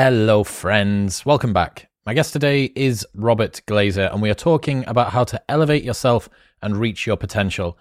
Hello, 0.00 0.44
friends. 0.44 1.26
Welcome 1.26 1.52
back. 1.52 1.90
My 2.06 2.14
guest 2.14 2.32
today 2.32 2.70
is 2.76 3.04
Robert 3.14 3.62
Glazer, 3.66 4.08
and 4.12 4.22
we 4.22 4.30
are 4.30 4.34
talking 4.34 4.84
about 4.86 5.10
how 5.10 5.24
to 5.24 5.42
elevate 5.48 5.82
yourself 5.82 6.28
and 6.62 6.76
reach 6.76 7.04
your 7.04 7.16
potential. 7.16 7.76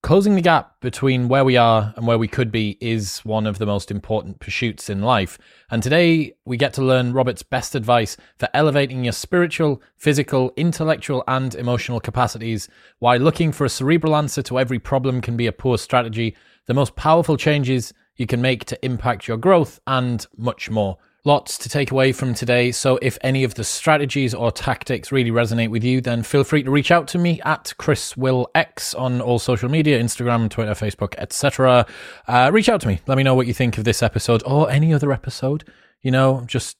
Closing 0.00 0.36
the 0.36 0.42
gap 0.42 0.80
between 0.80 1.26
where 1.26 1.44
we 1.44 1.56
are 1.56 1.92
and 1.96 2.06
where 2.06 2.18
we 2.18 2.28
could 2.28 2.52
be 2.52 2.78
is 2.80 3.18
one 3.24 3.48
of 3.48 3.58
the 3.58 3.66
most 3.66 3.90
important 3.90 4.38
pursuits 4.38 4.88
in 4.88 5.02
life. 5.02 5.38
And 5.68 5.82
today 5.82 6.36
we 6.44 6.56
get 6.56 6.72
to 6.74 6.84
learn 6.84 7.12
Robert's 7.12 7.42
best 7.42 7.74
advice 7.74 8.16
for 8.38 8.48
elevating 8.54 9.02
your 9.02 9.12
spiritual, 9.12 9.82
physical, 9.96 10.52
intellectual, 10.56 11.24
and 11.26 11.52
emotional 11.56 11.98
capacities. 11.98 12.68
Why 13.00 13.16
looking 13.16 13.50
for 13.50 13.64
a 13.64 13.68
cerebral 13.68 14.14
answer 14.14 14.42
to 14.42 14.60
every 14.60 14.78
problem 14.78 15.20
can 15.20 15.36
be 15.36 15.48
a 15.48 15.52
poor 15.52 15.78
strategy, 15.78 16.36
the 16.66 16.74
most 16.74 16.94
powerful 16.94 17.36
changes 17.36 17.92
you 18.14 18.28
can 18.28 18.40
make 18.40 18.66
to 18.66 18.84
impact 18.84 19.26
your 19.26 19.36
growth, 19.36 19.80
and 19.88 20.24
much 20.36 20.70
more. 20.70 20.98
Lots 21.26 21.58
to 21.58 21.68
take 21.68 21.90
away 21.90 22.12
from 22.12 22.34
today. 22.34 22.70
So, 22.70 23.00
if 23.02 23.18
any 23.20 23.42
of 23.42 23.54
the 23.54 23.64
strategies 23.64 24.32
or 24.32 24.52
tactics 24.52 25.10
really 25.10 25.32
resonate 25.32 25.70
with 25.70 25.82
you, 25.82 26.00
then 26.00 26.22
feel 26.22 26.44
free 26.44 26.62
to 26.62 26.70
reach 26.70 26.92
out 26.92 27.08
to 27.08 27.18
me 27.18 27.40
at 27.44 27.74
Chris 27.78 28.16
Will 28.16 28.48
X 28.54 28.94
on 28.94 29.20
all 29.20 29.40
social 29.40 29.68
media 29.68 30.00
Instagram, 30.00 30.48
Twitter, 30.48 30.70
Facebook, 30.70 31.16
etc. 31.18 31.84
Uh, 32.28 32.50
reach 32.54 32.68
out 32.68 32.80
to 32.82 32.86
me. 32.86 33.00
Let 33.08 33.18
me 33.18 33.24
know 33.24 33.34
what 33.34 33.48
you 33.48 33.54
think 33.54 33.76
of 33.76 33.82
this 33.82 34.04
episode 34.04 34.44
or 34.46 34.70
any 34.70 34.94
other 34.94 35.10
episode. 35.10 35.64
You 36.00 36.12
know, 36.12 36.44
just 36.46 36.76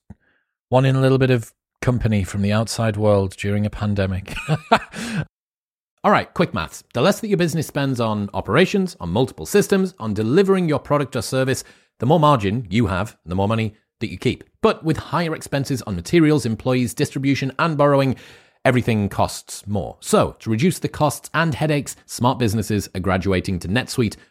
wanting 0.71 0.95
a 0.95 1.01
little 1.01 1.19
bit 1.19 1.31
of 1.31 1.53
company 1.83 2.23
from 2.23 2.43
the 2.43 2.53
outside 2.53 2.97
world 2.97 3.37
during 3.37 3.67
a 3.67 3.71
pandemic. 3.71 4.33
All 6.05 6.13
right, 6.13 6.33
quick 6.35 6.55
maths. 6.55 6.85
The 6.95 7.01
less 7.01 7.19
that 7.19 7.27
your 7.27 7.37
business 7.37 7.67
spends 7.67 7.99
on 7.99 8.31
operations, 8.33 8.97
on 9.01 9.09
multiple 9.09 9.45
systems, 9.45 9.97
on 9.99 10.15
delivering 10.15 10.69
your 10.69 10.79
product 10.79 11.17
or 11.17 11.23
service, 11.23 11.65
the 11.99 12.07
more 12.07 12.21
margin 12.21 12.69
you 12.71 12.87
have, 12.87 13.17
the 13.27 13.35
more 13.35 13.49
money 13.49 13.75
that 14.01 14.11
you 14.11 14.19
keep. 14.19 14.45
But 14.61 14.85
with 14.85 14.97
higher 14.97 15.35
expenses 15.35 15.83
on 15.83 15.97
materials, 15.97 16.47
employees, 16.47 16.95
distribution, 16.95 17.53
and 17.59 17.77
borrowing, 17.77 18.17
everything 18.65 19.09
costs 19.09 19.67
more. 19.67 19.97
So, 20.01 20.37
to 20.41 20.51
reduce 20.51 20.79
the 20.81 20.89
costs 20.89 21.31
and 21.33 21.55
headaches, 21.55 21.97
smart 22.07 22.39
businesses 22.39 22.89
are 22.95 23.01
graduating 23.01 23.61
to 23.61 23.69
NetSuite 23.69 24.17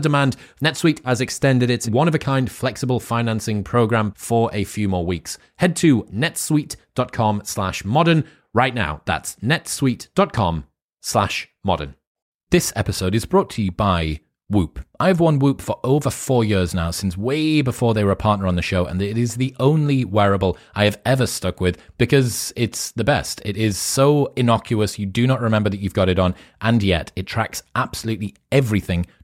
demand, 0.00 0.36
NetSuite 0.62 1.04
has 1.04 1.20
extended 1.20 1.70
its 1.70 1.88
one 1.88 2.08
of 2.08 2.14
a 2.14 2.18
kind 2.18 2.50
flexible 2.50 3.00
financing 3.00 3.64
program 3.64 4.12
for 4.16 4.50
a 4.52 4.64
few 4.64 4.88
more 4.88 5.04
weeks. 5.04 5.38
Head 5.58 5.76
to 5.76 6.04
netsuite.com 6.04 7.42
slash 7.44 7.84
modern 7.84 8.24
right 8.52 8.74
now. 8.74 9.02
That's 9.04 9.36
netsuite.com 9.36 10.64
slash 11.00 11.48
modern. 11.64 11.94
This 12.50 12.72
episode 12.76 13.14
is 13.14 13.24
brought 13.24 13.50
to 13.50 13.62
you 13.62 13.72
by 13.72 14.20
Whoop. 14.48 14.78
I've 15.00 15.18
worn 15.18 15.40
Whoop 15.40 15.60
for 15.60 15.80
over 15.82 16.08
four 16.08 16.44
years 16.44 16.72
now, 16.72 16.92
since 16.92 17.16
way 17.16 17.62
before 17.62 17.94
they 17.94 18.04
were 18.04 18.12
a 18.12 18.16
partner 18.16 18.46
on 18.46 18.54
the 18.54 18.62
show, 18.62 18.86
and 18.86 19.02
it 19.02 19.18
is 19.18 19.34
the 19.34 19.56
only 19.58 20.04
wearable 20.04 20.56
I 20.76 20.84
have 20.84 21.00
ever 21.04 21.26
stuck 21.26 21.60
with 21.60 21.78
because 21.98 22.52
it's 22.54 22.92
the 22.92 23.02
best. 23.02 23.42
It 23.44 23.56
is 23.56 23.76
so 23.76 24.32
innocuous, 24.36 25.00
you 25.00 25.06
do 25.06 25.26
not 25.26 25.40
remember 25.40 25.68
that 25.70 25.80
you've 25.80 25.94
got 25.94 26.08
it 26.08 26.20
on, 26.20 26.36
and 26.60 26.80
yet 26.80 27.10
it 27.16 27.26
tracks 27.26 27.64
absolutely 27.74 28.36
everything 28.52 29.06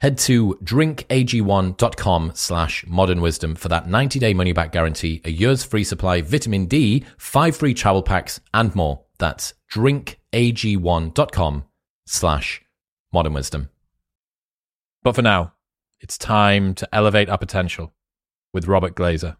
Head 0.00 0.16
to 0.18 0.58
drinkag1.com 0.62 2.32
slash 2.34 2.84
modern 2.86 3.20
wisdom 3.20 3.56
for 3.56 3.68
that 3.68 3.88
90 3.88 4.18
day 4.18 4.32
money 4.32 4.52
back 4.52 4.70
guarantee, 4.72 5.20
a 5.24 5.30
year's 5.30 5.64
free 5.64 5.84
supply, 5.84 6.20
vitamin 6.20 6.66
D, 6.66 7.04
five 7.16 7.56
free 7.56 7.74
travel 7.74 8.02
packs, 8.02 8.40
and 8.54 8.74
more. 8.74 9.04
That's 9.18 9.54
drinkag1.com 9.72 11.64
slash 12.06 12.62
modern 13.12 13.32
wisdom. 13.32 13.70
But 15.02 15.14
for 15.14 15.22
now, 15.22 15.54
it's 16.00 16.16
time 16.16 16.74
to 16.74 16.88
elevate 16.94 17.28
our 17.28 17.38
potential 17.38 17.92
with 18.52 18.68
Robert 18.68 18.94
Glazer. 18.94 19.36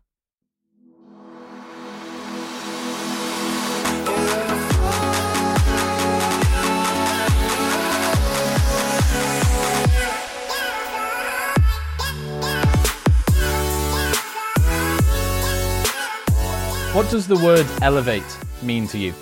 What 16.98 17.10
does 17.10 17.28
the 17.28 17.36
word 17.36 17.64
elevate 17.80 18.24
mean 18.60 18.88
to 18.88 18.98
you? 18.98 19.14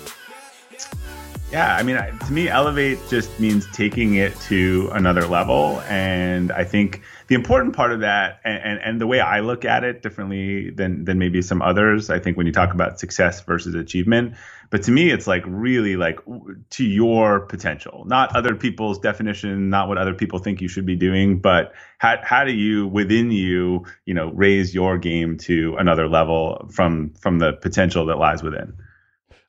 Yeah, 1.51 1.75
I 1.75 1.83
mean, 1.83 1.95
to 1.95 2.33
me, 2.33 2.49
elevate 2.49 2.97
just 3.07 3.39
means 3.39 3.67
taking 3.71 4.15
it 4.15 4.35
to 4.47 4.89
another 4.93 5.27
level. 5.27 5.81
And 5.81 6.51
I 6.51 6.63
think 6.63 7.03
the 7.27 7.35
important 7.35 7.75
part 7.75 7.91
of 7.91 7.99
that, 8.01 8.39
and, 8.43 8.63
and, 8.63 8.79
and, 8.83 9.01
the 9.01 9.07
way 9.07 9.19
I 9.19 9.41
look 9.41 9.65
at 9.65 9.83
it 9.83 10.01
differently 10.01 10.69
than, 10.69 11.03
than 11.03 11.17
maybe 11.17 11.41
some 11.41 11.61
others, 11.61 12.09
I 12.09 12.19
think 12.19 12.37
when 12.37 12.47
you 12.47 12.53
talk 12.53 12.73
about 12.73 12.99
success 12.99 13.41
versus 13.41 13.75
achievement, 13.75 14.35
but 14.69 14.83
to 14.83 14.91
me, 14.91 15.11
it's 15.11 15.27
like 15.27 15.43
really 15.45 15.97
like 15.97 16.19
to 16.71 16.85
your 16.85 17.41
potential, 17.41 18.05
not 18.07 18.35
other 18.35 18.55
people's 18.55 18.99
definition, 18.99 19.69
not 19.69 19.89
what 19.89 19.97
other 19.97 20.13
people 20.13 20.39
think 20.39 20.61
you 20.61 20.69
should 20.69 20.85
be 20.85 20.95
doing, 20.95 21.39
but 21.39 21.73
how, 21.97 22.17
how 22.23 22.45
do 22.45 22.53
you 22.53 22.87
within 22.87 23.31
you, 23.31 23.85
you 24.05 24.13
know, 24.13 24.31
raise 24.31 24.73
your 24.73 24.97
game 24.97 25.37
to 25.39 25.75
another 25.77 26.07
level 26.07 26.69
from, 26.71 27.13
from 27.19 27.39
the 27.39 27.53
potential 27.53 28.05
that 28.05 28.17
lies 28.17 28.41
within? 28.41 28.73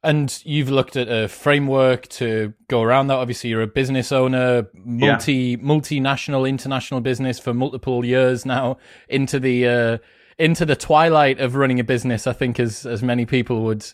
And 0.05 0.41
you've 0.45 0.71
looked 0.71 0.97
at 0.97 1.09
a 1.09 1.27
framework 1.27 2.06
to 2.09 2.55
go 2.69 2.83
around 2.83 3.09
that. 3.09 3.17
Obviously, 3.17 3.50
you're 3.50 3.62
a 3.62 3.67
business 3.67 4.12
owner, 4.12 4.69
multi 4.73 5.35
yeah. 5.35 5.56
multinational, 5.56 6.49
international 6.49 7.00
business 7.00 7.41
for 7.41 7.53
multiple 7.53 8.05
years 8.05 8.47
now 8.47 8.79
into 9.09 9.41
the 9.41 9.67
uh, 9.67 9.99
into 10.39 10.65
the 10.65 10.77
twilight 10.77 11.41
of 11.41 11.56
running 11.56 11.81
a 11.81 11.85
business. 11.85 12.29
I 12.29 12.33
think 12.33 12.61
as 12.61 12.87
as 12.87 13.03
many 13.03 13.27
people 13.27 13.65
would 13.65 13.85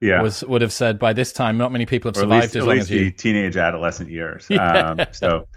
yeah. 0.00 0.22
was 0.22 0.44
would 0.44 0.62
have 0.62 0.72
said 0.72 0.98
by 0.98 1.12
this 1.12 1.32
time. 1.32 1.58
Not 1.58 1.72
many 1.72 1.86
people 1.86 2.10
have 2.10 2.16
survived 2.16 2.44
least, 2.44 2.56
as 2.56 2.66
long 2.66 2.78
as 2.78 2.90
you. 2.90 3.10
Teenage 3.10 3.56
adolescent 3.56 4.10
years. 4.10 4.46
Yeah. 4.54 4.90
Um, 4.90 5.00
so 5.10 5.48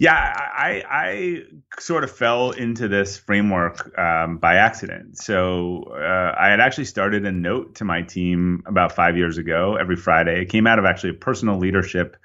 yeah, 0.00 0.14
I, 0.14 0.82
I 0.88 1.42
sort 1.78 2.04
of 2.04 2.10
fell 2.10 2.52
into 2.52 2.88
this 2.88 3.18
framework 3.18 3.96
um, 3.98 4.38
by 4.38 4.54
accident. 4.54 5.18
So 5.18 5.92
uh, 5.92 6.34
I 6.38 6.48
had 6.48 6.58
actually 6.58 6.86
started 6.86 7.26
a 7.26 7.30
note 7.30 7.74
to 7.76 7.84
my 7.84 8.00
team 8.00 8.62
about 8.64 8.92
five 8.92 9.18
years 9.18 9.36
ago 9.36 9.76
every 9.78 9.96
Friday. 9.96 10.40
It 10.40 10.46
came 10.46 10.66
out 10.66 10.78
of 10.78 10.86
actually 10.86 11.10
a 11.10 11.14
personal 11.14 11.58
leadership 11.58 12.16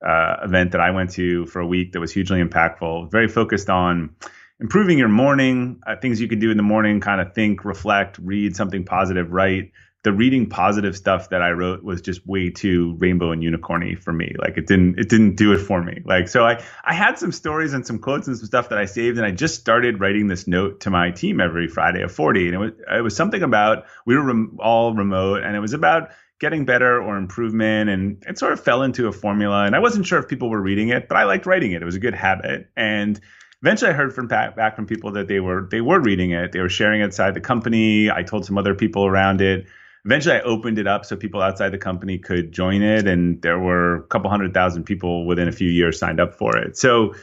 uh, 0.00 0.36
event 0.44 0.70
that 0.72 0.80
I 0.80 0.92
went 0.92 1.10
to 1.14 1.44
for 1.46 1.58
a 1.58 1.66
week 1.66 1.90
that 1.94 2.00
was 2.00 2.12
hugely 2.12 2.40
impactful, 2.40 3.10
very 3.10 3.26
focused 3.26 3.68
on 3.68 4.14
improving 4.60 4.96
your 4.96 5.08
morning, 5.08 5.80
uh, 5.88 5.96
things 5.96 6.20
you 6.20 6.28
could 6.28 6.38
do 6.38 6.52
in 6.52 6.56
the 6.56 6.62
morning, 6.62 7.00
kind 7.00 7.20
of 7.20 7.34
think, 7.34 7.64
reflect, 7.64 8.16
read 8.22 8.54
something 8.54 8.84
positive, 8.84 9.32
write 9.32 9.72
the 10.04 10.12
reading 10.12 10.46
positive 10.46 10.94
stuff 10.94 11.30
that 11.30 11.40
I 11.40 11.52
wrote 11.52 11.82
was 11.82 12.02
just 12.02 12.26
way 12.26 12.50
too 12.50 12.94
rainbow 12.98 13.32
and 13.32 13.42
unicorny 13.42 13.98
for 13.98 14.12
me. 14.12 14.34
Like 14.38 14.58
it 14.58 14.66
didn't 14.66 14.98
it 14.98 15.08
didn't 15.08 15.36
do 15.36 15.52
it 15.52 15.58
for 15.58 15.82
me. 15.82 16.02
Like 16.04 16.28
so 16.28 16.44
I 16.44 16.62
I 16.84 16.92
had 16.92 17.18
some 17.18 17.32
stories 17.32 17.72
and 17.72 17.86
some 17.86 17.98
quotes 17.98 18.28
and 18.28 18.36
some 18.36 18.46
stuff 18.46 18.68
that 18.68 18.78
I 18.78 18.84
saved 18.84 19.16
and 19.16 19.26
I 19.26 19.30
just 19.30 19.58
started 19.58 20.00
writing 20.00 20.28
this 20.28 20.46
note 20.46 20.80
to 20.80 20.90
my 20.90 21.10
team 21.10 21.40
every 21.40 21.68
Friday 21.68 22.02
of 22.02 22.12
40 22.12 22.46
and 22.46 22.54
it 22.54 22.58
was 22.58 22.72
it 22.98 23.00
was 23.00 23.16
something 23.16 23.42
about 23.42 23.86
we 24.04 24.14
were 24.14 24.22
rem- 24.22 24.58
all 24.60 24.94
remote 24.94 25.42
and 25.42 25.56
it 25.56 25.60
was 25.60 25.72
about 25.72 26.10
getting 26.38 26.66
better 26.66 27.02
or 27.02 27.16
improvement 27.16 27.88
and 27.88 28.22
it 28.28 28.38
sort 28.38 28.52
of 28.52 28.62
fell 28.62 28.82
into 28.82 29.08
a 29.08 29.12
formula 29.12 29.64
and 29.64 29.74
I 29.74 29.78
wasn't 29.78 30.04
sure 30.06 30.18
if 30.18 30.28
people 30.28 30.50
were 30.50 30.60
reading 30.60 30.90
it, 30.90 31.08
but 31.08 31.16
I 31.16 31.24
liked 31.24 31.46
writing 31.46 31.72
it. 31.72 31.80
It 31.80 31.86
was 31.86 31.96
a 31.96 32.00
good 32.00 32.14
habit 32.14 32.68
and 32.76 33.18
eventually 33.62 33.90
I 33.90 33.94
heard 33.94 34.14
from 34.14 34.28
back, 34.28 34.54
back 34.54 34.76
from 34.76 34.84
people 34.84 35.12
that 35.12 35.28
they 35.28 35.40
were 35.40 35.66
they 35.70 35.80
were 35.80 35.98
reading 35.98 36.32
it. 36.32 36.52
They 36.52 36.60
were 36.60 36.68
sharing 36.68 37.00
it 37.00 37.04
inside 37.04 37.32
the 37.32 37.40
company. 37.40 38.10
I 38.10 38.22
told 38.22 38.44
some 38.44 38.58
other 38.58 38.74
people 38.74 39.06
around 39.06 39.40
it 39.40 39.66
eventually 40.04 40.36
I 40.36 40.40
opened 40.40 40.78
it 40.78 40.86
up 40.86 41.04
so 41.04 41.16
people 41.16 41.40
outside 41.40 41.70
the 41.70 41.78
company 41.78 42.18
could 42.18 42.52
join 42.52 42.82
it, 42.82 43.06
and 43.06 43.40
there 43.42 43.58
were 43.58 43.96
a 43.96 44.02
couple 44.02 44.30
hundred 44.30 44.54
thousand 44.54 44.84
people 44.84 45.26
within 45.26 45.48
a 45.48 45.52
few 45.52 45.70
years 45.70 45.98
signed 45.98 46.20
up 46.20 46.34
for 46.34 46.56
it. 46.56 46.76
So 46.76 47.14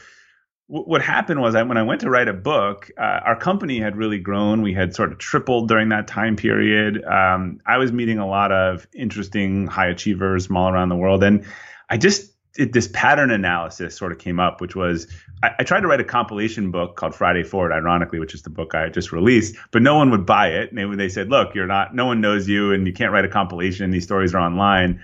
what 0.66 1.02
happened 1.02 1.40
was 1.42 1.54
I, 1.54 1.62
when 1.64 1.76
I 1.76 1.82
went 1.82 2.00
to 2.00 2.08
write 2.08 2.28
a 2.28 2.32
book, 2.32 2.90
uh, 2.96 3.20
our 3.24 3.36
company 3.36 3.78
had 3.78 3.94
really 3.94 4.18
grown. 4.18 4.62
We 4.62 4.72
had 4.72 4.94
sort 4.94 5.12
of 5.12 5.18
tripled 5.18 5.68
during 5.68 5.90
that 5.90 6.08
time 6.08 6.34
period. 6.34 7.04
Um, 7.04 7.60
I 7.66 7.76
was 7.76 7.92
meeting 7.92 8.18
a 8.18 8.26
lot 8.26 8.52
of 8.52 8.86
interesting 8.94 9.66
high 9.66 9.88
achievers 9.88 10.46
from 10.46 10.56
all 10.56 10.72
around 10.72 10.88
the 10.88 10.96
world, 10.96 11.22
and 11.22 11.44
I 11.90 11.98
just 11.98 12.31
it, 12.56 12.72
this 12.72 12.88
pattern 12.88 13.30
analysis 13.30 13.96
sort 13.96 14.12
of 14.12 14.18
came 14.18 14.38
up, 14.38 14.60
which 14.60 14.76
was 14.76 15.06
I, 15.42 15.50
I, 15.60 15.64
tried 15.64 15.80
to 15.80 15.86
write 15.86 16.00
a 16.00 16.04
compilation 16.04 16.70
book 16.70 16.96
called 16.96 17.14
Friday 17.14 17.42
Forward, 17.42 17.72
ironically, 17.72 18.18
which 18.18 18.34
is 18.34 18.42
the 18.42 18.50
book 18.50 18.74
I 18.74 18.88
just 18.88 19.12
released, 19.12 19.56
but 19.70 19.82
no 19.82 19.96
one 19.96 20.10
would 20.10 20.26
buy 20.26 20.48
it. 20.48 20.70
And 20.70 20.78
they, 20.78 20.96
they 20.96 21.08
said, 21.08 21.30
look, 21.30 21.54
you're 21.54 21.66
not, 21.66 21.94
no 21.94 22.06
one 22.06 22.20
knows 22.20 22.48
you 22.48 22.72
and 22.72 22.86
you 22.86 22.92
can't 22.92 23.12
write 23.12 23.24
a 23.24 23.28
compilation. 23.28 23.90
These 23.90 24.04
stories 24.04 24.34
are 24.34 24.40
online. 24.40 25.02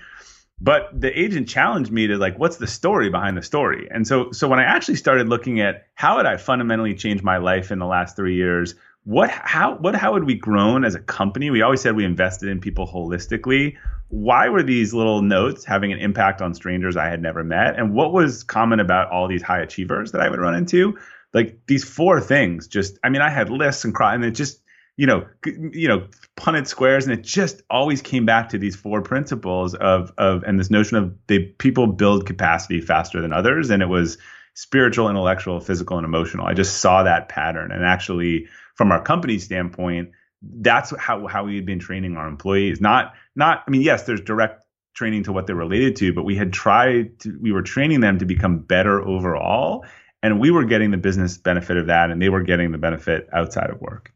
But 0.61 0.89
the 0.93 1.17
agent 1.17 1.47
challenged 1.47 1.91
me 1.91 2.07
to 2.07 2.17
like, 2.17 2.37
what's 2.37 2.57
the 2.57 2.67
story 2.67 3.09
behind 3.09 3.37
the 3.37 3.41
story? 3.41 3.87
And 3.89 4.05
so, 4.05 4.31
so 4.31 4.47
when 4.47 4.59
I 4.59 4.63
actually 4.63 4.95
started 4.95 5.29
looking 5.29 5.61
at 5.61 5.87
how 5.93 6.17
had 6.17 6.25
I 6.25 6.37
fundamentally 6.37 6.95
changed 6.95 7.23
my 7.23 7.37
life 7.37 7.71
in 7.71 7.79
the 7.79 7.85
last 7.85 8.15
three 8.15 8.35
years, 8.35 8.75
what 9.05 9.29
how 9.31 9.75
what 9.77 9.95
how 9.95 10.13
had 10.13 10.25
we 10.25 10.35
grown 10.35 10.83
as 10.83 10.93
a 10.93 10.99
company? 10.99 11.49
We 11.49 11.61
always 11.61 11.81
said 11.81 11.95
we 11.95 12.03
invested 12.03 12.49
in 12.49 12.59
people 12.59 12.85
holistically. 12.85 13.77
Why 14.09 14.49
were 14.49 14.63
these 14.63 14.93
little 14.93 15.21
notes 15.21 15.65
having 15.65 15.91
an 15.93 15.99
impact 15.99 16.41
on 16.41 16.53
strangers 16.53 16.97
I 16.97 17.07
had 17.07 17.21
never 17.21 17.43
met? 17.43 17.77
And 17.77 17.93
what 17.93 18.11
was 18.11 18.43
common 18.43 18.79
about 18.79 19.11
all 19.11 19.27
these 19.27 19.43
high 19.43 19.61
achievers 19.61 20.11
that 20.11 20.21
I 20.21 20.29
would 20.29 20.39
run 20.39 20.55
into? 20.55 20.97
Like 21.33 21.59
these 21.67 21.83
four 21.83 22.19
things. 22.19 22.67
Just 22.67 22.97
I 23.03 23.09
mean, 23.09 23.21
I 23.21 23.29
had 23.29 23.49
lists 23.49 23.85
and 23.85 23.93
cry, 23.93 24.15
and 24.15 24.25
it 24.25 24.31
just 24.31 24.61
you 24.97 25.05
know 25.05 25.27
you 25.45 25.87
know 25.87 26.07
punted 26.35 26.67
squares, 26.67 27.05
and 27.05 27.13
it 27.13 27.23
just 27.23 27.61
always 27.69 28.01
came 28.01 28.25
back 28.25 28.49
to 28.49 28.57
these 28.57 28.75
four 28.75 29.03
principles 29.03 29.75
of 29.75 30.11
of 30.17 30.43
and 30.43 30.59
this 30.59 30.71
notion 30.71 30.97
of 30.97 31.13
they 31.27 31.39
people 31.39 31.85
build 31.85 32.25
capacity 32.25 32.81
faster 32.81 33.21
than 33.21 33.31
others, 33.31 33.69
and 33.69 33.83
it 33.83 33.89
was 33.89 34.17
spiritual, 34.55 35.07
intellectual, 35.07 35.59
physical, 35.59 35.97
and 35.97 36.05
emotional. 36.05 36.47
I 36.47 36.53
just 36.53 36.81
saw 36.81 37.03
that 37.03 37.29
pattern, 37.29 37.71
and 37.71 37.85
actually 37.85 38.47
from 38.73 38.91
our 38.91 39.01
company 39.03 39.37
standpoint, 39.37 40.09
that's 40.41 40.93
how 40.97 41.27
how 41.27 41.45
we 41.45 41.55
had 41.55 41.65
been 41.65 41.79
training 41.79 42.17
our 42.17 42.27
employees. 42.27 42.81
Not 42.81 43.13
not 43.39 43.63
I 43.67 43.71
mean, 43.71 43.81
yes, 43.81 44.03
there's 44.03 44.21
direct 44.21 44.63
training 44.93 45.23
to 45.23 45.33
what 45.33 45.47
they're 45.47 45.55
related 45.55 45.95
to, 45.95 46.13
but 46.13 46.23
we 46.23 46.35
had 46.35 46.53
tried 46.53 47.19
to 47.21 47.35
we 47.41 47.51
were 47.51 47.63
training 47.63 48.01
them 48.01 48.19
to 48.19 48.25
become 48.25 48.59
better 48.59 49.01
overall. 49.01 49.85
And 50.21 50.39
we 50.39 50.51
were 50.51 50.65
getting 50.65 50.91
the 50.91 50.97
business 50.97 51.37
benefit 51.37 51.77
of 51.77 51.87
that, 51.87 52.11
and 52.11 52.21
they 52.21 52.27
were 52.27 52.43
getting 52.43 52.73
the 52.73 52.77
benefit 52.77 53.29
outside 53.31 53.69
of 53.69 53.79
work. 53.79 54.13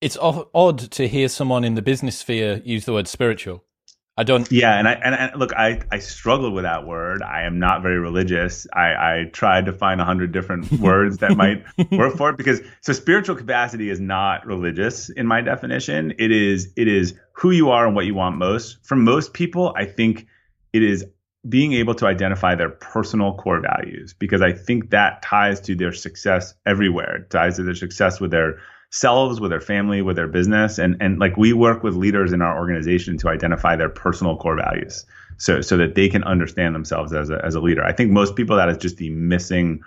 It's 0.00 0.16
odd 0.20 0.78
to 0.78 1.06
hear 1.06 1.28
someone 1.28 1.64
in 1.64 1.74
the 1.74 1.82
business 1.82 2.18
sphere 2.18 2.60
use 2.64 2.84
the 2.84 2.92
word 2.92 3.06
spiritual. 3.06 3.64
I 4.18 4.24
don't. 4.24 4.50
Yeah, 4.50 4.76
and 4.76 4.88
I 4.88 4.92
and, 4.94 5.38
look, 5.38 5.52
I 5.54 5.80
I 5.92 6.00
struggled 6.00 6.52
with 6.52 6.64
that 6.64 6.84
word. 6.84 7.22
I 7.22 7.42
am 7.42 7.60
not 7.60 7.82
very 7.82 8.00
religious. 8.00 8.66
I 8.72 8.86
I 8.86 9.24
tried 9.32 9.66
to 9.66 9.72
find 9.72 10.00
a 10.00 10.04
hundred 10.04 10.32
different 10.32 10.72
words 10.80 11.18
that 11.18 11.36
might 11.36 11.62
work 11.92 12.16
for 12.16 12.30
it 12.30 12.36
because 12.36 12.60
so 12.80 12.92
spiritual 12.92 13.36
capacity 13.36 13.90
is 13.90 14.00
not 14.00 14.44
religious 14.44 15.08
in 15.08 15.28
my 15.28 15.40
definition. 15.40 16.14
It 16.18 16.32
is 16.32 16.72
it 16.76 16.88
is 16.88 17.14
who 17.38 17.52
you 17.52 17.70
are 17.70 17.86
and 17.86 17.94
what 17.94 18.04
you 18.04 18.14
want 18.14 18.36
most. 18.36 18.78
For 18.84 18.96
most 18.96 19.32
people, 19.32 19.72
I 19.76 19.84
think 19.84 20.26
it 20.72 20.82
is 20.82 21.06
being 21.48 21.72
able 21.72 21.94
to 21.94 22.06
identify 22.06 22.56
their 22.56 22.70
personal 22.70 23.34
core 23.34 23.60
values 23.60 24.12
because 24.12 24.42
I 24.42 24.52
think 24.52 24.90
that 24.90 25.22
ties 25.22 25.60
to 25.60 25.76
their 25.76 25.92
success 25.92 26.54
everywhere. 26.66 27.16
It 27.18 27.30
ties 27.30 27.56
to 27.56 27.62
their 27.62 27.76
success 27.76 28.20
with 28.20 28.32
their 28.32 28.58
selves, 28.90 29.40
with 29.40 29.50
their 29.50 29.60
family, 29.60 30.02
with 30.02 30.16
their 30.16 30.26
business, 30.26 30.78
and 30.78 30.96
and 31.00 31.20
like 31.20 31.36
we 31.36 31.52
work 31.52 31.84
with 31.84 31.94
leaders 31.94 32.32
in 32.32 32.42
our 32.42 32.58
organization 32.58 33.16
to 33.18 33.28
identify 33.28 33.76
their 33.76 33.88
personal 33.88 34.36
core 34.36 34.56
values, 34.56 35.06
so 35.36 35.60
so 35.60 35.76
that 35.76 35.94
they 35.94 36.08
can 36.08 36.24
understand 36.24 36.74
themselves 36.74 37.12
as 37.12 37.30
a 37.30 37.40
as 37.44 37.54
a 37.54 37.60
leader. 37.60 37.84
I 37.84 37.92
think 37.92 38.10
most 38.10 38.34
people 38.34 38.56
that 38.56 38.68
is 38.68 38.78
just 38.78 38.96
the 38.96 39.10
missing 39.10 39.80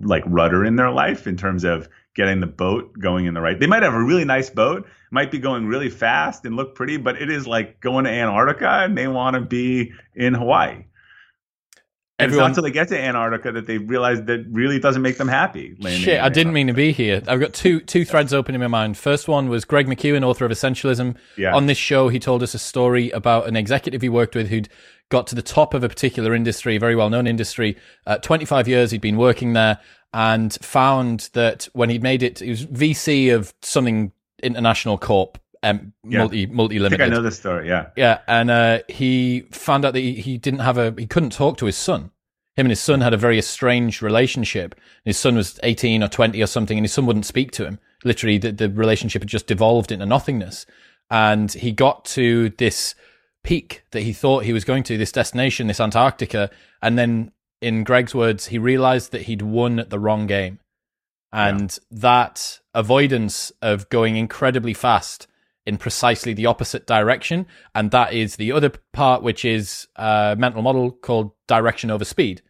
like 0.00 0.22
rudder 0.26 0.64
in 0.64 0.76
their 0.76 0.90
life 0.90 1.26
in 1.26 1.36
terms 1.36 1.64
of 1.64 1.88
getting 2.14 2.40
the 2.40 2.46
boat 2.46 2.98
going 2.98 3.26
in 3.26 3.34
the 3.34 3.40
right. 3.40 3.58
They 3.58 3.66
might 3.66 3.82
have 3.82 3.94
a 3.94 4.02
really 4.02 4.24
nice 4.24 4.50
boat, 4.50 4.86
might 5.10 5.30
be 5.30 5.38
going 5.38 5.66
really 5.66 5.88
fast 5.88 6.44
and 6.44 6.56
look 6.56 6.74
pretty, 6.74 6.96
but 6.96 7.20
it 7.20 7.30
is 7.30 7.46
like 7.46 7.80
going 7.80 8.04
to 8.04 8.10
Antarctica 8.10 8.68
and 8.68 8.98
they 8.98 9.06
want 9.08 9.34
to 9.34 9.40
be 9.40 9.92
in 10.14 10.34
Hawaii. 10.34 10.84
And 12.20 12.32
Everyone, 12.32 12.50
it's 12.50 12.56
not 12.56 12.62
until 12.62 12.62
they 12.64 12.72
get 12.72 12.88
to 12.88 13.00
Antarctica 13.00 13.52
that 13.52 13.68
they 13.68 13.78
realize 13.78 14.20
that 14.24 14.44
really 14.50 14.80
doesn't 14.80 15.02
make 15.02 15.18
them 15.18 15.28
happy. 15.28 15.76
Shit, 15.88 16.20
I 16.20 16.28
didn't 16.28 16.52
mean 16.52 16.66
to 16.66 16.72
be 16.72 16.90
here. 16.90 17.22
I've 17.28 17.38
got 17.38 17.54
two 17.54 17.78
two 17.78 18.04
threads 18.04 18.34
open 18.34 18.56
in 18.56 18.60
my 18.60 18.66
mind. 18.66 18.98
First 18.98 19.28
one 19.28 19.48
was 19.48 19.64
Greg 19.64 19.86
McKeown, 19.86 20.24
author 20.24 20.44
of 20.44 20.50
Essentialism. 20.50 21.14
Yeah. 21.36 21.54
On 21.54 21.66
this 21.66 21.78
show, 21.78 22.08
he 22.08 22.18
told 22.18 22.42
us 22.42 22.54
a 22.54 22.58
story 22.58 23.10
about 23.10 23.46
an 23.46 23.54
executive 23.54 24.02
he 24.02 24.08
worked 24.08 24.34
with 24.34 24.48
who'd 24.48 24.68
got 25.10 25.26
to 25.28 25.34
the 25.34 25.42
top 25.42 25.74
of 25.74 25.84
a 25.84 25.88
particular 25.88 26.34
industry, 26.34 26.78
very 26.78 26.96
well 26.96 27.10
known 27.10 27.26
industry. 27.26 27.76
Uh, 28.06 28.18
25 28.18 28.68
years 28.68 28.90
he'd 28.90 29.00
been 29.00 29.16
working 29.16 29.52
there 29.52 29.78
and 30.12 30.54
found 30.62 31.30
that 31.34 31.68
when 31.72 31.90
he'd 31.90 32.02
made 32.02 32.22
it, 32.22 32.38
he 32.38 32.50
was 32.50 32.66
VC 32.66 33.34
of 33.34 33.54
something 33.62 34.12
international 34.42 34.98
corp 34.98 35.38
um, 35.62 35.92
yeah. 36.04 36.18
multi 36.18 36.46
multi 36.46 36.78
limited. 36.78 37.02
I, 37.02 37.06
I 37.06 37.08
know 37.08 37.22
the 37.22 37.30
story. 37.30 37.68
Yeah, 37.68 37.88
yeah, 37.96 38.20
and 38.26 38.50
uh, 38.50 38.80
he 38.88 39.42
found 39.50 39.84
out 39.84 39.92
that 39.94 40.00
he, 40.00 40.14
he 40.14 40.38
didn't 40.38 40.60
have 40.60 40.78
a 40.78 40.94
he 40.96 41.06
couldn't 41.06 41.30
talk 41.30 41.56
to 41.58 41.66
his 41.66 41.76
son. 41.76 42.10
Him 42.56 42.66
and 42.66 42.70
his 42.70 42.80
son 42.80 43.00
had 43.00 43.14
a 43.14 43.16
very 43.16 43.38
estranged 43.38 44.02
relationship. 44.02 44.74
His 45.04 45.18
son 45.18 45.36
was 45.36 45.58
eighteen 45.62 46.02
or 46.02 46.08
twenty 46.08 46.42
or 46.42 46.46
something, 46.46 46.78
and 46.78 46.84
his 46.84 46.92
son 46.92 47.06
wouldn't 47.06 47.26
speak 47.26 47.50
to 47.52 47.64
him. 47.64 47.78
Literally, 48.04 48.38
the, 48.38 48.52
the 48.52 48.70
relationship 48.70 49.22
had 49.22 49.28
just 49.28 49.46
devolved 49.46 49.90
into 49.90 50.06
nothingness. 50.06 50.66
And 51.10 51.50
he 51.50 51.72
got 51.72 52.04
to 52.06 52.50
this 52.50 52.94
peak 53.48 53.82
that 53.92 54.02
he 54.02 54.12
thought 54.12 54.44
he 54.44 54.52
was 54.52 54.64
going 54.64 54.82
to, 54.82 54.98
this 54.98 55.10
destination, 55.10 55.68
this 55.68 55.80
Antarctica, 55.80 56.50
and 56.82 56.98
then, 56.98 57.32
in 57.62 57.82
Greg's 57.82 58.14
words, 58.14 58.48
he 58.48 58.58
realized 58.58 59.10
that 59.12 59.22
he'd 59.22 59.40
won 59.40 59.86
the 59.88 59.98
wrong 59.98 60.26
game. 60.26 60.58
And 61.32 61.78
yeah. 61.90 61.98
that 62.00 62.60
avoidance 62.74 63.50
of 63.62 63.88
going 63.88 64.16
incredibly 64.16 64.74
fast 64.74 65.26
in 65.64 65.78
precisely 65.78 66.34
the 66.34 66.44
opposite 66.44 66.86
direction. 66.86 67.46
And 67.74 67.90
that 67.90 68.12
is 68.12 68.36
the 68.36 68.52
other 68.52 68.70
part, 68.92 69.22
which 69.22 69.46
is 69.46 69.88
a 69.96 70.36
mental 70.38 70.60
model 70.60 70.90
called 70.90 71.32
direction 71.46 71.90
over 71.90 72.04
speed. 72.04 72.42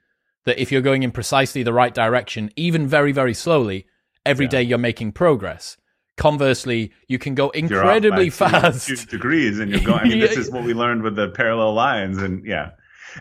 That 0.47 0.61
if 0.61 0.73
you're 0.73 0.81
going 0.81 1.05
in 1.05 1.13
precisely 1.13 1.63
the 1.63 1.73
right 1.73 1.95
direction, 1.95 2.51
even 2.57 2.89
very, 2.89 3.13
very 3.13 3.35
slowly, 3.35 3.87
every 4.27 4.47
yeah. 4.47 4.51
day 4.51 4.63
you're 4.63 4.79
making 4.79 5.13
progress. 5.13 5.77
Conversely, 6.19 6.93
you 7.07 7.19
can 7.19 7.35
go 7.35 7.49
incredibly 7.51 8.29
fast. 8.29 8.87
Two, 8.87 8.97
two 8.97 9.07
degrees, 9.07 9.59
and 9.59 9.71
you're 9.71 9.81
going. 9.85 10.01
I 10.01 10.05
mean, 10.05 10.21
this 10.21 10.37
is 10.37 10.51
what 10.51 10.65
we 10.65 10.75
learned 10.75 11.03
with 11.03 11.17
the 11.17 11.29
parallel 11.29 11.73
lines, 11.73 12.19
and 12.19 12.45
yeah. 12.45 12.73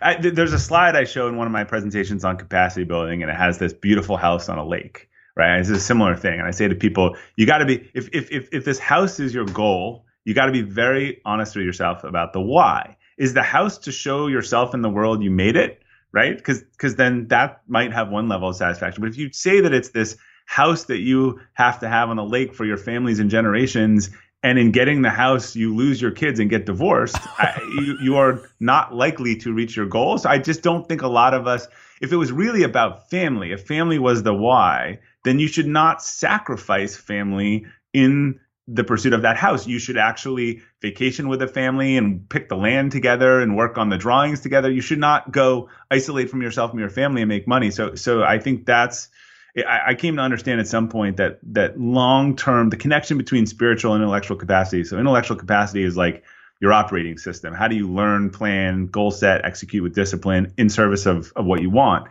I, 0.02 0.16
there's 0.16 0.52
a 0.52 0.60
slide 0.60 0.98
I 0.98 1.06
show 1.06 1.30
in 1.30 1.38
one 1.38 1.48
of 1.48 1.54
my 1.54 1.64
presentations 1.64 2.26
on 2.26 2.38
capacity 2.38 2.84
building, 2.84 3.22
and 3.24 3.32
it 3.32 3.38
has 3.38 3.58
this 3.58 3.72
beautiful 3.72 4.18
house 4.18 4.50
on 4.50 4.58
a 4.58 4.66
lake 4.66 5.08
right? 5.38 5.60
It's 5.60 5.70
a 5.70 5.80
similar 5.80 6.16
thing. 6.16 6.40
And 6.40 6.48
I 6.48 6.52
say 6.52 6.68
to 6.68 6.76
people, 6.76 7.16
you 7.36 7.46
got 7.46 7.60
to 7.60 7.66
be 7.66 7.90
if, 7.94 8.10
if 8.12 8.32
if 8.32 8.50
if 8.52 8.66
this 8.66 8.80
house 8.80 9.20
is 9.20 9.34
your 9.34 9.46
goal, 9.46 10.06
you 10.26 10.34
got 10.34 10.48
to 10.48 10.52
be 10.52 10.64
very 10.64 11.22
honest 11.24 11.56
with 11.56 11.64
yourself 11.64 12.04
about 12.04 12.34
the 12.34 12.42
why. 12.42 12.98
Is 13.18 13.34
the 13.34 13.44
house 13.44 13.78
to 13.80 13.92
show 13.92 14.28
yourself 14.28 14.74
in 14.74 14.82
the 14.82 14.90
world 14.90 15.24
you 15.24 15.32
made 15.32 15.56
it, 15.56 15.82
right? 16.12 16.36
Because 16.36 16.64
because 16.64 16.96
then 16.96 17.28
that 17.28 17.62
might 17.68 17.94
have 17.94 18.10
one 18.10 18.28
level 18.28 18.50
of 18.50 18.56
satisfaction. 18.56 19.02
But 19.02 19.12
if 19.12 19.18
you 19.18 19.32
say 19.32 19.62
that 19.62 19.74
it's 19.74 19.90
this 19.90 20.18
house 20.48 20.86
that 20.86 21.00
you 21.00 21.40
have 21.54 21.82
to 21.82 21.88
have 21.88 22.10
on 22.10 22.16
the 22.16 22.24
lake 22.24 22.56
for 22.56 22.66
your 22.66 22.78
families 22.78 23.20
and 23.20 23.30
generations, 23.30 24.10
and 24.42 24.58
in 24.58 24.72
getting 24.72 25.02
the 25.02 25.10
house 25.10 25.56
you 25.56 25.76
lose 25.76 26.02
your 26.02 26.12
kids 26.12 26.40
and 26.40 26.50
get 26.50 26.66
divorced, 26.66 27.18
I, 27.38 27.60
you, 27.82 27.98
you 28.02 28.16
are 28.16 28.42
not 28.60 28.96
likely 28.96 29.36
to 29.38 29.54
reach 29.54 29.76
your 29.76 29.86
goals. 29.86 30.26
I 30.26 30.40
just 30.40 30.64
don't 30.64 30.88
think 30.88 31.02
a 31.02 31.08
lot 31.08 31.34
of 31.34 31.46
us. 31.48 31.68
If 32.02 32.12
it 32.14 32.16
was 32.16 32.32
really 32.32 32.64
about 32.64 33.10
family, 33.10 33.52
if 33.52 33.68
family 33.68 34.00
was 34.00 34.24
the 34.24 34.34
why, 34.34 35.00
then 35.24 35.38
you 35.38 35.48
should 35.48 35.68
not 35.68 36.02
sacrifice 36.02 36.96
family 36.96 37.66
in 37.94 38.40
the 38.70 38.84
pursuit 38.84 39.14
of 39.14 39.24
that 39.24 39.38
house. 39.38 39.68
You 39.68 39.80
should 39.80 39.98
actually 39.98 40.62
vacation 40.82 41.28
with 41.28 41.42
a 41.42 41.48
family 41.48 41.98
and 41.98 42.30
pick 42.30 42.48
the 42.48 42.56
land 42.56 42.92
together 42.92 43.42
and 43.42 43.58
work 43.58 43.78
on 43.78 43.90
the 43.90 43.98
drawings 43.98 44.42
together. 44.42 44.72
You 44.72 44.82
should 44.82 45.00
not 45.00 45.32
go 45.32 45.70
isolate 45.92 46.30
from 46.30 46.42
yourself 46.42 46.72
and 46.72 46.80
your 46.80 46.90
family 46.90 47.22
and 47.22 47.30
make 47.30 47.48
money. 47.48 47.72
So, 47.72 47.96
so 47.96 48.24
I 48.24 48.40
think 48.40 48.66
that's. 48.66 49.10
I, 49.58 49.90
I 49.90 49.96
came 49.96 50.16
to 50.18 50.22
understand 50.22 50.60
at 50.60 50.68
some 50.68 50.90
point 50.90 51.18
that 51.18 51.40
that 51.54 51.80
long 51.80 52.36
term, 52.36 52.70
the 52.70 52.78
connection 52.78 53.18
between 53.18 53.46
spiritual 53.46 53.94
and 53.94 54.02
intellectual 54.02 54.38
capacity. 54.38 54.84
So, 54.84 54.98
intellectual 54.98 55.38
capacity 55.38 55.84
is 55.84 55.96
like 55.96 56.24
your 56.60 56.74
operating 56.74 57.18
system. 57.18 57.54
How 57.54 57.68
do 57.68 57.76
you 57.76 57.90
learn, 57.90 58.30
plan, 58.30 58.88
goal 58.88 59.12
set, 59.12 59.46
execute 59.46 59.84
with 59.84 59.96
discipline 59.96 60.54
in 60.58 60.70
service 60.70 61.06
of 61.06 61.32
of 61.36 61.46
what 61.46 61.62
you 61.62 61.70
want? 61.70 62.08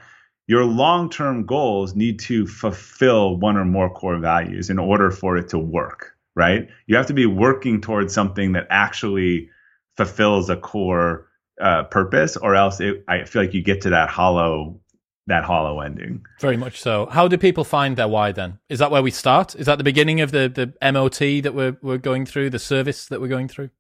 Your 0.48 0.64
long 0.64 1.10
term 1.10 1.44
goals 1.44 1.94
need 1.94 2.20
to 2.20 2.46
fulfill 2.46 3.36
one 3.36 3.56
or 3.56 3.64
more 3.64 3.90
core 3.90 4.18
values 4.18 4.70
in 4.70 4.78
order 4.78 5.10
for 5.10 5.36
it 5.36 5.48
to 5.50 5.58
work 5.58 6.16
right? 6.36 6.68
You 6.86 6.96
have 6.96 7.06
to 7.06 7.14
be 7.14 7.26
working 7.26 7.80
towards 7.80 8.14
something 8.14 8.52
that 8.52 8.68
actually 8.70 9.50
fulfills 9.96 10.48
a 10.50 10.56
core 10.56 11.26
uh, 11.60 11.84
purpose, 11.84 12.36
or 12.36 12.54
else 12.54 12.78
it, 12.78 13.02
I 13.08 13.24
feel 13.24 13.42
like 13.42 13.54
you 13.54 13.62
get 13.62 13.80
to 13.80 13.90
that 13.90 14.10
hollow 14.10 14.78
that 15.26 15.45
hollow 15.45 15.80
ending. 15.80 16.25
Very 16.40 16.56
much 16.56 16.80
so. 16.80 17.06
How 17.06 17.28
do 17.28 17.37
people 17.37 17.64
find 17.64 17.97
their 17.97 18.09
why 18.09 18.33
then? 18.33 18.59
Is 18.68 18.78
that 18.78 18.90
where 18.90 19.02
we 19.02 19.11
start? 19.11 19.54
Is 19.56 19.66
that 19.66 19.78
the 19.78 19.85
beginning 19.85 20.21
of 20.21 20.30
the 20.30 20.49
the 20.49 20.92
MOT 20.92 21.42
that 21.42 21.54
we're 21.54 21.76
we're 21.83 21.99
going 21.99 22.26
through, 22.26 22.50
the 22.50 22.59
service 22.59 23.06
that 23.06 23.21
we're 23.21 23.28
going 23.28 23.49
through? 23.49 23.71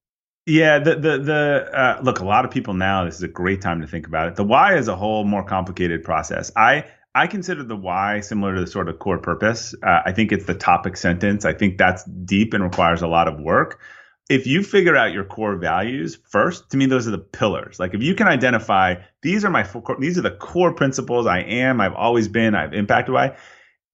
Yeah, 0.46 0.78
the 0.78 0.96
the 0.96 1.18
the 1.18 1.70
uh, 1.72 2.00
look. 2.02 2.20
A 2.20 2.24
lot 2.24 2.44
of 2.44 2.50
people 2.50 2.74
now. 2.74 3.04
This 3.04 3.16
is 3.16 3.22
a 3.22 3.28
great 3.28 3.60
time 3.60 3.80
to 3.80 3.86
think 3.86 4.06
about 4.06 4.28
it. 4.28 4.36
The 4.36 4.44
why 4.44 4.76
is 4.76 4.88
a 4.88 4.96
whole 4.96 5.24
more 5.24 5.44
complicated 5.44 6.04
process. 6.04 6.52
I 6.56 6.84
I 7.14 7.26
consider 7.26 7.64
the 7.64 7.76
why 7.76 8.20
similar 8.20 8.54
to 8.54 8.60
the 8.60 8.66
sort 8.66 8.88
of 8.88 8.98
core 8.98 9.18
purpose. 9.18 9.74
Uh, 9.82 10.02
I 10.04 10.12
think 10.12 10.32
it's 10.32 10.44
the 10.44 10.54
topic 10.54 10.96
sentence. 10.96 11.44
I 11.44 11.52
think 11.52 11.78
that's 11.78 12.04
deep 12.04 12.54
and 12.54 12.62
requires 12.62 13.02
a 13.02 13.08
lot 13.08 13.26
of 13.26 13.40
work. 13.40 13.80
If 14.28 14.46
you 14.46 14.62
figure 14.62 14.96
out 14.96 15.12
your 15.12 15.24
core 15.24 15.56
values 15.56 16.18
first, 16.28 16.70
to 16.70 16.76
me, 16.76 16.86
those 16.86 17.06
are 17.06 17.12
the 17.12 17.18
pillars. 17.18 17.78
Like 17.78 17.94
if 17.94 18.02
you 18.02 18.14
can 18.14 18.26
identify 18.26 18.96
these 19.22 19.44
are 19.44 19.50
my 19.50 19.68
these 20.00 20.18
are 20.18 20.22
the 20.22 20.32
core 20.32 20.72
principles 20.72 21.26
I 21.26 21.40
am, 21.40 21.80
I've 21.80 21.94
always 21.94 22.26
been, 22.26 22.54
I've 22.54 22.74
impacted 22.74 23.14
by. 23.14 23.36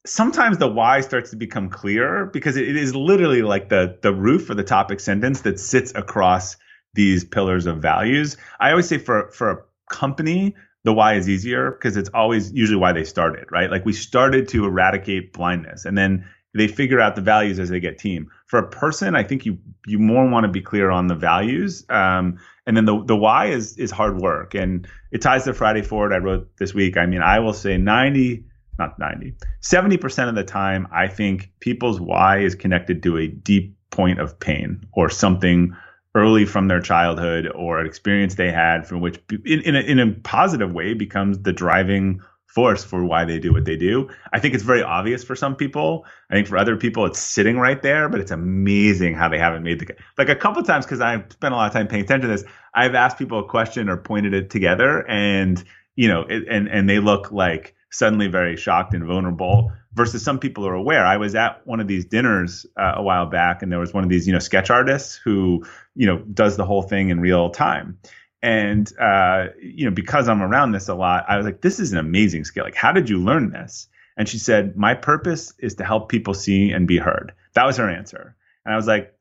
Sometimes 0.06 0.58
the 0.58 0.68
why 0.68 1.00
starts 1.02 1.30
to 1.30 1.36
become 1.36 1.68
clearer 1.68 2.26
because 2.26 2.56
it 2.56 2.76
is 2.76 2.94
literally 2.94 3.42
like 3.42 3.68
the 3.68 3.98
the 4.02 4.12
roof 4.12 4.48
or 4.48 4.54
the 4.54 4.64
topic 4.64 5.00
sentence 5.00 5.42
that 5.42 5.60
sits 5.60 5.92
across 5.94 6.56
these 6.94 7.24
pillars 7.24 7.66
of 7.66 7.78
values. 7.78 8.36
I 8.58 8.70
always 8.70 8.88
say 8.88 8.98
for 8.98 9.30
for 9.32 9.50
a 9.50 9.58
company 9.94 10.56
the 10.84 10.92
why 10.92 11.14
is 11.14 11.28
easier 11.28 11.72
because 11.72 11.96
it's 11.96 12.10
always 12.12 12.52
usually 12.52 12.78
why 12.78 12.92
they 12.92 13.04
started, 13.04 13.46
right? 13.52 13.70
Like 13.70 13.84
we 13.84 13.92
started 13.92 14.48
to 14.48 14.64
eradicate 14.64 15.32
blindness 15.32 15.84
and 15.84 15.96
then 15.96 16.26
they 16.54 16.68
figure 16.68 17.00
out 17.00 17.16
the 17.16 17.22
values 17.22 17.58
as 17.58 17.68
they 17.68 17.80
get 17.80 17.98
team. 17.98 18.30
For 18.52 18.59
a 18.59 18.68
person, 18.68 19.16
I 19.16 19.23
think 19.23 19.47
you 19.47 19.56
you 19.87 19.99
more 19.99 20.28
want 20.28 20.44
to 20.44 20.49
be 20.49 20.61
clear 20.61 20.90
on 20.90 21.06
the 21.06 21.14
values. 21.14 21.87
Um, 21.88 22.38
and 22.66 22.76
then 22.76 22.85
the 22.85 23.02
the 23.02 23.16
why 23.16 23.47
is 23.47 23.78
is 23.78 23.90
hard 23.90 24.18
work. 24.18 24.54
And 24.54 24.87
it 25.11 25.23
ties 25.23 25.44
to 25.44 25.54
Friday 25.54 25.80
Forward 25.80 26.12
I 26.12 26.18
wrote 26.18 26.54
this 26.59 26.75
week. 26.75 26.99
I 26.99 27.06
mean, 27.06 27.23
I 27.23 27.38
will 27.38 27.54
say 27.54 27.78
90 27.78 28.44
not 28.78 28.99
90 28.99 29.35
70% 29.61 30.28
of 30.30 30.35
the 30.35 30.44
time 30.44 30.88
i 30.90 31.06
think 31.06 31.50
people's 31.61 32.00
why 32.00 32.38
is 32.38 32.54
connected 32.54 33.02
to 33.02 33.18
a 33.18 33.28
deep 33.28 33.76
point 33.90 34.18
of 34.18 34.40
pain 34.40 34.87
or 34.94 35.11
something 35.11 35.76
early 36.14 36.47
from 36.47 36.68
their 36.68 36.80
childhood 36.80 37.47
or 37.54 37.80
an 37.80 37.87
experience 37.87 38.35
they 38.35 38.50
had 38.50 38.87
from 38.87 39.02
which 39.02 39.21
in, 39.44 39.61
in, 39.61 39.76
a, 39.76 39.80
in 39.80 39.99
a 39.99 40.12
positive 40.23 40.73
way 40.73 40.94
becomes 40.94 41.38
the 41.40 41.52
driving 41.52 42.23
force 42.54 42.85
for 42.85 43.04
why 43.04 43.25
they 43.25 43.38
do 43.38 43.52
what 43.52 43.64
they 43.64 43.76
do. 43.76 44.09
I 44.32 44.38
think 44.38 44.54
it's 44.54 44.62
very 44.62 44.82
obvious 44.82 45.25
for 45.25 45.35
some 45.35 45.56
people. 45.56 46.04
I 46.30 46.35
think 46.35 46.49
for 46.49 46.59
other 46.59 46.76
people, 46.76 47.06
it's 47.06 47.18
sitting 47.18 47.59
right 47.59 47.80
there, 47.80 48.09
but 48.09 48.21
it's 48.21 48.30
amazing 48.30 49.14
how 49.14 49.28
they 49.28 49.38
haven't 49.38 49.62
made 49.62 49.80
the 49.80 49.94
like 50.18 50.28
a 50.28 50.37
couple 50.37 50.62
times 50.62 50.85
because 50.85 51.00
I've 51.00 51.25
spent 51.32 51.54
a 51.54 51.56
lot 51.56 51.68
of 51.68 51.73
time 51.73 51.88
paying 51.88 52.04
attention 52.04 52.28
to 52.28 52.37
this. 52.37 52.44
I've 52.75 52.94
asked 52.94 53.18
people 53.18 53.38
a 53.38 53.49
question 53.49 53.88
or 53.88 53.97
pointed 53.97 54.35
it 54.35 54.50
together, 54.50 55.09
and 55.09 55.62
you 55.97 56.09
know, 56.09 56.23
it, 56.28 56.44
and 56.49 56.68
and 56.68 56.88
they 56.88 56.99
look 56.99 57.32
like 57.32 57.75
suddenly 57.90 58.26
very 58.26 58.56
shocked 58.56 58.94
and 58.94 59.04
vulnerable 59.04 59.71
versus 59.94 60.23
some 60.23 60.38
people 60.38 60.66
are 60.66 60.75
aware. 60.75 61.04
I 61.04 61.16
was 61.18 61.35
at 61.35 61.66
one 61.66 61.80
of 61.80 61.87
these 61.87 62.04
dinners 62.04 62.66
uh, 62.78 62.94
a 62.97 63.02
while 63.02 63.26
back, 63.26 63.62
and 63.62 63.71
there 63.71 63.78
was 63.78 63.92
one 63.92 64.02
of 64.04 64.11
these, 64.11 64.26
you 64.26 64.32
know, 64.32 64.38
sketch 64.38 64.71
artists 64.71 65.16
who, 65.16 65.64
you 65.94 66.06
know, 66.06 66.18
does 66.32 66.56
the 66.56 66.64
whole 66.64 66.82
thing 66.82 67.11
in 67.11 67.21
real 67.21 67.50
time. 67.50 67.99
And 68.42 68.90
uh, 68.99 69.49
you 69.61 69.84
know, 69.84 69.92
because 69.92 70.28
I'm 70.28 70.42
around 70.42 70.72
this 70.72 70.88
a 70.88 70.94
lot, 70.94 71.25
I 71.28 71.37
was 71.37 71.46
like, 71.46 71.61
"This 71.61 71.78
is 71.78 71.92
an 71.92 71.99
amazing 71.99 72.44
skill. 72.44 72.64
Like, 72.64 72.75
how 72.75 72.92
did 72.92 73.08
you 73.08 73.18
learn 73.18 73.50
this?" 73.50 73.88
And 74.16 74.28
she 74.28 74.38
said, 74.38 74.76
"My 74.76 74.94
purpose 74.94 75.54
is 75.58 75.76
to 75.76 75.84
help 75.84 76.08
people 76.08 76.34
see 76.34 76.70
and 76.72 76.88
be 76.88 76.99
heard." 76.99 77.32
That 77.54 77.66
was 77.66 77.76
her 77.76 77.88
answer. 77.88 78.34
And 78.64 78.75
I 78.75 78.76
was 78.76 78.87
like, 78.87 79.14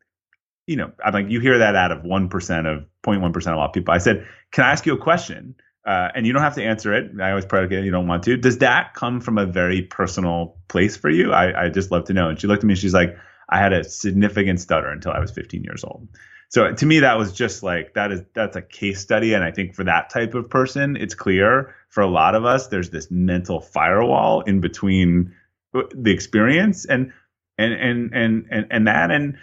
you 0.66 0.76
know, 0.76 0.92
I'm 1.04 1.14
like, 1.14 1.30
you 1.30 1.40
hear 1.40 1.60
that 1.60 1.76
out 1.76 1.92
of 1.92 2.04
one 2.04 2.30
percent 2.30 2.66
of 2.66 2.86
0.1 3.04 3.32
percent 3.34 3.54
of 3.54 3.60
all 3.60 3.70
people. 3.70 3.94
I 3.94 4.00
said, 4.00 4.26
"Can 4.52 4.64
I 4.64 4.72
ask 4.72 4.86
you 4.86 4.94
a 4.94 4.98
question?" 4.98 5.56
uh, 5.86 6.10
and 6.14 6.28
you 6.28 6.34
don't 6.34 6.44
have 6.44 6.56
to 6.56 6.64
answer 6.64 6.94
it. 6.94 7.12
I 7.20 7.30
always 7.30 7.46
predicate 7.46 7.84
you 7.84 7.92
don't 7.92 8.08
want 8.08 8.24
to. 8.24 8.38
Does 8.38 8.60
that 8.60 8.94
come 8.94 9.20
from 9.20 9.38
a 9.38 9.46
very 9.46 9.82
personal 9.82 10.58
place 10.68 10.96
for 10.96 11.10
you? 11.10 11.34
I, 11.34 11.66
I 11.66 11.70
just 11.70 11.92
love 11.92 12.06
to 12.06 12.14
know. 12.14 12.30
And 12.30 12.40
she 12.40 12.48
looked 12.48 12.64
at 12.64 12.68
me. 12.68 12.74
And 12.74 12.80
she's 12.80 12.94
like, 12.94 13.18
I 13.50 13.58
had 13.58 13.74
a 13.74 13.84
significant 13.84 14.62
stutter 14.62 14.90
until 14.90 15.12
I 15.12 15.20
was 15.20 15.32
15 15.32 15.64
years 15.64 15.84
old. 15.84 16.08
So 16.52 16.74
to 16.74 16.86
me, 16.86 17.00
that 17.00 17.18
was 17.18 17.32
just 17.32 17.64
like 17.64 17.94
that 17.94 18.12
is 18.12 18.24
that's 18.34 18.58
a 18.58 18.62
case 18.62 19.00
study. 19.00 19.34
And 19.34 19.44
I 19.44 19.52
think 19.52 19.74
for 19.74 19.86
that 19.86 20.10
type 20.10 20.36
of 20.36 20.50
person, 20.50 20.98
it's 20.98 21.16
clear. 21.16 21.76
For 21.90 22.02
a 22.02 22.08
lot 22.08 22.36
of 22.36 22.46
us, 22.46 22.68
there's 22.68 22.90
this 22.90 23.10
mental 23.10 23.60
firewall 23.62 24.42
in 24.42 24.62
between 24.62 25.34
the 25.74 26.12
experience 26.12 26.86
and 26.86 27.14
and 27.58 27.74
and 27.74 28.14
and 28.14 28.48
and, 28.52 28.68
and 28.70 28.88
that 28.88 29.12
and 29.12 29.38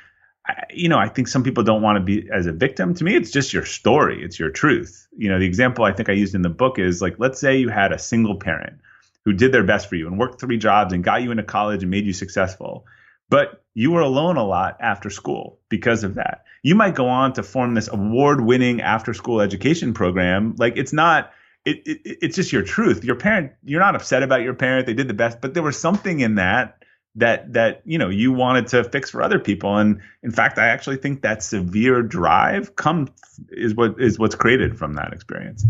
you 0.71 0.89
know, 0.89 0.99
I 0.99 1.09
think 1.09 1.29
some 1.29 1.43
people 1.43 1.63
don't 1.65 1.83
want 1.83 1.97
to 1.97 2.01
be 2.01 2.29
as 2.33 2.47
a 2.47 2.53
victim. 2.53 2.95
To 2.95 3.05
me, 3.05 3.17
it's 3.17 3.31
just 3.31 3.53
your 3.53 3.65
story, 3.65 4.23
it's 4.23 4.39
your 4.39 4.51
truth. 4.51 5.07
You 5.17 5.29
know, 5.29 5.39
the 5.39 5.47
example 5.47 5.85
I 5.85 5.93
think 5.93 6.09
I 6.09 6.13
used 6.13 6.35
in 6.35 6.43
the 6.43 6.49
book 6.49 6.79
is 6.79 7.03
like, 7.03 7.17
let's 7.19 7.41
say 7.41 7.59
you 7.59 7.69
had 7.69 7.93
a 7.93 7.99
single 7.99 8.37
parent 8.37 8.81
who 9.25 9.33
did 9.33 9.53
their 9.53 9.65
best 9.65 9.89
for 9.89 9.97
you 9.97 10.07
and 10.07 10.19
worked 10.19 10.41
three 10.41 10.57
jobs 10.57 10.93
and 10.93 11.05
got 11.05 11.23
you 11.23 11.31
into 11.31 11.43
college 11.43 11.83
and 11.83 11.91
made 11.91 12.07
you 12.07 12.15
successful, 12.15 12.87
but 13.29 13.63
you 13.75 13.91
were 13.93 14.01
alone 14.01 14.37
a 14.37 14.45
lot 14.45 14.77
after 14.81 15.11
school 15.11 15.59
because 15.69 16.05
of 16.05 16.15
that. 16.15 16.45
You 16.63 16.75
might 16.75 16.95
go 16.95 17.09
on 17.09 17.33
to 17.35 17.43
form 17.43 17.75
this 17.75 17.89
award 17.89 18.41
winning 18.41 18.81
after 18.81 19.15
school 19.15 19.41
education 19.41 19.95
program. 19.95 20.55
Like, 20.59 20.77
it's 20.77 20.93
not. 20.93 21.33
It, 21.65 21.83
it, 21.87 22.19
it's 22.23 22.37
just 22.37 22.53
your 22.53 22.63
truth. 22.63 23.05
Your 23.05 23.17
parent, 23.17 23.53
you're 23.63 23.81
not 23.81 23.95
upset 23.95 24.23
about 24.23 24.43
your 24.43 24.55
parent. 24.55 24.87
They 24.87 24.95
did 24.95 25.09
the 25.09 25.15
best, 25.15 25.41
but 25.41 25.55
there 25.55 25.63
was 25.63 25.79
something 25.79 26.21
in 26.21 26.37
that 26.37 26.79
that 27.19 27.53
that 27.53 27.83
you 27.85 27.99
know 27.99 28.09
you 28.09 28.33
wanted 28.33 28.67
to 28.69 28.85
fix 28.85 29.11
for 29.11 29.23
other 29.23 29.39
people 29.39 29.77
and 29.77 30.01
in 30.23 30.31
fact 30.31 30.59
i 30.59 30.69
actually 30.69 30.97
think 30.97 31.23
that 31.23 31.43
severe 31.43 32.03
drive 32.03 32.77
come 32.77 33.09
is 33.51 33.75
what 33.75 34.01
is 34.01 34.19
what's 34.19 34.35
created 34.35 34.79
from 34.79 34.95
that 34.95 35.13
experience 35.13 35.65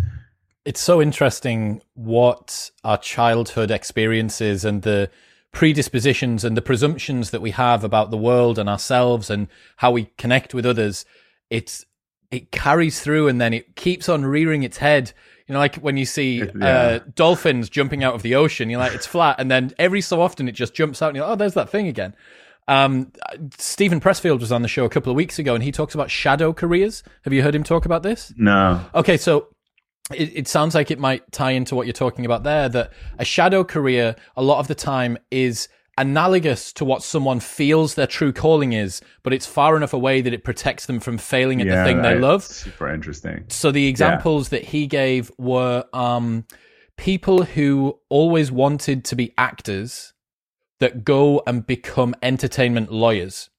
it's 0.64 0.80
so 0.80 1.00
interesting 1.00 1.80
what 1.94 2.70
our 2.84 2.98
childhood 2.98 3.70
experiences 3.70 4.64
and 4.64 4.82
the 4.82 5.10
predispositions 5.52 6.44
and 6.44 6.56
the 6.56 6.62
presumptions 6.62 7.30
that 7.30 7.40
we 7.40 7.50
have 7.50 7.82
about 7.82 8.10
the 8.10 8.16
world 8.16 8.58
and 8.58 8.68
ourselves 8.68 9.30
and 9.30 9.48
how 9.76 9.90
we 9.90 10.10
connect 10.18 10.54
with 10.54 10.66
others 10.66 11.04
it's 11.50 11.86
it 12.30 12.52
carries 12.52 13.00
through 13.00 13.28
and 13.28 13.40
then 13.40 13.54
it 13.54 13.74
keeps 13.74 14.08
on 14.08 14.24
rearing 14.24 14.62
its 14.62 14.78
head 14.78 15.12
you 15.48 15.54
know, 15.54 15.58
like 15.58 15.76
when 15.76 15.96
you 15.96 16.04
see 16.04 16.42
yeah. 16.54 16.66
uh, 16.66 16.98
dolphins 17.14 17.70
jumping 17.70 18.04
out 18.04 18.14
of 18.14 18.22
the 18.22 18.34
ocean, 18.34 18.68
you're 18.68 18.78
like, 18.78 18.94
it's 18.94 19.06
flat, 19.06 19.36
and 19.38 19.50
then 19.50 19.72
every 19.78 20.02
so 20.02 20.20
often 20.20 20.46
it 20.46 20.52
just 20.52 20.74
jumps 20.74 21.00
out, 21.00 21.08
and 21.08 21.16
you're 21.16 21.24
like, 21.24 21.32
oh, 21.32 21.36
there's 21.36 21.54
that 21.54 21.70
thing 21.70 21.88
again. 21.88 22.14
Um, 22.68 23.12
Steven 23.56 23.98
Pressfield 23.98 24.40
was 24.40 24.52
on 24.52 24.60
the 24.60 24.68
show 24.68 24.84
a 24.84 24.90
couple 24.90 25.10
of 25.10 25.16
weeks 25.16 25.38
ago, 25.38 25.54
and 25.54 25.64
he 25.64 25.72
talks 25.72 25.94
about 25.94 26.10
shadow 26.10 26.52
careers. 26.52 27.02
Have 27.22 27.32
you 27.32 27.42
heard 27.42 27.54
him 27.54 27.64
talk 27.64 27.86
about 27.86 28.02
this? 28.02 28.30
No. 28.36 28.84
Okay, 28.94 29.16
so 29.16 29.48
it, 30.14 30.32
it, 30.34 30.48
sounds 30.48 30.74
like 30.74 30.90
it 30.90 30.98
might 30.98 31.30
tie 31.32 31.50
into 31.50 31.74
what 31.74 31.86
you're 31.86 31.92
talking 31.92 32.24
about 32.24 32.42
there. 32.42 32.68
That 32.68 32.92
a 33.18 33.24
shadow 33.24 33.64
career, 33.64 34.16
a 34.36 34.42
lot 34.42 34.58
of 34.58 34.68
the 34.68 34.74
time, 34.74 35.18
is 35.30 35.68
analogous 35.98 36.72
to 36.72 36.84
what 36.84 37.02
someone 37.02 37.40
feels 37.40 37.94
their 37.94 38.06
true 38.06 38.32
calling 38.32 38.72
is, 38.72 39.02
but 39.22 39.32
it's 39.32 39.46
far 39.46 39.76
enough 39.76 39.92
away 39.92 40.20
that 40.20 40.32
it 40.32 40.44
protects 40.44 40.86
them 40.86 41.00
from 41.00 41.18
failing 41.18 41.60
at 41.60 41.66
yeah, 41.66 41.82
the 41.82 41.84
thing 41.84 42.02
they 42.02 42.14
love. 42.16 42.44
Super 42.44 42.92
interesting. 42.92 43.44
So 43.48 43.70
the 43.70 43.86
examples 43.88 44.50
yeah. 44.50 44.60
that 44.60 44.68
he 44.68 44.86
gave 44.86 45.30
were 45.38 45.84
um, 45.92 46.46
people 46.96 47.42
who 47.42 47.98
always 48.08 48.50
wanted 48.52 49.04
to 49.06 49.16
be 49.16 49.34
actors 49.36 50.14
that 50.78 51.04
go 51.04 51.42
and 51.46 51.66
become 51.66 52.14
entertainment 52.22 52.92
lawyers. 52.92 53.50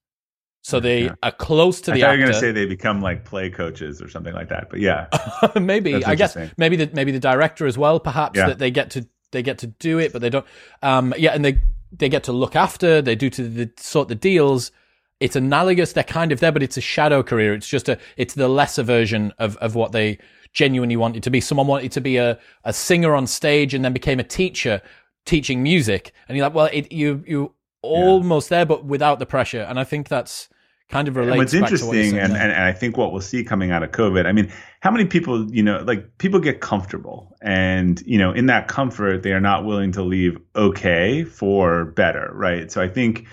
So 0.62 0.80
they 0.80 1.06
yeah. 1.06 1.16
are 1.24 1.32
close 1.32 1.82
to 1.82 1.92
I 1.92 1.94
the. 1.94 2.00
You're 2.02 2.18
going 2.18 2.28
to 2.28 2.40
say 2.40 2.52
they 2.52 2.66
become 2.66 3.02
like 3.02 3.24
play 3.24 3.50
coaches 3.50 4.02
or 4.02 4.10
something 4.10 4.34
like 4.34 4.50
that, 4.50 4.70
but 4.70 4.80
yeah, 4.80 5.08
maybe 5.60 6.04
I 6.04 6.16
guess 6.16 6.38
maybe 6.58 6.76
the 6.76 6.90
maybe 6.94 7.12
the 7.12 7.20
director 7.20 7.66
as 7.66 7.78
well, 7.78 8.00
perhaps 8.00 8.38
yeah. 8.38 8.48
that 8.48 8.60
they 8.60 8.70
get 8.70 8.92
to 8.92 9.08
they 9.32 9.42
get 9.42 9.60
to 9.60 9.68
do 9.68 10.00
it, 10.00 10.12
but 10.12 10.22
they 10.22 10.30
don't. 10.30 10.46
Um, 10.82 11.14
yeah, 11.18 11.32
and 11.32 11.46
they 11.46 11.62
they 11.92 12.10
get 12.10 12.24
to 12.26 12.32
look 12.32 12.56
after. 12.56 13.02
They 13.02 13.16
do 13.16 13.30
to 13.30 13.48
the, 13.48 13.72
sort 13.78 14.08
the 14.10 14.16
deals. 14.16 14.72
It's 15.20 15.36
analogous. 15.36 15.94
They're 15.94 16.04
kind 16.04 16.32
of 16.32 16.40
there, 16.40 16.52
but 16.52 16.64
it's 16.64 16.78
a 16.78 16.82
shadow 16.82 17.24
career. 17.24 17.54
It's 17.54 17.68
just 17.68 17.90
a 17.90 17.98
it's 18.18 18.34
the 18.34 18.48
lesser 18.48 18.84
version 18.84 19.34
of 19.40 19.58
of 19.58 19.76
what 19.76 19.92
they 19.92 20.18
genuinely 20.54 20.98
wanted 20.98 21.24
to 21.24 21.30
be. 21.30 21.42
Someone 21.42 21.68
wanted 21.68 21.92
to 21.94 22.02
be 22.02 22.18
a 22.18 22.40
a 22.64 22.74
singer 22.74 23.16
on 23.16 23.28
stage 23.28 23.74
and 23.74 23.84
then 23.84 23.94
became 23.94 24.20
a 24.20 24.24
teacher 24.24 24.82
teaching 25.26 25.62
music, 25.62 26.14
and 26.28 26.38
you're 26.38 26.46
like, 26.46 26.56
well, 26.56 26.70
it, 26.72 26.92
you 26.92 27.24
you 27.28 27.54
almost 27.82 28.50
yeah. 28.50 28.60
there, 28.60 28.66
but 28.66 28.86
without 28.86 29.20
the 29.20 29.26
pressure. 29.26 29.62
And 29.62 29.80
I 29.80 29.84
think 29.84 30.08
that's 30.08 30.50
kind 30.90 31.08
of 31.08 31.16
relates. 31.16 31.32
And 31.32 31.38
what's 31.40 31.54
interesting, 31.54 32.14
what 32.14 32.24
and, 32.24 32.34
and, 32.34 32.52
and 32.52 32.64
I 32.64 32.74
think 32.74 32.98
what 32.98 33.12
we'll 33.12 33.22
see 33.22 33.44
coming 33.44 33.72
out 33.72 33.84
of 33.84 33.92
COVID, 33.92 34.26
I 34.26 34.32
mean, 34.32 34.52
how 34.82 34.92
many 34.92 35.06
people, 35.06 35.52
you 35.52 35.64
know, 35.64 35.84
like 35.86 36.18
people 36.18 36.40
get 36.40 36.62
comfortable, 36.62 37.36
and 37.42 38.02
you 38.06 38.18
know, 38.18 38.32
in 38.32 38.48
that 38.48 38.68
comfort, 38.68 39.24
they 39.24 39.32
are 39.32 39.42
not 39.42 39.66
willing 39.66 39.92
to 39.94 40.04
leave 40.04 40.38
okay 40.56 41.24
for 41.24 41.86
better, 41.86 42.32
right? 42.34 42.72
So 42.72 42.82
I 42.82 42.88
think. 42.88 43.26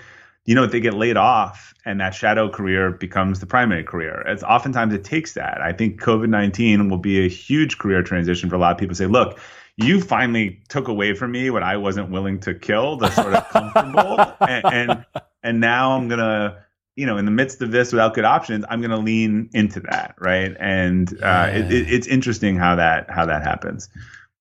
You 0.49 0.55
know, 0.55 0.65
they 0.65 0.79
get 0.79 0.93
laid 0.93 1.17
off 1.17 1.73
and 1.83 1.99
that 1.99 2.13
shadow 2.13 2.49
career 2.49 2.91
becomes 2.91 3.41
the 3.41 3.45
primary 3.45 3.83
career. 3.83 4.23
It's 4.27 4.43
oftentimes 4.43 4.93
it 4.93 5.03
takes 5.03 5.33
that. 5.33 5.61
I 5.61 5.73
think 5.73 6.01
COVID 6.01 6.29
19 6.29 6.89
will 6.89 6.97
be 6.97 7.25
a 7.25 7.29
huge 7.29 7.77
career 7.77 8.01
transition 8.03 8.49
for 8.49 8.55
a 8.55 8.59
lot 8.59 8.71
of 8.71 8.77
people 8.77 8.95
say, 8.95 9.07
look, 9.07 9.39
you 9.77 10.01
finally 10.01 10.61
took 10.69 10.87
away 10.87 11.13
from 11.13 11.31
me 11.31 11.49
what 11.49 11.63
I 11.63 11.77
wasn't 11.77 12.09
willing 12.09 12.39
to 12.41 12.53
kill, 12.53 12.97
the 12.97 13.09
sort 13.11 13.33
of 13.33 13.47
comfortable, 13.49 14.19
and, 14.47 14.65
and 14.65 15.05
and 15.43 15.59
now 15.59 15.91
I'm 15.91 16.07
gonna 16.07 16.63
you 16.97 17.05
know, 17.05 17.17
in 17.17 17.25
the 17.25 17.31
midst 17.31 17.61
of 17.61 17.71
this 17.71 17.93
without 17.93 18.15
good 18.15 18.25
options, 18.25 18.65
I'm 18.69 18.81
going 18.81 18.91
to 18.91 18.97
lean 18.97 19.51
into 19.53 19.79
that, 19.81 20.15
right? 20.19 20.57
And 20.59 21.13
uh, 21.13 21.17
yeah. 21.21 21.47
it, 21.49 21.71
it, 21.71 21.93
it's 21.93 22.07
interesting 22.07 22.57
how 22.57 22.75
that 22.75 23.09
how 23.09 23.25
that 23.27 23.43
happens. 23.43 23.87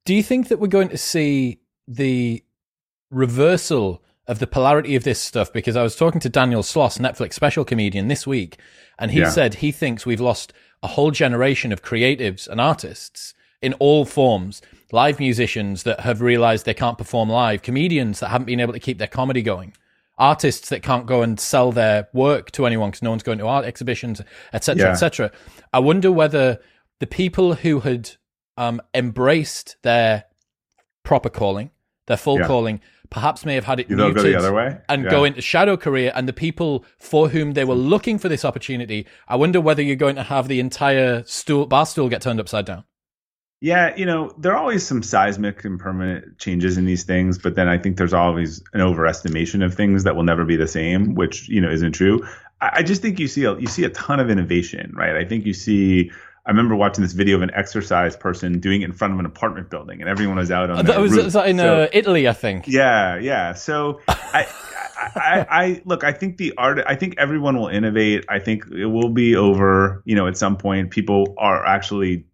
Do 0.06 0.14
you 0.14 0.22
think 0.22 0.48
that 0.48 0.58
we're 0.58 0.68
going 0.68 0.88
to 0.88 0.96
see 0.96 1.60
the 1.86 2.42
reversal 3.10 4.02
of 4.26 4.38
the 4.38 4.46
polarity 4.46 4.96
of 4.96 5.04
this 5.04 5.20
stuff? 5.20 5.52
Because 5.52 5.76
I 5.76 5.82
was 5.82 5.94
talking 5.96 6.20
to 6.22 6.30
Daniel 6.30 6.62
Sloss, 6.62 6.98
Netflix 6.98 7.34
special 7.34 7.64
comedian, 7.64 8.08
this 8.08 8.26
week, 8.26 8.58
and 8.98 9.10
he 9.10 9.20
yeah. 9.20 9.28
said 9.28 9.56
he 9.56 9.70
thinks 9.70 10.06
we've 10.06 10.18
lost 10.18 10.54
a 10.82 10.88
whole 10.88 11.10
generation 11.10 11.72
of 11.72 11.82
creatives 11.82 12.48
and 12.48 12.58
artists 12.58 13.34
in 13.60 13.74
all 13.74 14.06
forms 14.06 14.62
live 14.92 15.18
musicians 15.18 15.82
that 15.82 16.00
have 16.00 16.20
realized 16.20 16.66
they 16.66 16.74
can't 16.74 16.98
perform 16.98 17.28
live, 17.28 17.62
comedians 17.62 18.20
that 18.20 18.28
haven't 18.28 18.46
been 18.46 18.60
able 18.60 18.72
to 18.72 18.80
keep 18.80 18.98
their 18.98 19.08
comedy 19.08 19.42
going, 19.42 19.74
artists 20.18 20.68
that 20.68 20.82
can't 20.82 21.06
go 21.06 21.22
and 21.22 21.38
sell 21.38 21.72
their 21.72 22.08
work 22.12 22.50
to 22.52 22.66
anyone 22.66 22.90
because 22.90 23.02
no 23.02 23.10
one's 23.10 23.22
going 23.22 23.38
to 23.38 23.46
art 23.46 23.64
exhibitions, 23.64 24.22
etc., 24.52 24.86
yeah. 24.86 24.92
etc. 24.92 25.30
I 25.72 25.78
wonder 25.80 26.12
whether 26.12 26.60
the 27.00 27.06
people 27.06 27.54
who 27.54 27.80
had 27.80 28.10
um, 28.56 28.80
embraced 28.94 29.76
their 29.82 30.24
proper 31.02 31.28
calling, 31.28 31.70
their 32.06 32.16
full 32.16 32.38
yeah. 32.38 32.46
calling, 32.46 32.80
perhaps 33.10 33.44
may 33.44 33.54
have 33.54 33.64
had 33.64 33.80
it 33.80 33.88
you 33.88 33.96
muted 33.96 34.16
go 34.16 34.22
the 34.22 34.36
other 34.36 34.52
way 34.52 34.78
and 34.88 35.04
yeah. 35.04 35.10
go 35.10 35.24
into 35.24 35.40
shadow 35.40 35.76
career. 35.76 36.12
And 36.14 36.28
the 36.28 36.32
people 36.32 36.84
for 36.98 37.28
whom 37.28 37.52
they 37.52 37.64
were 37.64 37.74
looking 37.74 38.18
for 38.18 38.28
this 38.28 38.44
opportunity, 38.44 39.06
I 39.28 39.36
wonder 39.36 39.60
whether 39.60 39.82
you're 39.82 39.96
going 39.96 40.16
to 40.16 40.22
have 40.22 40.48
the 40.48 40.60
entire 40.60 41.22
stool, 41.24 41.66
bar 41.66 41.86
stool 41.86 42.08
get 42.08 42.22
turned 42.22 42.40
upside 42.40 42.64
down. 42.64 42.84
Yeah, 43.60 43.96
you 43.96 44.04
know, 44.04 44.32
there 44.36 44.52
are 44.52 44.58
always 44.58 44.86
some 44.86 45.02
seismic 45.02 45.64
and 45.64 45.80
permanent 45.80 46.38
changes 46.38 46.76
in 46.76 46.84
these 46.84 47.04
things, 47.04 47.38
but 47.38 47.54
then 47.54 47.68
I 47.68 47.78
think 47.78 47.96
there's 47.96 48.12
always 48.12 48.62
an 48.74 48.80
overestimation 48.80 49.64
of 49.64 49.74
things 49.74 50.04
that 50.04 50.14
will 50.14 50.24
never 50.24 50.44
be 50.44 50.56
the 50.56 50.68
same, 50.68 51.14
which 51.14 51.48
you 51.48 51.62
know 51.62 51.70
isn't 51.70 51.92
true. 51.92 52.26
I, 52.60 52.70
I 52.74 52.82
just 52.82 53.00
think 53.00 53.18
you 53.18 53.28
see 53.28 53.44
a, 53.44 53.58
you 53.58 53.66
see 53.66 53.84
a 53.84 53.88
ton 53.88 54.20
of 54.20 54.28
innovation, 54.28 54.92
right? 54.94 55.16
I 55.16 55.24
think 55.24 55.46
you 55.46 55.54
see. 55.54 56.10
I 56.44 56.50
remember 56.50 56.76
watching 56.76 57.02
this 57.02 57.12
video 57.12 57.36
of 57.36 57.42
an 57.42 57.50
exercise 57.54 58.14
person 58.14 58.60
doing 58.60 58.82
it 58.82 58.84
in 58.84 58.92
front 58.92 59.14
of 59.14 59.18
an 59.18 59.26
apartment 59.26 59.68
building, 59.68 60.00
and 60.00 60.08
everyone 60.08 60.36
was 60.36 60.50
out 60.50 60.70
on. 60.70 60.84
That 60.84 61.00
was, 61.00 61.16
was 61.16 61.34
in 61.34 61.56
so, 61.56 61.82
uh, 61.82 61.88
Italy, 61.92 62.28
I 62.28 62.34
think. 62.34 62.68
Yeah, 62.68 63.16
yeah. 63.16 63.54
So 63.54 64.00
I, 64.06 64.46
I, 64.96 65.46
I, 65.50 65.82
look. 65.86 66.04
I 66.04 66.12
think 66.12 66.36
the 66.36 66.52
art. 66.58 66.78
I 66.86 66.94
think 66.94 67.14
everyone 67.16 67.56
will 67.56 67.68
innovate. 67.68 68.26
I 68.28 68.38
think 68.38 68.66
it 68.70 68.86
will 68.86 69.08
be 69.08 69.34
over. 69.34 70.02
You 70.04 70.14
know, 70.14 70.28
at 70.28 70.36
some 70.36 70.58
point, 70.58 70.90
people 70.90 71.34
are 71.38 71.64
actually 71.64 72.26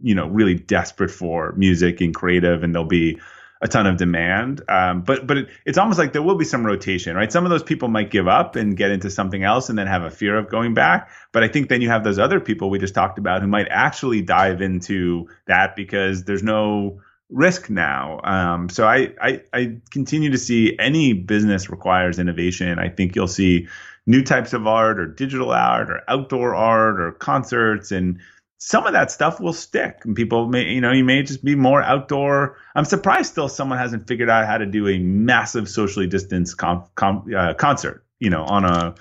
you 0.00 0.14
know 0.14 0.28
really 0.28 0.54
desperate 0.54 1.10
for 1.10 1.52
music 1.52 2.00
and 2.00 2.14
creative, 2.14 2.62
and 2.62 2.74
there'll 2.74 2.88
be 2.88 3.18
a 3.62 3.68
ton 3.68 3.86
of 3.86 3.96
demand. 3.96 4.62
Um, 4.68 5.02
but 5.02 5.26
but 5.26 5.38
it, 5.38 5.48
it's 5.64 5.78
almost 5.78 5.98
like 5.98 6.12
there 6.12 6.22
will 6.22 6.36
be 6.36 6.44
some 6.44 6.64
rotation, 6.64 7.16
right? 7.16 7.32
Some 7.32 7.44
of 7.44 7.50
those 7.50 7.62
people 7.62 7.88
might 7.88 8.10
give 8.10 8.28
up 8.28 8.56
and 8.56 8.76
get 8.76 8.90
into 8.90 9.10
something 9.10 9.42
else, 9.42 9.68
and 9.68 9.78
then 9.78 9.86
have 9.86 10.02
a 10.02 10.10
fear 10.10 10.36
of 10.36 10.50
going 10.50 10.74
back. 10.74 11.10
But 11.32 11.42
I 11.42 11.48
think 11.48 11.68
then 11.68 11.80
you 11.80 11.88
have 11.88 12.04
those 12.04 12.18
other 12.18 12.40
people 12.40 12.70
we 12.70 12.78
just 12.78 12.94
talked 12.94 13.18
about 13.18 13.40
who 13.40 13.48
might 13.48 13.68
actually 13.70 14.22
dive 14.22 14.60
into 14.60 15.28
that 15.46 15.76
because 15.76 16.24
there's 16.24 16.42
no 16.42 17.00
risk 17.30 17.70
now. 17.70 18.20
Um, 18.22 18.68
so 18.68 18.86
I, 18.86 19.14
I 19.20 19.42
I 19.52 19.76
continue 19.90 20.30
to 20.30 20.38
see 20.38 20.76
any 20.78 21.14
business 21.14 21.70
requires 21.70 22.18
innovation. 22.18 22.78
I 22.78 22.90
think 22.90 23.16
you'll 23.16 23.28
see 23.28 23.68
new 24.06 24.22
types 24.22 24.52
of 24.52 24.66
art 24.66 24.98
or 24.98 25.06
digital 25.06 25.50
art 25.50 25.90
or 25.90 26.02
outdoor 26.08 26.54
art 26.54 27.00
or 27.00 27.12
concerts 27.12 27.90
and 27.90 28.20
some 28.58 28.86
of 28.86 28.92
that 28.92 29.10
stuff 29.10 29.40
will 29.40 29.52
stick. 29.52 29.98
And 30.04 30.16
people 30.16 30.48
may 30.48 30.72
you 30.72 30.80
know 30.80 30.92
you 30.92 31.04
may 31.04 31.22
just 31.22 31.44
be 31.44 31.54
more 31.54 31.82
outdoor. 31.82 32.56
I'm 32.74 32.84
surprised 32.84 33.32
still 33.32 33.48
someone 33.48 33.78
hasn't 33.78 34.06
figured 34.06 34.30
out 34.30 34.46
how 34.46 34.58
to 34.58 34.66
do 34.66 34.88
a 34.88 34.98
massive 34.98 35.68
socially 35.68 36.06
distanced 36.06 36.58
com, 36.58 36.84
com, 36.94 37.26
uh, 37.36 37.54
concert 37.54 38.04
you 38.20 38.30
know 38.30 38.44
on 38.44 38.64
a 38.64 38.94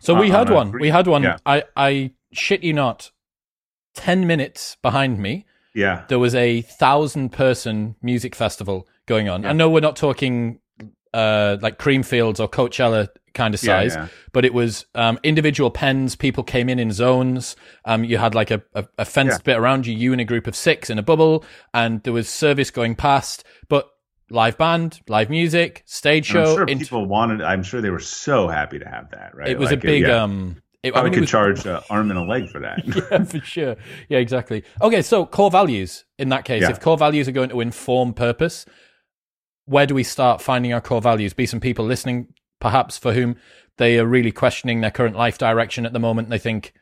so 0.00 0.14
we 0.14 0.30
had 0.30 0.50
one. 0.50 0.72
We 0.72 0.90
had 0.90 1.06
one. 1.06 1.22
Yeah. 1.22 1.38
i 1.46 1.64
i 1.76 2.12
shit 2.32 2.62
you 2.62 2.72
not 2.72 3.10
10 3.94 4.26
minutes 4.26 4.76
behind 4.82 5.18
me 5.18 5.46
yeah. 5.74 6.04
there 6.08 6.18
was 6.18 6.34
a 6.34 6.60
thousand 6.62 7.30
person 7.30 7.96
music 8.02 8.34
festival 8.34 8.86
going 9.06 9.28
on. 9.28 9.42
Yeah. 9.42 9.50
i 9.50 9.52
know 9.52 9.70
we're 9.70 9.80
not 9.80 9.96
talking 9.96 10.60
uh 11.14 11.56
like 11.62 11.78
creamfields 11.78 12.40
or 12.40 12.48
coachella 12.48 13.08
kind 13.36 13.54
of 13.54 13.60
size, 13.60 13.94
yeah, 13.94 14.02
yeah. 14.02 14.08
but 14.32 14.44
it 14.44 14.52
was 14.52 14.86
um, 14.96 15.20
individual 15.22 15.70
pens. 15.70 16.16
People 16.16 16.42
came 16.42 16.68
in 16.68 16.80
in 16.80 16.90
zones. 16.90 17.54
Um, 17.84 18.02
you 18.02 18.18
had 18.18 18.34
like 18.34 18.50
a, 18.50 18.62
a, 18.74 18.86
a 18.98 19.04
fenced 19.04 19.40
yeah. 19.40 19.52
bit 19.52 19.58
around 19.58 19.86
you, 19.86 19.94
you 19.94 20.12
in 20.12 20.18
a 20.18 20.24
group 20.24 20.48
of 20.48 20.56
six 20.56 20.90
in 20.90 20.98
a 20.98 21.02
bubble, 21.02 21.44
and 21.72 22.02
there 22.02 22.12
was 22.12 22.28
service 22.28 22.72
going 22.72 22.96
past. 22.96 23.44
But 23.68 23.88
live 24.30 24.58
band, 24.58 25.00
live 25.08 25.30
music, 25.30 25.84
stage 25.86 26.26
show. 26.26 26.40
I'm 26.42 26.56
sure 26.56 26.64
int- 26.66 26.80
people 26.80 27.06
wanted. 27.06 27.42
I'm 27.42 27.62
sure 27.62 27.80
they 27.80 27.90
were 27.90 28.00
so 28.00 28.48
happy 28.48 28.78
to 28.78 28.88
have 28.88 29.10
that. 29.10 29.36
Right? 29.36 29.48
It 29.48 29.58
was 29.58 29.70
like 29.70 29.78
a 29.78 29.86
big. 29.86 30.02
It, 30.04 30.10
um, 30.10 30.62
it, 30.82 30.96
I 30.96 31.02
mean, 31.02 31.12
could 31.12 31.22
was, 31.22 31.30
charge 31.30 31.66
an 31.66 31.80
arm 31.90 32.10
and 32.10 32.18
a 32.18 32.22
leg 32.22 32.48
for 32.48 32.60
that. 32.60 32.82
yeah, 33.10 33.24
for 33.24 33.40
sure. 33.40 33.76
Yeah, 34.08 34.18
exactly. 34.18 34.62
Okay, 34.80 35.02
so 35.02 35.26
core 35.26 35.50
values 35.50 36.04
in 36.18 36.28
that 36.28 36.44
case, 36.44 36.62
if 36.62 36.80
core 36.80 36.96
values 36.96 37.28
are 37.28 37.32
going 37.32 37.48
to 37.48 37.60
inform 37.60 38.14
purpose, 38.14 38.66
where 39.64 39.86
do 39.86 39.94
we 39.94 40.04
start 40.04 40.40
finding 40.40 40.72
our 40.72 40.80
core 40.80 41.00
values? 41.00 41.34
Be 41.34 41.46
some 41.46 41.60
people 41.60 41.84
listening 41.84 42.28
perhaps 42.60 42.98
for 42.98 43.12
whom 43.12 43.36
they 43.76 43.98
are 43.98 44.06
really 44.06 44.32
questioning 44.32 44.80
their 44.80 44.90
current 44.90 45.16
life 45.16 45.38
direction 45.38 45.86
at 45.86 45.92
the 45.92 45.98
moment. 45.98 46.30
They 46.30 46.38
think, 46.38 46.72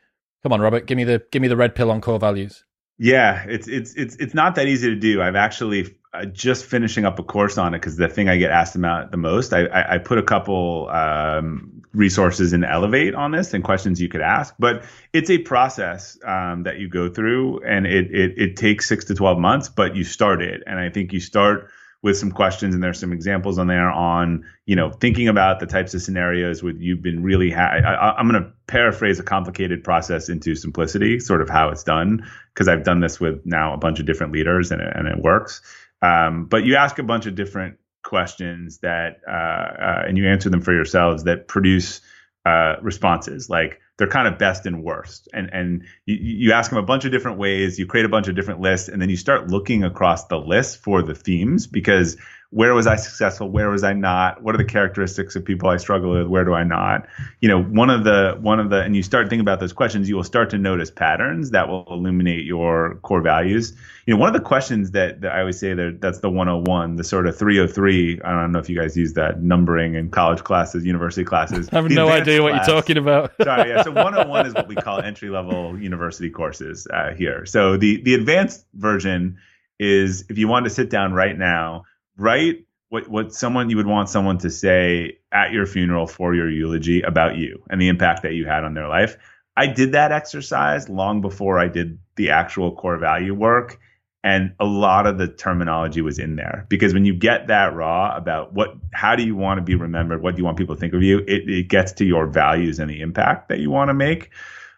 "Come 0.43 0.53
on, 0.53 0.61
Robert, 0.61 0.85
give 0.85 0.97
me 0.97 1.03
the 1.03 1.23
give 1.31 1.41
me 1.41 1.47
the 1.47 1.57
red 1.57 1.75
pill 1.75 1.91
on 1.91 2.01
core 2.01 2.19
values." 2.19 2.63
Yeah, 2.97 3.45
it's 3.47 3.67
it's 3.67 3.93
it's 3.95 4.15
it's 4.15 4.33
not 4.33 4.55
that 4.55 4.67
easy 4.67 4.89
to 4.89 4.95
do. 4.95 5.21
I've 5.21 5.35
actually 5.35 5.95
uh, 6.13 6.25
just 6.25 6.65
finishing 6.65 7.03
up 7.03 7.19
a 7.19 7.23
course 7.23 7.57
on 7.57 7.73
it 7.73 7.79
because 7.79 7.97
the 7.97 8.07
thing 8.07 8.29
I 8.29 8.37
get 8.37 8.51
asked 8.51 8.75
about 8.75 9.11
the 9.11 9.17
most. 9.17 9.51
I 9.51 9.65
I, 9.65 9.95
I 9.95 9.97
put 9.97 10.17
a 10.17 10.23
couple 10.23 10.87
um, 10.89 11.81
resources 11.93 12.53
in 12.53 12.63
Elevate 12.63 13.13
on 13.13 13.31
this 13.31 13.53
and 13.53 13.63
questions 13.63 13.99
you 13.99 14.07
could 14.07 14.21
ask, 14.21 14.55
but 14.57 14.85
it's 15.11 15.29
a 15.29 15.39
process 15.39 16.17
um, 16.23 16.63
that 16.63 16.79
you 16.79 16.87
go 16.87 17.09
through, 17.09 17.63
and 17.65 17.85
it, 17.85 18.11
it 18.11 18.37
it 18.37 18.55
takes 18.55 18.87
six 18.87 19.05
to 19.05 19.15
twelve 19.15 19.39
months, 19.39 19.67
but 19.67 19.97
you 19.97 20.05
start 20.05 20.41
it, 20.41 20.63
and 20.65 20.79
I 20.79 20.89
think 20.89 21.11
you 21.11 21.19
start 21.19 21.69
with 22.05 22.15
some 22.15 22.31
questions 22.31 22.75
and 22.75 22.83
there's 22.83 22.99
some 22.99 23.11
examples 23.11 23.57
on 23.57 23.65
there 23.65 23.89
on 23.89 24.45
you 24.67 24.75
know 24.75 24.91
thinking 24.91 25.27
about 25.27 25.59
the 25.59 25.65
types 25.65 25.95
of 25.95 26.03
scenarios 26.03 26.61
with 26.61 26.79
you've 26.79 27.01
been 27.01 27.23
really 27.23 27.49
ha- 27.49 27.71
I, 27.83 28.19
am 28.19 28.29
going 28.29 28.43
to 28.43 28.51
paraphrase 28.67 29.19
a 29.19 29.23
complicated 29.23 29.83
process 29.83 30.29
into 30.29 30.53
simplicity 30.53 31.19
sort 31.19 31.41
of 31.41 31.49
how 31.49 31.69
it's 31.69 31.83
done 31.83 32.23
because 32.53 32.67
i've 32.67 32.83
done 32.83 32.99
this 32.99 33.19
with 33.19 33.41
now 33.43 33.73
a 33.73 33.77
bunch 33.77 33.99
of 33.99 34.05
different 34.05 34.33
leaders 34.33 34.71
and, 34.71 34.81
and 34.81 35.07
it 35.07 35.17
works. 35.17 35.61
Um, 36.03 36.45
but 36.45 36.63
you 36.63 36.75
ask 36.75 36.99
a 36.99 37.03
bunch 37.03 37.25
of 37.25 37.33
different 37.33 37.79
questions 38.03 38.77
that 38.79 39.21
uh, 39.27 39.31
uh, 39.31 40.03
and 40.07 40.15
you 40.17 40.27
answer 40.27 40.49
them 40.49 40.61
for 40.61 40.73
yourselves 40.73 41.23
that 41.23 41.47
produce 41.47 42.01
uh, 42.45 42.75
responses 42.81 43.49
like 43.49 43.81
they're 43.97 44.07
kind 44.07 44.27
of 44.27 44.37
best 44.37 44.65
and 44.65 44.83
worst. 44.83 45.27
And 45.33 45.49
and 45.51 45.83
you, 46.05 46.15
you 46.15 46.51
ask 46.51 46.69
them 46.69 46.77
a 46.77 46.83
bunch 46.83 47.05
of 47.05 47.11
different 47.11 47.37
ways, 47.37 47.79
you 47.79 47.85
create 47.85 48.05
a 48.05 48.09
bunch 48.09 48.27
of 48.27 48.35
different 48.35 48.61
lists, 48.61 48.87
and 48.87 49.01
then 49.01 49.09
you 49.09 49.17
start 49.17 49.49
looking 49.49 49.83
across 49.83 50.25
the 50.25 50.37
list 50.37 50.77
for 50.77 51.01
the 51.01 51.15
themes 51.15 51.67
because 51.67 52.17
where 52.51 52.73
was 52.73 52.87
I 52.87 52.95
successful? 52.95 53.49
Where 53.49 53.69
was 53.69 53.83
I 53.83 53.93
not? 53.93 54.41
What 54.41 54.55
are 54.55 54.57
the 54.57 54.65
characteristics 54.65 55.35
of 55.35 55.43
people 55.43 55.69
I 55.69 55.77
struggle 55.77 56.11
with? 56.11 56.27
Where 56.27 56.45
do 56.45 56.53
I 56.53 56.63
not? 56.63 57.07
You 57.41 57.49
know, 57.49 57.61
one 57.61 57.89
of 57.89 58.03
the 58.03 58.37
one 58.39 58.59
of 58.59 58.69
the 58.69 58.81
and 58.81 58.95
you 58.95 59.03
start 59.03 59.29
thinking 59.29 59.41
about 59.41 59.59
those 59.59 59.73
questions, 59.73 60.07
you 60.07 60.15
will 60.15 60.23
start 60.23 60.51
to 60.51 60.57
notice 60.57 60.91
patterns 60.91 61.51
that 61.51 61.67
will 61.67 61.85
illuminate 61.89 62.45
your 62.45 62.95
core 63.01 63.21
values. 63.21 63.75
You 64.05 64.13
know, 64.13 64.19
one 64.19 64.33
of 64.33 64.33
the 64.33 64.47
questions 64.47 64.91
that, 64.91 65.21
that 65.21 65.31
I 65.31 65.39
always 65.39 65.59
say 65.59 65.73
that 65.73 65.99
that's 65.99 66.19
the 66.19 66.29
101, 66.29 66.95
the 66.95 67.03
sort 67.03 67.27
of 67.27 67.37
303. 67.37 68.21
I 68.23 68.31
don't 68.31 68.51
know 68.51 68.59
if 68.59 68.69
you 68.69 68.79
guys 68.79 68.95
use 68.95 69.13
that 69.13 69.41
numbering 69.41 69.95
in 69.95 70.11
college 70.11 70.43
classes, 70.43 70.85
university 70.85 71.23
classes. 71.23 71.67
I 71.73 71.77
have 71.77 71.89
no 71.89 72.09
idea 72.09 72.43
what 72.43 72.51
class. 72.51 72.67
you're 72.67 72.75
talking 72.75 72.97
about. 72.97 73.33
Sorry, 73.41 73.69
yeah. 73.71 73.81
So 73.81 73.91
101 73.91 74.45
is 74.45 74.53
what 74.53 74.67
we 74.67 74.75
call 74.75 75.01
entry 75.01 75.29
level 75.29 75.79
university 75.79 76.29
courses 76.29 76.87
uh, 76.93 77.13
here. 77.15 77.45
So 77.45 77.77
the 77.77 78.01
the 78.01 78.13
advanced 78.13 78.65
version 78.73 79.39
is 79.79 80.25
if 80.29 80.37
you 80.37 80.47
want 80.47 80.65
to 80.65 80.69
sit 80.69 80.89
down 80.89 81.13
right 81.13 81.37
now 81.37 81.83
write 82.17 82.65
what 82.89 83.07
what 83.07 83.33
someone 83.33 83.69
you 83.69 83.77
would 83.77 83.87
want 83.87 84.09
someone 84.09 84.37
to 84.39 84.49
say 84.49 85.17
at 85.31 85.51
your 85.51 85.65
funeral 85.65 86.07
for 86.07 86.35
your 86.35 86.49
eulogy 86.49 87.01
about 87.01 87.35
you 87.37 87.63
and 87.69 87.81
the 87.81 87.87
impact 87.87 88.23
that 88.23 88.33
you 88.33 88.45
had 88.45 88.63
on 88.63 88.73
their 88.73 88.87
life. 88.87 89.17
I 89.57 89.67
did 89.67 89.93
that 89.93 90.11
exercise 90.11 90.89
long 90.89 91.21
before 91.21 91.59
I 91.59 91.67
did 91.67 91.99
the 92.15 92.31
actual 92.31 92.75
core 92.75 92.97
value 92.97 93.33
work. 93.33 93.79
And 94.23 94.55
a 94.59 94.65
lot 94.65 95.05
of 95.05 95.19
the 95.19 95.27
terminology 95.27 96.01
was 96.01 96.17
in 96.17 96.35
there 96.35 96.65
because 96.67 96.95
when 96.95 97.05
you 97.05 97.13
get 97.13 97.47
that 97.47 97.75
raw 97.75 98.17
about 98.17 98.53
what, 98.53 98.75
how 98.91 99.15
do 99.15 99.23
you 99.23 99.35
want 99.35 99.59
to 99.59 99.61
be 99.61 99.75
remembered? 99.75 100.23
What 100.23 100.35
do 100.35 100.39
you 100.39 100.45
want 100.45 100.57
people 100.57 100.73
to 100.73 100.81
think 100.81 100.95
of 100.95 101.03
you? 101.03 101.19
It, 101.19 101.47
it 101.47 101.67
gets 101.67 101.91
to 101.93 102.05
your 102.05 102.25
values 102.25 102.79
and 102.79 102.89
the 102.89 103.01
impact 103.01 103.49
that 103.49 103.59
you 103.59 103.69
want 103.69 103.89
to 103.89 103.93
make. 103.93 104.31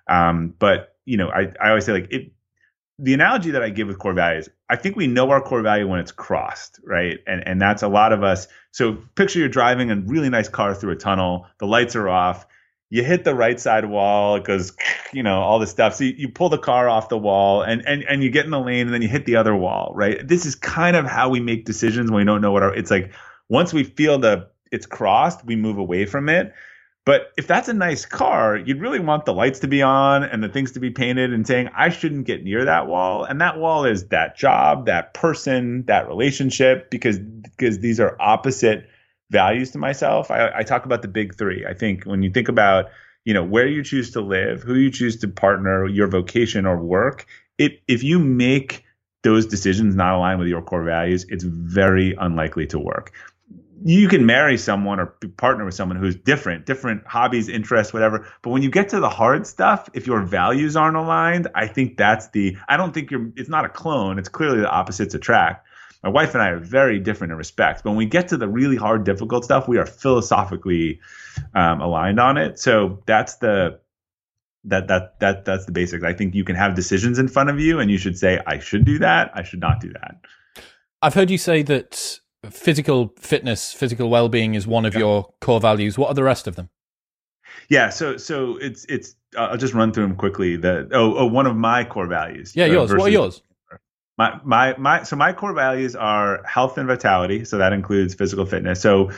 Um, 0.10 0.54
but 0.60 0.98
you 1.06 1.16
know, 1.16 1.30
I, 1.30 1.54
I 1.62 1.70
always 1.70 1.86
say 1.86 1.94
like 1.94 2.12
it, 2.12 2.34
the 3.00 3.14
analogy 3.14 3.52
that 3.52 3.62
I 3.62 3.70
give 3.70 3.88
with 3.88 4.00
core 4.00 4.14
values, 4.14 4.50
I 4.70 4.76
think 4.76 4.96
we 4.96 5.08
know 5.08 5.30
our 5.30 5.42
core 5.42 5.62
value 5.62 5.88
when 5.88 6.00
it's 6.00 6.12
crossed, 6.12 6.80
right? 6.84 7.20
And 7.28 7.48
and 7.48 7.62
that's 7.62 7.84
a 7.84 7.88
lot 7.88 8.12
of 8.12 8.24
us. 8.24 8.48
So 8.72 8.98
picture 9.16 9.40
you're 9.40 9.50
driving 9.50 9.92
a 9.92 9.96
really 9.96 10.30
nice 10.30 10.50
car 10.50 10.74
through 10.74 10.94
a 10.94 10.96
tunnel, 10.96 11.48
the 11.60 11.68
lights 11.68 11.96
are 11.96 12.10
off, 12.10 12.46
you 12.90 13.04
hit 13.04 13.24
the 13.24 13.36
right 13.36 13.60
side 13.60 13.86
wall, 13.86 14.38
it 14.38 14.46
goes, 14.46 14.74
you 15.14 15.22
know, 15.22 15.40
all 15.42 15.60
this 15.60 15.70
stuff. 15.70 15.96
So 15.96 16.06
you, 16.06 16.14
you 16.18 16.30
pull 16.30 16.50
the 16.50 16.58
car 16.58 16.90
off 16.90 17.10
the 17.10 17.18
wall 17.18 17.62
and, 17.62 17.86
and 17.86 18.04
and 18.04 18.24
you 18.24 18.30
get 18.30 18.46
in 18.46 18.52
the 18.52 18.60
lane 18.60 18.88
and 18.88 18.94
then 18.94 19.02
you 19.02 19.08
hit 19.08 19.26
the 19.26 19.36
other 19.36 19.56
wall, 19.56 19.92
right? 19.96 20.26
This 20.28 20.46
is 20.46 20.56
kind 20.56 20.96
of 20.96 21.06
how 21.06 21.30
we 21.30 21.40
make 21.40 21.66
decisions 21.66 22.10
when 22.10 22.22
we 22.22 22.26
don't 22.26 22.42
know 22.42 22.52
what 22.52 22.64
our 22.64 22.74
it's 22.74 22.90
like 22.90 23.14
once 23.50 23.74
we 23.74 23.84
feel 23.84 24.18
the 24.18 24.50
it's 24.72 24.86
crossed, 24.86 25.46
we 25.46 25.56
move 25.56 25.78
away 25.78 26.06
from 26.06 26.30
it. 26.30 26.54
But 27.08 27.32
if 27.38 27.48
that's 27.48 27.70
a 27.70 27.74
nice 27.74 28.06
car, 28.06 28.58
you'd 28.58 28.82
really 28.82 29.00
want 29.00 29.24
the 29.24 29.34
lights 29.34 29.60
to 29.60 29.68
be 29.70 29.82
on 29.82 30.26
and 30.26 30.44
the 30.44 30.50
things 30.50 30.74
to 30.74 30.82
be 30.82 30.90
painted 30.90 31.32
and 31.32 31.48
saying, 31.48 31.70
I 31.74 31.88
shouldn't 31.88 32.28
get 32.28 32.44
near 32.44 32.66
that 32.66 32.88
wall. 32.88 33.24
And 33.24 33.40
that 33.40 33.58
wall 33.58 33.86
is 33.86 34.10
that 34.10 34.36
job, 34.36 34.88
that 34.88 35.14
person, 35.14 35.86
that 35.86 36.10
relationship, 36.10 36.92
because 36.92 37.18
because 37.18 37.80
these 37.80 38.02
are 38.02 38.18
opposite 38.20 38.90
values 39.30 39.72
to 39.72 39.78
myself. 39.78 40.30
I, 40.30 40.52
I 40.54 40.64
talk 40.64 40.84
about 40.84 41.02
the 41.02 41.08
big 41.08 41.38
three. 41.38 41.66
I 41.66 41.74
think 41.74 42.04
when 42.04 42.24
you 42.24 42.30
think 42.30 42.50
about, 42.50 42.88
you 43.24 43.34
know, 43.34 43.44
where 43.44 43.68
you 43.68 43.86
choose 43.86 44.12
to 44.12 44.20
live, 44.20 44.62
who 44.62 44.76
you 44.76 44.92
choose 44.92 45.16
to 45.22 45.30
partner, 45.30 45.88
your 45.88 46.10
vocation 46.10 46.66
or 46.66 46.76
work, 46.76 47.26
it 47.58 47.80
if 47.88 48.04
you 48.04 48.20
make 48.20 48.84
those 49.24 49.46
decisions 49.46 49.96
not 49.96 50.14
align 50.14 50.40
with 50.40 50.50
your 50.50 50.62
core 50.62 50.84
values, 50.84 51.26
it's 51.30 51.46
very 51.46 52.16
unlikely 52.20 52.68
to 52.68 52.78
work 52.78 53.14
you 53.84 54.08
can 54.08 54.26
marry 54.26 54.58
someone 54.58 55.00
or 55.00 55.08
partner 55.38 55.66
with 55.66 55.74
someone 55.74 55.98
who's 55.98 56.16
different, 56.16 56.66
different 56.66 57.06
hobbies, 57.06 57.50
interests, 57.50 57.94
whatever. 57.94 58.28
But 58.42 58.52
when 58.52 58.62
you 58.64 58.70
get 58.70 58.90
to 58.90 59.00
the 59.00 59.10
hard 59.10 59.46
stuff, 59.46 59.90
if 59.94 60.08
your 60.08 60.22
values 60.22 60.76
aren't 60.76 60.98
aligned, 60.98 61.48
I 61.56 61.68
think 61.68 61.98
that's 61.98 62.30
the. 62.30 62.58
I 62.68 62.78
don't 62.78 62.94
think 62.94 63.12
you're. 63.12 63.30
It's 63.36 63.50
not 63.50 63.66
a 63.66 63.70
clone. 63.70 64.20
It's 64.20 64.30
clearly 64.30 64.60
the 64.60 64.70
opposites 64.70 65.14
attract. 65.14 65.68
My 66.04 66.10
wife 66.10 66.34
and 66.36 66.44
I 66.44 66.50
are 66.50 66.60
very 66.60 67.00
different 67.00 67.32
in 67.32 67.38
respects. 67.38 67.82
But 67.82 67.92
when 67.92 67.98
we 67.98 68.06
get 68.06 68.28
to 68.30 68.38
the 68.38 68.48
really 68.48 68.78
hard, 68.78 69.04
difficult 69.04 69.44
stuff, 69.44 69.68
we 69.68 69.78
are 69.78 69.86
philosophically 69.86 71.00
um, 71.54 71.82
aligned 71.82 72.20
on 72.20 72.38
it. 72.38 72.60
So 72.60 73.02
that's 73.06 73.36
the 73.36 73.80
that 74.66 74.88
that 74.88 75.20
that 75.20 75.46
that's 75.46 75.66
the 75.66 75.72
basics. 75.72 76.04
I 76.04 76.14
think 76.14 76.36
you 76.36 76.44
can 76.44 76.56
have 76.56 76.76
decisions 76.76 77.20
in 77.20 77.28
front 77.28 77.50
of 77.50 77.60
you, 77.60 77.80
and 77.80 77.90
you 77.92 77.98
should 77.98 78.18
say, 78.18 78.40
"I 78.46 78.60
should 78.60 78.86
do 78.86 79.00
that. 79.00 79.32
I 79.34 79.44
should 79.44 79.60
not 79.60 79.80
do 79.80 79.92
that." 79.94 80.18
I've 81.02 81.14
heard 81.14 81.30
you 81.30 81.38
say 81.38 81.62
that 81.64 82.20
physical 82.52 83.14
fitness, 83.18 83.74
physical 83.74 84.10
well 84.10 84.30
being 84.30 84.56
is 84.56 84.68
one 84.68 84.86
of 84.86 84.94
yeah. 84.94 85.00
your 85.00 85.34
core 85.42 85.60
values. 85.60 85.98
What 85.98 86.10
are 86.10 86.14
the 86.14 86.24
rest 86.24 86.48
of 86.48 86.56
them? 86.56 86.70
Yeah, 87.70 87.90
so 87.90 88.18
so 88.18 88.58
it's 88.58 88.86
it's 88.86 89.16
uh, 89.36 89.48
I'll 89.52 89.58
just 89.58 89.74
run 89.74 89.92
through 89.92 90.08
them 90.08 90.16
quickly. 90.16 90.58
The 90.58 90.90
oh, 90.92 91.18
oh 91.18 91.26
one 91.26 91.48
of 91.48 91.56
my 91.56 91.84
core 91.84 92.08
values. 92.08 92.56
Yeah, 92.56 92.66
uh, 92.66 92.68
yours. 92.68 92.92
Versus, 92.92 93.02
what 93.02 93.10
are 93.10 93.12
yours? 93.12 93.42
My 94.18 94.40
my 94.44 94.78
my 94.78 95.04
so 95.04 95.16
my 95.16 95.34
core 95.34 95.54
values 95.54 95.96
are 95.96 96.44
health 96.44 96.78
and 96.78 96.88
vitality. 96.88 97.46
So 97.46 97.58
that 97.58 97.74
includes 97.74 98.14
physical 98.14 98.46
fitness. 98.46 98.82
So 98.82 99.12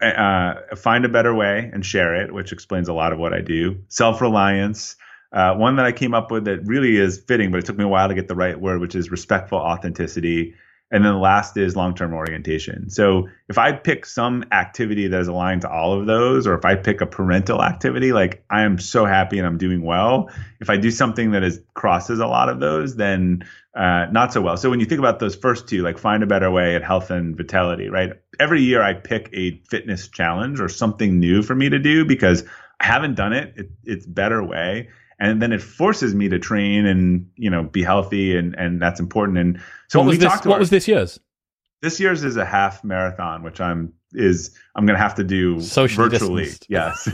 uh, 0.00 0.54
find 0.76 1.04
a 1.04 1.08
better 1.08 1.34
way 1.34 1.70
and 1.72 1.84
share 1.84 2.14
it, 2.14 2.32
which 2.32 2.52
explains 2.52 2.88
a 2.88 2.92
lot 2.92 3.12
of 3.12 3.18
what 3.18 3.32
I 3.32 3.40
do. 3.40 3.82
Self 3.88 4.20
reliance. 4.20 4.96
Uh, 5.32 5.54
one 5.54 5.76
that 5.76 5.84
I 5.84 5.92
came 5.92 6.14
up 6.14 6.30
with 6.30 6.44
that 6.44 6.64
really 6.64 6.96
is 6.96 7.18
fitting, 7.18 7.50
but 7.50 7.58
it 7.58 7.66
took 7.66 7.76
me 7.76 7.84
a 7.84 7.88
while 7.88 8.08
to 8.08 8.14
get 8.14 8.28
the 8.28 8.36
right 8.36 8.58
word, 8.58 8.80
which 8.80 8.94
is 8.94 9.10
respectful 9.10 9.58
authenticity 9.58 10.54
and 10.90 11.04
then 11.04 11.12
the 11.12 11.18
last 11.18 11.56
is 11.56 11.74
long 11.74 11.94
term 11.94 12.14
orientation. 12.14 12.90
So 12.90 13.28
if 13.48 13.58
I 13.58 13.72
pick 13.72 14.06
some 14.06 14.44
activity 14.52 15.08
that 15.08 15.20
is 15.20 15.26
aligned 15.26 15.62
to 15.62 15.70
all 15.70 15.98
of 15.98 16.06
those, 16.06 16.46
or 16.46 16.54
if 16.54 16.64
I 16.64 16.76
pick 16.76 17.00
a 17.00 17.06
parental 17.06 17.62
activity, 17.62 18.12
like 18.12 18.44
I 18.50 18.62
am 18.62 18.78
so 18.78 19.04
happy 19.04 19.38
and 19.38 19.46
I'm 19.46 19.58
doing 19.58 19.82
well. 19.82 20.30
If 20.60 20.70
I 20.70 20.76
do 20.76 20.92
something 20.92 21.32
that 21.32 21.42
is 21.42 21.60
crosses 21.74 22.20
a 22.20 22.26
lot 22.26 22.48
of 22.48 22.60
those, 22.60 22.94
then 22.94 23.44
uh, 23.74 24.06
not 24.12 24.32
so 24.32 24.40
well. 24.40 24.56
So 24.56 24.70
when 24.70 24.78
you 24.78 24.86
think 24.86 25.00
about 25.00 25.18
those 25.18 25.34
first 25.34 25.68
two, 25.68 25.82
like 25.82 25.98
find 25.98 26.22
a 26.22 26.26
better 26.26 26.50
way 26.50 26.76
at 26.76 26.84
health 26.84 27.10
and 27.10 27.36
vitality, 27.36 27.88
right? 27.88 28.12
Every 28.38 28.62
year 28.62 28.80
I 28.80 28.94
pick 28.94 29.28
a 29.32 29.60
fitness 29.68 30.06
challenge 30.06 30.60
or 30.60 30.68
something 30.68 31.18
new 31.18 31.42
for 31.42 31.54
me 31.54 31.68
to 31.68 31.80
do 31.80 32.04
because 32.04 32.44
I 32.80 32.86
haven't 32.86 33.16
done 33.16 33.32
it. 33.32 33.54
it 33.56 33.70
it's 33.84 34.06
better 34.06 34.42
way 34.42 34.88
and 35.18 35.40
then 35.40 35.52
it 35.52 35.62
forces 35.62 36.14
me 36.14 36.28
to 36.28 36.38
train 36.38 36.86
and 36.86 37.30
you 37.36 37.50
know 37.50 37.64
be 37.64 37.82
healthy 37.82 38.36
and 38.36 38.54
and 38.56 38.80
that's 38.80 39.00
important. 39.00 39.38
And 39.38 39.60
so 39.88 40.00
what 40.00 40.08
was 40.08 40.18
this 40.18 40.44
what 40.44 40.46
our, 40.46 40.58
was 40.58 40.70
this 40.70 40.88
year's? 40.88 41.20
This 41.82 42.00
year's 42.00 42.24
is 42.24 42.36
a 42.36 42.44
half 42.44 42.82
marathon 42.82 43.42
which 43.42 43.60
i'm 43.60 43.92
is 44.12 44.56
i'm 44.74 44.86
going 44.86 44.96
to 44.96 45.02
have 45.02 45.14
to 45.16 45.24
do 45.24 45.60
Socially 45.60 46.08
virtually 46.08 46.44
distanced. 46.44 46.66
yes. 46.70 47.08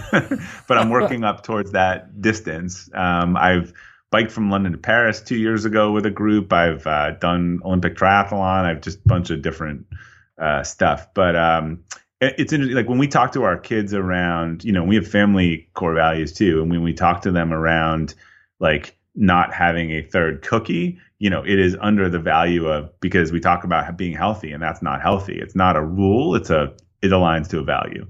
But 0.69 0.79
i'm 0.79 0.89
working 0.89 1.25
up 1.25 1.43
towards 1.43 1.73
that 1.73 2.21
distance. 2.21 2.89
Um, 2.95 3.37
i've 3.37 3.73
biked 4.11 4.31
from 4.31 4.51
london 4.51 4.73
to 4.73 4.79
paris 4.79 5.21
two 5.21 5.37
years 5.37 5.65
ago 5.65 5.93
with 5.93 6.07
a 6.07 6.11
group. 6.11 6.53
I've 6.53 6.87
uh, 6.87 7.13
done 7.13 7.61
olympic 7.65 7.97
triathlon. 7.97 8.65
I've 8.65 8.81
just 8.81 8.99
a 8.99 9.09
bunch 9.09 9.31
of 9.31 9.43
different 9.43 9.87
uh, 10.41 10.63
stuff. 10.63 11.09
But 11.15 11.37
um, 11.37 11.85
Eh, 12.23 12.31
it's 12.39 12.53
interesting 12.53 12.77
like 12.77 12.89
when 12.89 12.99
we 12.99 13.09
talk 13.09 13.33
to 13.33 13.43
our 13.43 13.59
kids 13.59 13.93
around 13.93 14.65
you 14.65 14.73
know 14.73 14.85
we 14.85 14.95
have 14.95 15.07
family 15.07 15.69
core 15.75 15.95
values 15.95 16.33
too 16.33 16.63
and 16.63 16.71
when 16.71 16.83
we 16.83 16.95
talk 16.95 17.21
to 17.23 17.33
them 17.33 17.53
around 17.53 18.15
like 18.61 18.97
not 19.17 19.53
having 19.53 19.91
a 19.91 20.03
third 20.03 20.41
cookie 20.41 20.99
you 21.19 21.29
know 21.29 21.43
it 21.43 21.59
is 21.59 21.77
under 21.81 22.09
the 22.09 22.21
value 22.21 22.67
of 22.67 22.89
because 23.01 23.33
we 23.33 23.41
talk 23.41 23.65
about 23.65 23.97
being 23.97 24.15
healthy 24.15 24.53
and 24.53 24.63
that's 24.63 24.83
not 24.83 25.03
healthy. 25.03 25.39
It's 25.39 25.57
not 25.57 25.77
a 25.77 25.83
rule 25.83 26.37
it's 26.37 26.49
a 26.51 26.73
it 27.03 27.09
aligns 27.09 27.49
to 27.49 27.59
a 27.59 27.65
value. 27.65 28.07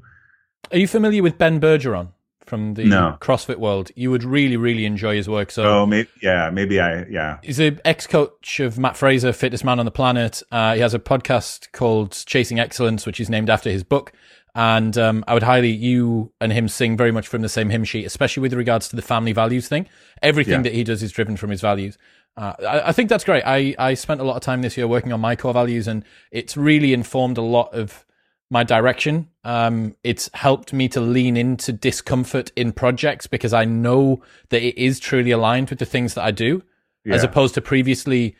Are 0.71 0.79
you 0.79 0.87
familiar 0.87 1.23
with 1.23 1.39
ben 1.39 1.59
bergeron 1.59 2.09
from 2.53 2.75
the 2.75 2.85
no. 2.85 3.17
CrossFit 3.19 3.57
world. 3.57 3.91
You 3.97 4.11
would 4.11 4.25
really, 4.25 4.59
really 4.59 4.85
enjoy 4.85 5.17
his 5.17 5.27
work. 5.27 5.51
So, 5.51 5.65
oh, 5.65 5.87
maybe, 5.87 6.11
yeah, 6.21 6.51
maybe 6.51 6.81
I, 6.81 7.05
yeah. 7.05 7.39
He's 7.43 7.59
an 7.59 7.81
ex-coach 7.83 8.61
of 8.61 8.79
Mat 8.79 8.95
Fraser, 8.95 9.33
fittest 9.33 9.65
man 9.65 9.79
on 9.79 9.87
the 9.87 9.91
planet. 9.91 10.43
Uh, 10.53 10.75
he 10.75 10.81
has 10.81 10.93
a 10.93 10.99
podcast 10.99 11.73
called 11.73 12.13
Chasing 12.27 12.61
Excellence, 12.61 13.07
which 13.07 13.21
is 13.21 13.31
named 13.31 13.49
after 13.49 13.71
his 13.71 13.83
book. 13.83 14.13
And 14.55 14.99
um, 14.99 15.25
I 15.27 15.33
would 15.33 15.45
highly 15.45 15.71
you 15.71 16.31
and 16.43 16.53
him 16.53 16.69
sing 16.69 16.95
very 16.95 17.11
much 17.11 17.27
from 17.27 17.41
the 17.41 17.49
same 17.49 17.71
hymn 17.71 17.85
sheet, 17.85 18.05
especially 18.05 18.43
with 18.43 18.53
regards 18.53 18.87
to 18.91 18.97
the 18.97 19.01
family 19.01 19.33
values 19.33 19.67
thing. 19.67 19.89
Everything 20.21 20.57
yeah. 20.57 20.63
that 20.65 20.75
he 20.75 20.85
does 20.85 21.03
is 21.03 21.11
driven 21.11 21.39
from 21.39 21.49
his 21.49 21.63
values. 21.63 21.97
Uh, 22.37 22.53
I, 22.61 22.89
I, 22.89 22.93
think 22.93 23.09
that's 23.09 23.25
great. 23.25 23.45
I, 23.47 23.75
I 23.79 23.95
spent 23.95 24.21
a 24.21 24.25
lot 24.25 24.37
of 24.37 24.43
time 24.43 24.61
this 24.61 24.77
year 24.77 24.87
working 24.87 25.15
on 25.15 25.21
my 25.23 25.37
core 25.37 25.55
values, 25.55 25.89
and 25.89 26.05
it's 26.31 26.55
really 26.55 26.93
informed 26.93 27.39
a 27.39 27.43
lot 27.43 27.73
of 27.73 28.05
my 28.53 28.63
direction. 28.63 29.29
Um, 29.45 29.97
it's 30.05 30.29
helped 30.35 30.75
me 30.75 30.87
to 30.91 31.01
lean 31.01 31.39
into 31.39 31.73
discomfort 31.73 32.53
in 32.55 32.73
projects 32.73 33.27
because 33.27 33.55
I 33.55 33.65
know 33.65 34.23
that 34.51 34.63
it 34.63 34.77
is 34.77 35.01
truly 35.01 35.31
aligned 35.31 35.71
with 35.71 35.79
the 35.79 35.87
things 35.87 36.13
that 36.15 36.23
I 36.23 36.33
do, 36.33 36.63
yeah. 37.03 37.15
as 37.15 37.25
opposed 37.25 37.55
to 37.55 37.63
previously, 37.63 38.37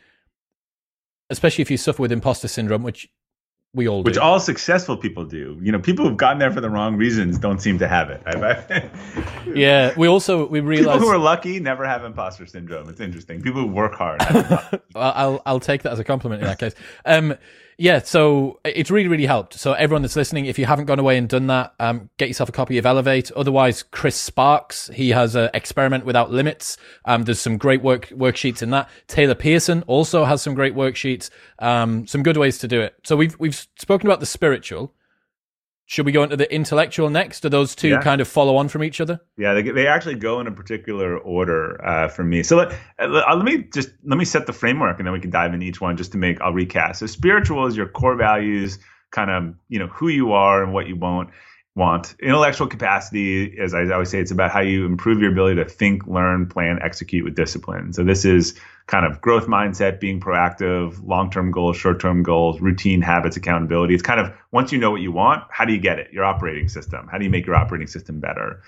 especially 1.31 1.63
if 1.63 1.71
you 1.71 1.77
suffer 1.77 1.99
with 1.99 2.11
imposter 2.11 2.47
syndrome, 2.47 2.83
which 2.83 3.09
we 3.73 3.87
all 3.87 4.03
which 4.03 4.13
do. 4.13 4.21
all 4.21 4.39
successful 4.39 4.95
people 4.95 5.25
do. 5.25 5.57
You 5.59 5.71
know, 5.71 5.79
people 5.79 6.07
who've 6.07 6.15
gotten 6.15 6.37
there 6.37 6.51
for 6.51 6.61
the 6.61 6.69
wrong 6.69 6.95
reasons 6.95 7.39
don't 7.39 7.59
seem 7.59 7.79
to 7.79 7.87
have 7.87 8.11
it. 8.11 8.21
yeah, 9.55 9.93
we 9.97 10.07
also 10.07 10.45
we 10.47 10.59
realize 10.59 10.97
people 10.97 11.07
who 11.07 11.15
are 11.15 11.17
lucky 11.17 11.59
never 11.59 11.87
have 11.87 12.03
imposter 12.03 12.45
syndrome. 12.45 12.87
It's 12.87 13.01
interesting. 13.01 13.41
People 13.41 13.61
who 13.61 13.67
work 13.67 13.95
hard. 13.95 14.21
I'll 14.95 15.41
I'll 15.43 15.59
take 15.59 15.81
that 15.81 15.91
as 15.91 15.97
a 15.97 16.03
compliment 16.03 16.43
in 16.43 16.47
that 16.47 16.59
case. 16.59 16.75
Um, 17.03 17.35
Yeah, 17.77 17.99
so 17.99 18.59
it's 18.63 18.91
really, 18.91 19.07
really 19.07 19.25
helped. 19.25 19.55
So 19.55 19.73
everyone 19.73 20.01
that's 20.01 20.15
listening, 20.15 20.45
if 20.45 20.59
you 20.59 20.65
haven't 20.65 20.85
gone 20.85 20.99
away 20.99 21.17
and 21.17 21.27
done 21.27 21.47
that, 21.47 21.73
um, 21.79 22.09
get 22.17 22.27
yourself 22.27 22.49
a 22.49 22.51
copy 22.51 22.77
of 22.77 22.85
Elevate. 22.85 23.31
Otherwise, 23.31 23.83
Chris 23.83 24.15
Sparks, 24.15 24.89
he 24.93 25.09
has 25.09 25.35
a 25.35 25.49
Experiment 25.53 26.05
Without 26.05 26.31
Limits. 26.31 26.77
Um, 27.05 27.23
there's 27.23 27.39
some 27.39 27.57
great 27.57 27.81
work 27.81 28.09
worksheets 28.09 28.61
in 28.61 28.69
that. 28.71 28.89
Taylor 29.07 29.35
Pearson 29.35 29.83
also 29.87 30.25
has 30.25 30.41
some 30.41 30.53
great 30.53 30.75
worksheets. 30.75 31.29
Um, 31.59 32.05
some 32.07 32.23
good 32.23 32.37
ways 32.37 32.57
to 32.59 32.67
do 32.67 32.81
it. 32.81 32.95
So 33.03 33.15
we've 33.15 33.37
we've 33.39 33.55
spoken 33.77 34.07
about 34.07 34.19
the 34.19 34.25
spiritual. 34.25 34.93
Should 35.93 36.07
we 36.07 36.11
go 36.11 36.23
into 36.23 36.35
the 36.35 36.51
intellectual 36.51 37.11
next? 37.11 37.41
Do 37.41 37.49
those 37.49 37.75
two 37.75 37.89
yeah. 37.89 38.01
kind 38.01 38.19
of 38.19 38.27
follow 38.27 38.55
on 38.55 38.67
from 38.67 38.83
each 38.83 38.99
other? 38.99 39.19
Yeah, 39.37 39.53
they, 39.53 39.61
they 39.61 39.85
actually 39.85 40.15
go 40.15 40.39
in 40.39 40.47
a 40.47 40.51
particular 40.51 41.19
order 41.19 41.79
uh, 41.85 42.07
for 42.07 42.23
me. 42.23 42.41
So 42.41 42.55
let, 42.55 42.75
uh, 42.97 43.35
let 43.35 43.45
me 43.45 43.65
just 43.71 43.89
let 44.03 44.17
me 44.17 44.25
set 44.25 44.47
the 44.47 44.53
framework, 44.53 44.97
and 44.97 45.05
then 45.05 45.13
we 45.13 45.19
can 45.19 45.29
dive 45.29 45.53
into 45.53 45.67
each 45.67 45.81
one 45.81 45.95
just 45.95 46.11
to 46.13 46.17
make. 46.17 46.41
I'll 46.41 46.51
recast. 46.51 47.01
So 47.01 47.05
spiritual 47.05 47.67
is 47.67 47.77
your 47.77 47.87
core 47.87 48.15
values, 48.15 48.79
kind 49.11 49.29
of 49.29 49.53
you 49.69 49.77
know 49.77 49.85
who 49.85 50.07
you 50.07 50.31
are 50.31 50.63
and 50.63 50.73
what 50.73 50.87
you 50.87 50.95
won't 50.95 51.29
want. 51.75 52.15
Intellectual 52.21 52.67
capacity, 52.67 53.57
as 53.59 53.73
I 53.73 53.89
always 53.89 54.09
say, 54.09 54.19
it's 54.19 54.31
about 54.31 54.51
how 54.51 54.59
you 54.59 54.85
improve 54.85 55.21
your 55.21 55.31
ability 55.31 55.55
to 55.63 55.65
think, 55.69 56.05
learn, 56.05 56.47
plan, 56.47 56.79
execute 56.81 57.23
with 57.23 57.35
discipline. 57.35 57.93
So 57.93 58.03
this 58.03 58.25
is 58.25 58.59
kind 58.85 59.05
of 59.05 59.21
growth 59.21 59.47
mindset, 59.47 59.99
being 59.99 60.19
proactive, 60.19 60.99
long-term 61.07 61.51
goals, 61.51 61.77
short-term 61.77 62.21
goals, 62.21 62.61
routine 62.61 63.01
habits, 63.01 63.37
accountability. 63.37 63.93
It's 63.93 64.03
kind 64.03 64.19
of 64.19 64.33
once 64.51 64.71
you 64.71 64.77
know 64.77 64.91
what 64.91 65.01
you 65.01 65.11
want, 65.11 65.43
how 65.49 65.65
do 65.65 65.73
you 65.73 65.79
get 65.79 65.99
it? 65.99 66.11
Your 66.11 66.25
operating 66.25 66.67
system. 66.67 67.07
How 67.11 67.17
do 67.17 67.23
you 67.23 67.31
make 67.31 67.45
your 67.45 67.55
operating 67.55 67.87
system 67.87 68.19
better? 68.19 68.61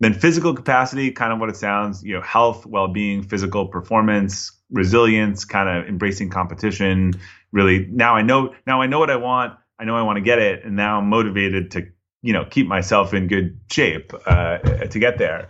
Then 0.00 0.12
physical 0.14 0.54
capacity, 0.54 1.12
kind 1.12 1.32
of 1.32 1.38
what 1.40 1.50
it 1.50 1.56
sounds, 1.56 2.02
you 2.02 2.14
know, 2.14 2.22
health, 2.22 2.66
well-being, 2.66 3.22
physical 3.22 3.68
performance, 3.68 4.50
resilience, 4.70 5.44
kind 5.44 5.68
of 5.68 5.88
embracing 5.88 6.30
competition. 6.30 7.14
Really, 7.52 7.86
now 7.86 8.16
I 8.16 8.22
know 8.22 8.54
now 8.66 8.80
I 8.80 8.86
know 8.86 8.98
what 8.98 9.10
I 9.10 9.16
want. 9.16 9.58
I 9.78 9.84
know 9.84 9.96
I 9.96 10.02
want 10.02 10.16
to 10.16 10.22
get 10.22 10.38
it, 10.38 10.64
and 10.64 10.76
now 10.76 10.98
I'm 10.98 11.08
motivated 11.08 11.70
to 11.72 11.86
you 12.22 12.32
know 12.32 12.44
keep 12.44 12.66
myself 12.66 13.14
in 13.14 13.26
good 13.26 13.58
shape 13.70 14.12
uh, 14.26 14.58
to 14.58 14.98
get 14.98 15.18
there. 15.18 15.48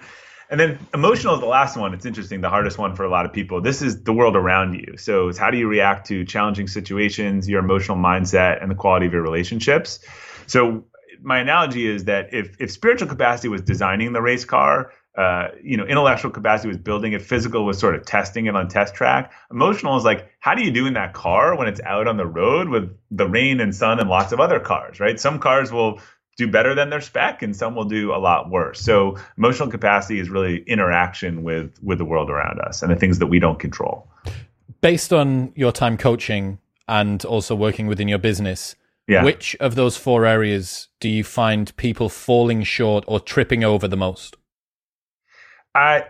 And 0.50 0.58
then 0.58 0.80
emotional 0.92 1.34
is 1.34 1.40
the 1.40 1.46
last 1.46 1.76
one. 1.76 1.94
It's 1.94 2.04
interesting, 2.04 2.40
the 2.40 2.48
hardest 2.48 2.76
one 2.76 2.96
for 2.96 3.04
a 3.04 3.08
lot 3.08 3.24
of 3.24 3.32
people. 3.32 3.60
This 3.60 3.82
is 3.82 4.02
the 4.02 4.12
world 4.12 4.34
around 4.34 4.74
you. 4.74 4.96
So 4.96 5.28
it's 5.28 5.38
how 5.38 5.52
do 5.52 5.56
you 5.56 5.68
react 5.68 6.08
to 6.08 6.24
challenging 6.24 6.66
situations, 6.66 7.48
your 7.48 7.60
emotional 7.60 7.96
mindset, 7.96 8.60
and 8.60 8.68
the 8.68 8.74
quality 8.74 9.06
of 9.06 9.12
your 9.12 9.22
relationships. 9.22 10.00
So 10.48 10.86
my 11.22 11.38
analogy 11.38 11.86
is 11.86 12.06
that 12.06 12.34
if 12.34 12.56
if 12.58 12.72
spiritual 12.72 13.08
capacity 13.08 13.48
was 13.48 13.62
designing 13.62 14.12
the 14.12 14.22
race 14.22 14.44
car, 14.44 14.92
uh, 15.16 15.48
you 15.62 15.76
know, 15.76 15.84
intellectual 15.84 16.30
capacity 16.32 16.68
was 16.68 16.78
building 16.78 17.12
it, 17.12 17.22
physical 17.22 17.64
was 17.64 17.78
sort 17.78 17.94
of 17.94 18.04
testing 18.04 18.46
it 18.46 18.56
on 18.56 18.68
test 18.68 18.94
track. 18.94 19.32
Emotional 19.50 19.96
is 19.96 20.04
like, 20.04 20.30
how 20.40 20.54
do 20.54 20.62
you 20.62 20.70
do 20.70 20.86
in 20.86 20.94
that 20.94 21.14
car 21.14 21.56
when 21.56 21.68
it's 21.68 21.80
out 21.82 22.08
on 22.08 22.16
the 22.16 22.26
road 22.26 22.68
with 22.68 22.96
the 23.10 23.28
rain 23.28 23.60
and 23.60 23.74
sun 23.74 24.00
and 24.00 24.08
lots 24.08 24.32
of 24.32 24.40
other 24.40 24.58
cars, 24.58 24.98
right? 24.98 25.20
Some 25.20 25.38
cars 25.38 25.70
will 25.70 26.00
do 26.40 26.50
better 26.50 26.74
than 26.74 26.90
their 26.90 27.00
spec 27.00 27.42
and 27.42 27.54
some 27.54 27.74
will 27.74 27.84
do 27.84 28.12
a 28.12 28.18
lot 28.18 28.50
worse. 28.50 28.80
So 28.80 29.16
emotional 29.36 29.68
capacity 29.68 30.18
is 30.18 30.30
really 30.30 30.64
interaction 30.66 31.42
with 31.42 31.78
with 31.82 31.98
the 31.98 32.04
world 32.04 32.30
around 32.30 32.60
us 32.60 32.82
and 32.82 32.90
the 32.90 32.96
things 32.96 33.18
that 33.18 33.26
we 33.26 33.38
don't 33.38 33.58
control. 33.58 34.08
Based 34.80 35.12
on 35.12 35.52
your 35.54 35.72
time 35.72 35.96
coaching 35.96 36.58
and 36.88 37.24
also 37.24 37.54
working 37.54 37.86
within 37.86 38.08
your 38.08 38.18
business, 38.18 38.74
yeah. 39.06 39.22
which 39.22 39.54
of 39.60 39.74
those 39.74 39.96
four 39.96 40.24
areas 40.24 40.88
do 40.98 41.08
you 41.08 41.22
find 41.22 41.76
people 41.76 42.08
falling 42.08 42.62
short 42.62 43.04
or 43.06 43.20
tripping 43.20 43.62
over 43.62 43.86
the 43.86 43.96
most? 43.96 44.36
I 45.74 46.04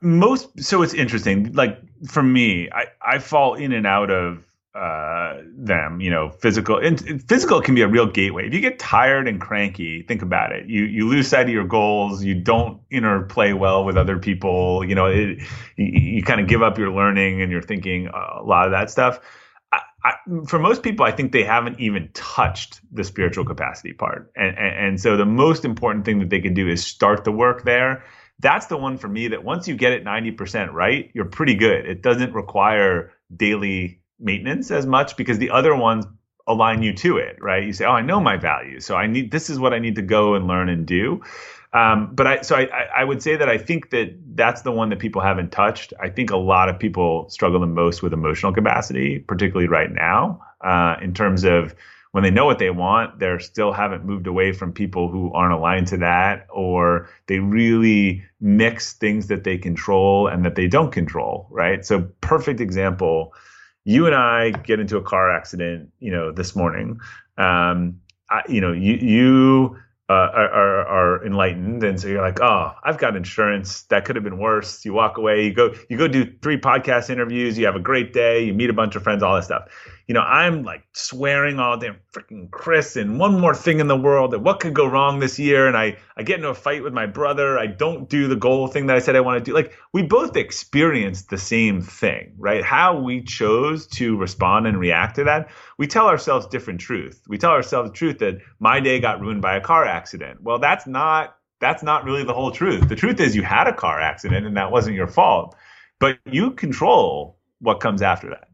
most 0.00 0.60
so 0.60 0.82
it's 0.82 0.94
interesting. 0.94 1.52
Like 1.52 1.78
for 2.06 2.22
me, 2.22 2.70
I, 2.70 2.84
I 3.04 3.18
fall 3.18 3.54
in 3.54 3.72
and 3.72 3.86
out 3.86 4.10
of 4.10 4.44
uh, 4.74 5.38
them. 5.56 6.00
You 6.00 6.10
know, 6.10 6.30
physical 6.30 6.78
and 6.78 7.22
physical 7.28 7.60
can 7.60 7.74
be 7.74 7.82
a 7.82 7.88
real 7.88 8.06
gateway. 8.06 8.46
If 8.46 8.54
you 8.54 8.60
get 8.60 8.78
tired 8.78 9.28
and 9.28 9.40
cranky, 9.40 10.02
think 10.02 10.22
about 10.22 10.52
it. 10.52 10.66
You 10.66 10.84
you 10.84 11.08
lose 11.08 11.28
sight 11.28 11.46
of 11.46 11.52
your 11.52 11.66
goals. 11.66 12.24
You 12.24 12.34
don't 12.34 12.80
interplay 12.90 13.52
well 13.52 13.84
with 13.84 13.96
other 13.96 14.18
people. 14.18 14.84
You 14.84 14.94
know, 14.94 15.06
it, 15.06 15.40
you, 15.76 15.86
you 15.86 16.22
kind 16.22 16.40
of 16.40 16.48
give 16.48 16.62
up 16.62 16.78
your 16.78 16.90
learning 16.90 17.42
and 17.42 17.52
your 17.52 17.62
thinking. 17.62 18.08
A 18.08 18.42
lot 18.42 18.66
of 18.66 18.72
that 18.72 18.90
stuff. 18.90 19.20
I, 19.72 19.80
I, 20.04 20.12
for 20.46 20.58
most 20.58 20.82
people, 20.82 21.06
I 21.06 21.12
think 21.12 21.32
they 21.32 21.44
haven't 21.44 21.80
even 21.80 22.10
touched 22.12 22.80
the 22.92 23.04
spiritual 23.04 23.44
capacity 23.44 23.92
part, 23.92 24.32
and, 24.36 24.56
and 24.58 24.86
and 24.86 25.00
so 25.00 25.16
the 25.16 25.26
most 25.26 25.64
important 25.64 26.04
thing 26.04 26.18
that 26.20 26.30
they 26.30 26.40
can 26.40 26.54
do 26.54 26.68
is 26.68 26.84
start 26.84 27.24
the 27.24 27.32
work 27.32 27.64
there. 27.64 28.04
That's 28.40 28.66
the 28.66 28.76
one 28.76 28.98
for 28.98 29.08
me 29.08 29.28
that 29.28 29.44
once 29.44 29.68
you 29.68 29.76
get 29.76 29.92
it 29.92 30.04
90% 30.04 30.72
right, 30.72 31.10
you're 31.14 31.26
pretty 31.26 31.54
good. 31.54 31.86
It 31.86 32.02
doesn't 32.02 32.34
require 32.34 33.12
daily 33.36 34.01
maintenance 34.22 34.70
as 34.70 34.86
much 34.86 35.16
because 35.16 35.38
the 35.38 35.50
other 35.50 35.74
ones 35.74 36.06
align 36.46 36.82
you 36.82 36.92
to 36.92 37.18
it, 37.18 37.36
right? 37.40 37.64
You 37.64 37.72
say, 37.72 37.84
"Oh, 37.84 37.92
I 37.92 38.02
know 38.02 38.20
my 38.20 38.36
value, 38.36 38.80
so 38.80 38.96
I 38.96 39.06
need 39.06 39.30
this 39.30 39.50
is 39.50 39.58
what 39.58 39.72
I 39.72 39.78
need 39.78 39.96
to 39.96 40.02
go 40.02 40.34
and 40.34 40.46
learn 40.46 40.68
and 40.68 40.86
do." 40.86 41.22
Um, 41.72 42.10
but 42.14 42.26
I 42.26 42.40
so 42.42 42.56
I, 42.56 42.66
I 42.96 43.04
would 43.04 43.22
say 43.22 43.36
that 43.36 43.48
I 43.48 43.58
think 43.58 43.90
that 43.90 44.14
that's 44.34 44.62
the 44.62 44.72
one 44.72 44.90
that 44.90 44.98
people 44.98 45.22
haven't 45.22 45.52
touched. 45.52 45.92
I 46.00 46.08
think 46.10 46.30
a 46.30 46.36
lot 46.36 46.68
of 46.68 46.78
people 46.78 47.28
struggle 47.30 47.60
the 47.60 47.66
most 47.66 48.02
with 48.02 48.12
emotional 48.12 48.52
capacity, 48.52 49.20
particularly 49.20 49.68
right 49.68 49.90
now, 49.90 50.42
uh, 50.60 50.96
in 51.00 51.14
terms 51.14 51.44
of 51.44 51.74
when 52.12 52.22
they 52.22 52.30
know 52.30 52.44
what 52.44 52.58
they 52.58 52.68
want, 52.68 53.18
they 53.18 53.38
still 53.38 53.72
haven't 53.72 54.04
moved 54.04 54.26
away 54.26 54.52
from 54.52 54.70
people 54.70 55.08
who 55.08 55.32
aren't 55.32 55.54
aligned 55.54 55.86
to 55.88 55.96
that, 55.96 56.46
or 56.50 57.08
they 57.26 57.38
really 57.38 58.22
mix 58.38 58.92
things 58.92 59.28
that 59.28 59.44
they 59.44 59.56
control 59.56 60.26
and 60.26 60.44
that 60.44 60.54
they 60.54 60.66
don't 60.66 60.92
control, 60.92 61.46
right? 61.50 61.86
So 61.86 62.02
perfect 62.20 62.60
example 62.60 63.32
you 63.84 64.06
and 64.06 64.14
I 64.14 64.50
get 64.50 64.80
into 64.80 64.96
a 64.96 65.02
car 65.02 65.34
accident, 65.34 65.90
you 65.98 66.12
know, 66.12 66.32
this 66.32 66.54
morning. 66.54 67.00
Um, 67.38 68.00
I, 68.30 68.42
you 68.48 68.60
know, 68.60 68.72
you 68.72 68.94
you 68.94 69.76
uh, 70.08 70.12
are, 70.12 70.86
are 70.86 71.26
enlightened, 71.26 71.82
and 71.82 72.00
so 72.00 72.08
you're 72.08 72.22
like, 72.22 72.40
oh, 72.40 72.72
I've 72.84 72.98
got 72.98 73.16
insurance. 73.16 73.82
That 73.84 74.04
could 74.04 74.16
have 74.16 74.24
been 74.24 74.38
worse. 74.38 74.84
You 74.84 74.92
walk 74.92 75.16
away. 75.16 75.46
You 75.46 75.52
go 75.52 75.74
you 75.88 75.96
go 75.96 76.08
do 76.08 76.30
three 76.42 76.58
podcast 76.58 77.10
interviews. 77.10 77.58
You 77.58 77.66
have 77.66 77.76
a 77.76 77.80
great 77.80 78.12
day. 78.12 78.44
You 78.44 78.52
meet 78.52 78.70
a 78.70 78.74
bunch 78.74 78.94
of 78.96 79.02
friends. 79.02 79.22
All 79.22 79.34
that 79.34 79.44
stuff 79.44 79.68
you 80.06 80.14
know, 80.14 80.20
I'm 80.20 80.64
like 80.64 80.84
swearing 80.92 81.58
all 81.58 81.76
day, 81.76 81.90
freaking 82.12 82.50
Chris, 82.50 82.96
and 82.96 83.18
one 83.18 83.40
more 83.40 83.54
thing 83.54 83.80
in 83.80 83.86
the 83.86 83.96
world 83.96 84.32
that 84.32 84.40
what 84.40 84.60
could 84.60 84.74
go 84.74 84.86
wrong 84.86 85.20
this 85.20 85.38
year. 85.38 85.66
And 85.66 85.76
I, 85.76 85.96
I 86.16 86.22
get 86.22 86.36
into 86.36 86.48
a 86.48 86.54
fight 86.54 86.82
with 86.82 86.92
my 86.92 87.06
brother. 87.06 87.58
I 87.58 87.66
don't 87.66 88.08
do 88.08 88.28
the 88.28 88.36
goal 88.36 88.66
thing 88.66 88.86
that 88.86 88.96
I 88.96 88.98
said 88.98 89.16
I 89.16 89.20
want 89.20 89.38
to 89.38 89.50
do. 89.50 89.54
Like 89.54 89.72
we 89.92 90.02
both 90.02 90.36
experienced 90.36 91.30
the 91.30 91.38
same 91.38 91.82
thing, 91.82 92.34
right? 92.36 92.64
How 92.64 93.00
we 93.00 93.22
chose 93.22 93.86
to 93.88 94.16
respond 94.16 94.66
and 94.66 94.78
react 94.78 95.16
to 95.16 95.24
that. 95.24 95.50
We 95.78 95.86
tell 95.86 96.08
ourselves 96.08 96.46
different 96.46 96.80
truth. 96.80 97.22
We 97.28 97.38
tell 97.38 97.52
ourselves 97.52 97.90
the 97.90 97.96
truth 97.96 98.18
that 98.18 98.38
my 98.58 98.80
day 98.80 99.00
got 99.00 99.20
ruined 99.20 99.42
by 99.42 99.56
a 99.56 99.60
car 99.60 99.84
accident. 99.84 100.42
Well, 100.42 100.58
that's 100.58 100.86
not, 100.86 101.36
that's 101.60 101.82
not 101.82 102.04
really 102.04 102.24
the 102.24 102.34
whole 102.34 102.50
truth. 102.50 102.88
The 102.88 102.96
truth 102.96 103.20
is 103.20 103.36
you 103.36 103.42
had 103.42 103.68
a 103.68 103.72
car 103.72 104.00
accident 104.00 104.46
and 104.46 104.56
that 104.56 104.72
wasn't 104.72 104.96
your 104.96 105.06
fault, 105.06 105.56
but 106.00 106.18
you 106.26 106.50
control 106.50 107.38
what 107.60 107.80
comes 107.80 108.02
after 108.02 108.30
that. 108.30 108.48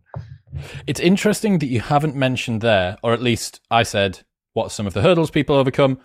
It's 0.86 1.00
interesting 1.00 1.58
that 1.58 1.66
you 1.66 1.80
haven't 1.80 2.14
mentioned 2.14 2.60
there, 2.60 2.98
or 3.02 3.12
at 3.12 3.22
least 3.22 3.60
I 3.70 3.82
said, 3.82 4.20
what 4.52 4.72
some 4.72 4.86
of 4.86 4.94
the 4.94 5.02
hurdles 5.02 5.30
people 5.30 5.56
overcome. 5.56 6.00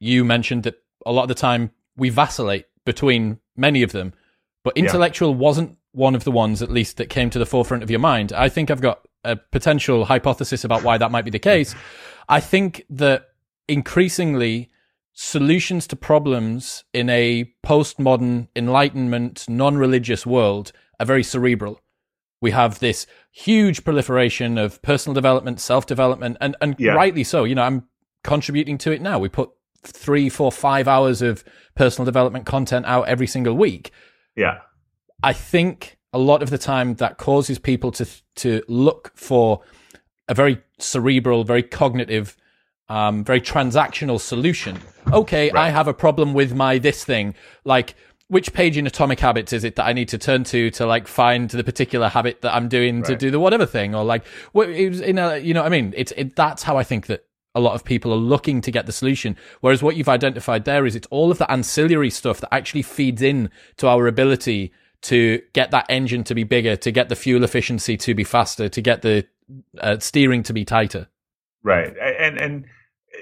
You 0.00 0.24
mentioned 0.24 0.62
that 0.62 0.82
a 1.04 1.12
lot 1.12 1.22
of 1.22 1.28
the 1.28 1.34
time 1.34 1.70
we 1.96 2.08
vacillate 2.10 2.66
between 2.84 3.38
many 3.56 3.82
of 3.82 3.92
them, 3.92 4.14
but 4.64 4.76
intellectual 4.76 5.30
yeah. 5.30 5.36
wasn't 5.36 5.76
one 5.92 6.14
of 6.14 6.24
the 6.24 6.30
ones, 6.30 6.62
at 6.62 6.70
least, 6.70 6.96
that 6.98 7.10
came 7.10 7.30
to 7.30 7.38
the 7.38 7.46
forefront 7.46 7.82
of 7.82 7.90
your 7.90 8.00
mind. 8.00 8.32
I 8.32 8.48
think 8.48 8.70
I've 8.70 8.80
got 8.80 9.06
a 9.24 9.36
potential 9.36 10.04
hypothesis 10.04 10.64
about 10.64 10.82
why 10.82 10.98
that 10.98 11.10
might 11.10 11.24
be 11.24 11.30
the 11.30 11.38
case. 11.38 11.74
I 12.28 12.40
think 12.40 12.84
that 12.90 13.28
increasingly 13.68 14.70
solutions 15.12 15.86
to 15.88 15.96
problems 15.96 16.84
in 16.92 17.10
a 17.10 17.52
postmodern, 17.66 18.48
enlightenment, 18.54 19.48
non 19.48 19.76
religious 19.76 20.24
world 20.24 20.72
are 21.00 21.06
very 21.06 21.24
cerebral 21.24 21.80
we 22.40 22.50
have 22.52 22.78
this 22.78 23.06
huge 23.32 23.84
proliferation 23.84 24.58
of 24.58 24.80
personal 24.82 25.14
development, 25.14 25.60
self 25.60 25.86
development, 25.86 26.36
and 26.40 26.56
and 26.60 26.76
yeah. 26.78 26.92
rightly 26.92 27.24
so. 27.24 27.44
You 27.44 27.54
know, 27.54 27.62
I'm 27.62 27.84
contributing 28.24 28.78
to 28.78 28.92
it 28.92 29.02
now. 29.02 29.18
We 29.18 29.28
put 29.28 29.50
three, 29.82 30.28
four, 30.28 30.52
five 30.52 30.88
hours 30.88 31.22
of 31.22 31.44
personal 31.74 32.04
development 32.04 32.46
content 32.46 32.86
out 32.86 33.08
every 33.08 33.26
single 33.26 33.54
week. 33.56 33.90
Yeah, 34.36 34.58
I 35.22 35.32
think 35.32 35.98
a 36.12 36.18
lot 36.18 36.42
of 36.42 36.50
the 36.50 36.58
time 36.58 36.94
that 36.94 37.18
causes 37.18 37.58
people 37.58 37.90
to 37.92 38.06
to 38.36 38.62
look 38.68 39.12
for 39.14 39.62
a 40.28 40.34
very 40.34 40.62
cerebral, 40.78 41.42
very 41.44 41.62
cognitive, 41.62 42.36
um, 42.88 43.24
very 43.24 43.40
transactional 43.40 44.20
solution. 44.20 44.78
Okay, 45.12 45.50
right. 45.50 45.66
I 45.66 45.70
have 45.70 45.88
a 45.88 45.94
problem 45.94 46.34
with 46.34 46.54
my 46.54 46.78
this 46.78 47.04
thing, 47.04 47.34
like 47.64 47.94
which 48.28 48.52
page 48.52 48.76
in 48.76 48.86
Atomic 48.86 49.20
Habits 49.20 49.52
is 49.52 49.64
it 49.64 49.76
that 49.76 49.86
I 49.86 49.92
need 49.92 50.08
to 50.08 50.18
turn 50.18 50.44
to 50.44 50.70
to 50.72 50.86
like 50.86 51.08
find 51.08 51.48
the 51.50 51.64
particular 51.64 52.08
habit 52.08 52.42
that 52.42 52.54
I'm 52.54 52.68
doing 52.68 53.00
right. 53.00 53.06
to 53.06 53.16
do 53.16 53.30
the 53.30 53.40
whatever 53.40 53.66
thing, 53.66 53.94
or 53.94 54.04
like 54.04 54.26
what 54.52 54.68
it 54.68 54.88
was 54.88 55.00
in 55.00 55.18
a 55.18 55.38
you 55.38 55.54
know 55.54 55.62
what 55.62 55.72
I 55.72 55.80
mean? 55.80 55.94
It's 55.96 56.12
it, 56.16 56.36
that's 56.36 56.62
how 56.62 56.76
I 56.76 56.84
think 56.84 57.06
that 57.06 57.24
a 57.54 57.60
lot 57.60 57.74
of 57.74 57.84
people 57.84 58.12
are 58.12 58.16
looking 58.16 58.60
to 58.60 58.70
get 58.70 58.86
the 58.86 58.92
solution. 58.92 59.36
Whereas 59.60 59.82
what 59.82 59.96
you've 59.96 60.08
identified 60.08 60.64
there 60.64 60.86
is 60.86 60.94
it's 60.94 61.08
all 61.10 61.30
of 61.30 61.38
the 61.38 61.50
ancillary 61.50 62.10
stuff 62.10 62.40
that 62.40 62.54
actually 62.54 62.82
feeds 62.82 63.22
in 63.22 63.50
to 63.78 63.88
our 63.88 64.06
ability 64.06 64.72
to 65.00 65.40
get 65.54 65.70
that 65.70 65.86
engine 65.88 66.24
to 66.24 66.34
be 66.34 66.44
bigger, 66.44 66.76
to 66.76 66.90
get 66.90 67.08
the 67.08 67.16
fuel 67.16 67.44
efficiency 67.44 67.96
to 67.96 68.14
be 68.14 68.24
faster, 68.24 68.68
to 68.68 68.80
get 68.82 69.02
the 69.02 69.26
uh, 69.80 69.98
steering 69.98 70.42
to 70.42 70.52
be 70.52 70.64
tighter. 70.64 71.08
Right. 71.62 71.94
And 71.98 72.38
and 72.38 72.64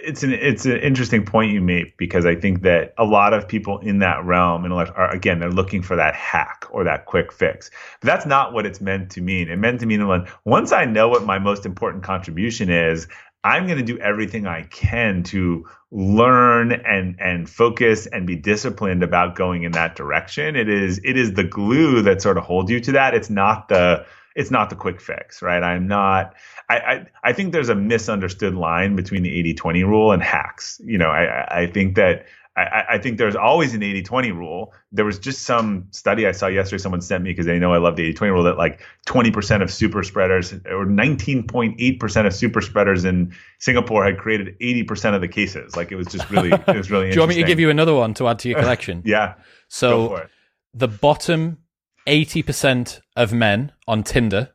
it's 0.03 0.23
an 0.23 0.33
it's 0.33 0.67
an 0.67 0.79
interesting 0.79 1.25
point 1.25 1.53
you 1.53 1.61
make 1.61 1.97
because 1.97 2.27
I 2.27 2.35
think 2.35 2.63
that 2.63 2.95
a 2.99 3.05
lot 3.05 3.33
of 3.33 3.49
people 3.49 3.79
in 3.79 3.99
that 4.01 4.25
realm 4.25 4.71
are 4.73 5.11
again 5.11 5.39
they're 5.39 5.51
looking 5.51 5.83
for 5.83 5.97
that 5.97 6.15
hack 6.15 6.67
or 6.71 6.85
that 6.85 7.07
quick 7.07 7.33
fix. 7.33 7.71
But 8.01 8.07
that's 8.07 8.27
not 8.27 8.53
what 8.53 8.67
it's 8.67 8.81
meant 8.81 9.11
to 9.13 9.21
mean. 9.21 9.49
It 9.49 9.57
meant 9.57 9.81
to 9.81 9.87
mean 9.87 10.07
when 10.07 10.27
once 10.45 10.73
I 10.73 10.85
know 10.85 11.09
what 11.09 11.25
my 11.25 11.39
most 11.39 11.67
important 11.67 12.05
contribution 12.05 12.71
is, 12.71 13.09
I'm 13.43 13.67
going 13.67 13.79
to 13.79 13.85
do 13.85 13.99
everything 13.99 14.47
I 14.47 14.63
can 14.65 15.23
to 15.25 15.67
learn 15.91 16.73
and 16.73 17.17
and 17.21 17.49
focus 17.49 18.07
and 18.07 18.27
be 18.27 18.37
disciplined 18.37 19.03
about 19.03 19.37
going 19.37 19.63
in 19.63 19.73
that 19.73 19.97
direction. 19.97 20.57
It 20.57 20.69
is 20.69 21.01
it 21.05 21.17
is 21.17 21.35
the 21.35 21.45
glue 21.45 22.03
that 22.03 22.23
sort 22.23 22.39
of 22.39 22.45
holds 22.45 22.71
you 22.71 22.81
to 22.81 22.93
that. 22.93 23.15
It's 23.15 23.31
not 23.31 23.69
the 23.69 24.07
it's 24.37 24.51
not 24.51 24.69
the 24.69 24.77
quick 24.77 25.01
fix, 25.01 25.41
right? 25.41 25.63
I'm 25.63 25.89
not, 25.89 26.35
I, 26.69 26.77
I, 26.77 27.07
I 27.25 27.33
think 27.33 27.53
there's 27.53 27.69
a 27.69 27.75
misunderstood 27.75 28.55
line 28.55 28.97
between 28.97 29.23
the 29.23 29.33
80 29.39 29.55
20 29.55 29.85
rule 29.85 30.13
and 30.13 30.23
hacks. 30.23 30.81
You 30.85 30.99
know, 30.99 31.11
I, 31.11 31.63
I 31.63 31.67
think 31.67 31.95
that, 31.97 32.27
I, 32.57 32.85
I 32.93 32.99
think 32.99 33.19
there's 33.19 33.37
always 33.37 33.75
an 33.75 33.83
80 33.83 34.03
20 34.03 34.33
rule. 34.33 34.73
There 34.91 35.05
was 35.05 35.19
just 35.19 35.43
some 35.43 35.87
study 35.91 36.27
I 36.27 36.33
saw 36.33 36.47
yesterday, 36.47 36.83
someone 36.83 37.03
sent 37.03 37.23
me 37.23 37.31
because 37.31 37.47
they 37.47 37.59
know 37.59 37.73
I 37.73 37.79
love 37.79 37.97
the 37.97 38.05
80 38.05 38.15
20 38.15 38.31
rule 38.33 38.43
that 38.45 38.57
like 38.57 38.81
20% 39.07 39.63
of 39.63 39.71
super 39.71 40.03
spreaders 40.03 40.53
or 40.53 40.87
19.8% 40.87 42.27
of 42.27 42.35
super 42.35 42.61
spreaders 42.61 43.05
in 43.05 43.33
Singapore 43.59 44.05
had 44.05 44.19
created 44.19 44.59
80% 44.59 45.15
of 45.15 45.21
the 45.21 45.29
cases. 45.29 45.77
Like 45.77 45.93
it 45.93 45.97
was 45.97 46.09
just 46.09 46.29
really, 46.31 46.51
it 46.51 46.77
was 46.77 46.91
really 46.91 47.11
Do 47.11 47.15
you 47.15 47.21
want 47.21 47.31
me 47.31 47.37
to 47.37 47.45
give 47.45 47.61
you 47.61 47.71
another 47.71 47.95
one 47.95 48.15
to 48.15 48.27
add 48.27 48.39
to 48.41 48.49
your 48.49 48.59
collection? 48.59 49.03
yeah. 49.05 49.35
So 49.69 50.27
the 50.75 50.89
bottom 50.89 51.59
80% 52.07 53.01
of 53.17 53.33
men 53.33 53.73
on 53.87 54.03
Tinder 54.03 54.51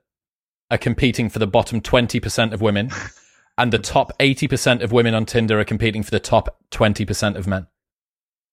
are 0.72 0.78
competing 0.78 1.30
for 1.30 1.38
the 1.38 1.46
bottom 1.46 1.82
20% 1.82 2.54
of 2.54 2.62
women, 2.62 2.90
and 3.58 3.72
the 3.72 3.78
top 3.78 4.18
80% 4.20 4.82
of 4.82 4.92
women 4.92 5.14
on 5.14 5.26
Tinder 5.26 5.60
are 5.60 5.66
competing 5.66 6.02
for 6.02 6.12
the 6.12 6.20
top 6.20 6.58
20% 6.72 7.36
of 7.36 7.46
men. 7.46 7.68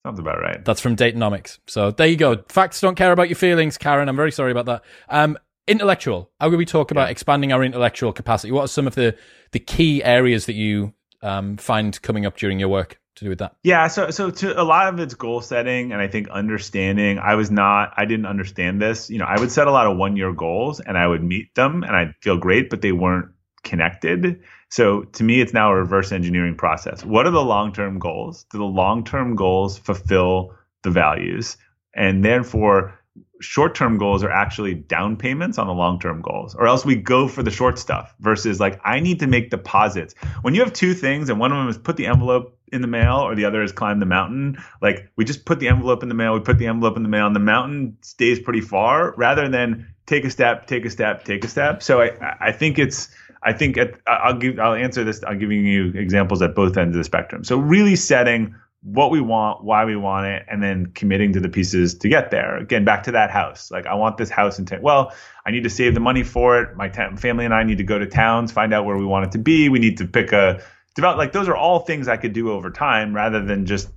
Sounds 0.04 0.18
about 0.18 0.40
right. 0.40 0.64
That's 0.64 0.80
from 0.80 0.96
Dateonomics. 0.96 1.58
So 1.66 1.90
there 1.90 2.06
you 2.06 2.16
go. 2.16 2.42
Facts 2.48 2.80
don't 2.80 2.94
care 2.94 3.12
about 3.12 3.28
your 3.28 3.36
feelings, 3.36 3.78
Karen. 3.78 4.08
I'm 4.08 4.16
very 4.16 4.32
sorry 4.32 4.50
about 4.50 4.66
that. 4.66 4.82
Um, 5.08 5.38
intellectual. 5.66 6.30
How 6.40 6.48
can 6.48 6.58
we 6.58 6.64
talk 6.64 6.90
about 6.90 7.06
yeah. 7.06 7.12
expanding 7.12 7.52
our 7.52 7.64
intellectual 7.64 8.12
capacity? 8.12 8.52
What 8.52 8.64
are 8.64 8.68
some 8.68 8.86
of 8.86 8.94
the, 8.94 9.16
the 9.52 9.58
key 9.58 10.02
areas 10.02 10.46
that 10.46 10.54
you 10.54 10.94
um, 11.22 11.56
find 11.56 12.00
coming 12.02 12.26
up 12.26 12.36
during 12.36 12.58
your 12.58 12.68
work? 12.68 13.00
To 13.18 13.24
do 13.24 13.30
with 13.30 13.38
that? 13.38 13.56
Yeah, 13.62 13.88
so 13.88 14.10
so 14.10 14.30
to 14.30 14.60
a 14.60 14.64
lot 14.64 14.92
of 14.92 15.00
it's 15.00 15.14
goal 15.14 15.40
setting 15.40 15.92
and 15.92 16.00
I 16.00 16.08
think 16.08 16.28
understanding. 16.28 17.18
I 17.18 17.34
was 17.34 17.50
not 17.50 17.92
I 17.96 18.04
didn't 18.04 18.26
understand 18.26 18.80
this. 18.80 19.10
You 19.10 19.18
know, 19.18 19.26
I 19.26 19.38
would 19.38 19.50
set 19.50 19.66
a 19.66 19.72
lot 19.72 19.86
of 19.86 19.96
one 19.96 20.16
year 20.16 20.32
goals 20.32 20.80
and 20.80 20.96
I 20.96 21.06
would 21.06 21.22
meet 21.22 21.54
them 21.54 21.82
and 21.82 21.94
I'd 21.94 22.14
feel 22.20 22.36
great, 22.36 22.70
but 22.70 22.82
they 22.82 22.92
weren't 22.92 23.28
connected. 23.62 24.42
So 24.70 25.02
to 25.02 25.24
me, 25.24 25.40
it's 25.40 25.52
now 25.52 25.70
a 25.70 25.76
reverse 25.76 26.12
engineering 26.12 26.56
process. 26.56 27.04
What 27.04 27.26
are 27.26 27.30
the 27.30 27.44
long 27.44 27.72
term 27.72 27.98
goals? 27.98 28.44
Do 28.50 28.58
the 28.58 28.64
long 28.64 29.04
term 29.04 29.36
goals 29.36 29.78
fulfill 29.78 30.54
the 30.82 30.90
values? 30.90 31.56
And 31.94 32.24
therefore, 32.24 32.97
short 33.40 33.74
term 33.74 33.98
goals 33.98 34.22
are 34.22 34.30
actually 34.30 34.74
down 34.74 35.16
payments 35.16 35.58
on 35.58 35.66
the 35.66 35.72
long 35.72 35.98
term 36.00 36.20
goals, 36.22 36.54
or 36.54 36.66
else 36.66 36.84
we 36.84 36.96
go 36.96 37.28
for 37.28 37.42
the 37.42 37.50
short 37.50 37.78
stuff 37.78 38.14
versus 38.20 38.60
like, 38.60 38.80
I 38.84 39.00
need 39.00 39.20
to 39.20 39.26
make 39.26 39.50
deposits. 39.50 40.14
When 40.42 40.54
you 40.54 40.60
have 40.62 40.72
two 40.72 40.94
things 40.94 41.28
and 41.28 41.38
one 41.38 41.52
of 41.52 41.58
them 41.58 41.68
is 41.68 41.78
put 41.78 41.96
the 41.96 42.06
envelope 42.06 42.58
in 42.70 42.82
the 42.82 42.88
mail 42.88 43.16
or 43.16 43.34
the 43.34 43.44
other 43.44 43.62
is 43.62 43.72
climb 43.72 44.00
the 44.00 44.06
mountain, 44.06 44.58
like 44.82 45.10
we 45.16 45.24
just 45.24 45.44
put 45.44 45.60
the 45.60 45.68
envelope 45.68 46.02
in 46.02 46.08
the 46.08 46.14
mail, 46.14 46.34
we 46.34 46.40
put 46.40 46.58
the 46.58 46.66
envelope 46.66 46.96
in 46.96 47.02
the 47.02 47.08
mail, 47.08 47.26
and 47.26 47.36
the 47.36 47.40
mountain 47.40 47.96
stays 48.02 48.40
pretty 48.40 48.60
far 48.60 49.14
rather 49.16 49.48
than 49.48 49.92
take 50.06 50.24
a 50.24 50.30
step, 50.30 50.66
take 50.66 50.84
a 50.84 50.90
step, 50.90 51.24
take 51.24 51.44
a 51.44 51.48
step. 51.48 51.82
So 51.82 52.00
I, 52.00 52.36
I 52.40 52.52
think 52.52 52.78
it's, 52.78 53.08
I 53.42 53.52
think 53.52 53.78
at, 53.78 54.00
I'll 54.06 54.36
give, 54.36 54.58
I'll 54.58 54.74
answer 54.74 55.04
this. 55.04 55.22
I'll 55.22 55.36
giving 55.36 55.64
you 55.64 55.92
examples 55.94 56.42
at 56.42 56.54
both 56.54 56.76
ends 56.76 56.96
of 56.96 57.00
the 57.00 57.04
spectrum. 57.04 57.44
So 57.44 57.56
really 57.56 57.94
setting 57.94 58.54
what 58.82 59.10
we 59.10 59.20
want, 59.20 59.64
why 59.64 59.84
we 59.84 59.96
want 59.96 60.26
it, 60.26 60.46
and 60.48 60.62
then 60.62 60.86
committing 60.86 61.32
to 61.32 61.40
the 61.40 61.48
pieces 61.48 61.94
to 61.94 62.08
get 62.08 62.30
there. 62.30 62.56
Again, 62.56 62.84
back 62.84 63.02
to 63.04 63.12
that 63.12 63.30
house. 63.30 63.70
Like, 63.70 63.86
I 63.86 63.94
want 63.94 64.16
this 64.16 64.30
house 64.30 64.58
in 64.58 64.66
town. 64.66 64.82
Well, 64.82 65.12
I 65.44 65.50
need 65.50 65.64
to 65.64 65.70
save 65.70 65.94
the 65.94 66.00
money 66.00 66.22
for 66.22 66.60
it. 66.62 66.76
My 66.76 66.88
t- 66.88 67.16
family 67.16 67.44
and 67.44 67.52
I 67.52 67.64
need 67.64 67.78
to 67.78 67.84
go 67.84 67.98
to 67.98 68.06
towns, 68.06 68.52
find 68.52 68.72
out 68.72 68.84
where 68.84 68.96
we 68.96 69.04
want 69.04 69.26
it 69.26 69.32
to 69.32 69.38
be. 69.38 69.68
We 69.68 69.78
need 69.78 69.98
to 69.98 70.06
pick 70.06 70.32
a 70.32 70.62
develop. 70.94 71.18
Like, 71.18 71.32
those 71.32 71.48
are 71.48 71.56
all 71.56 71.80
things 71.80 72.06
I 72.06 72.16
could 72.16 72.32
do 72.32 72.52
over 72.52 72.70
time 72.70 73.14
rather 73.14 73.44
than 73.44 73.66
just, 73.66 73.88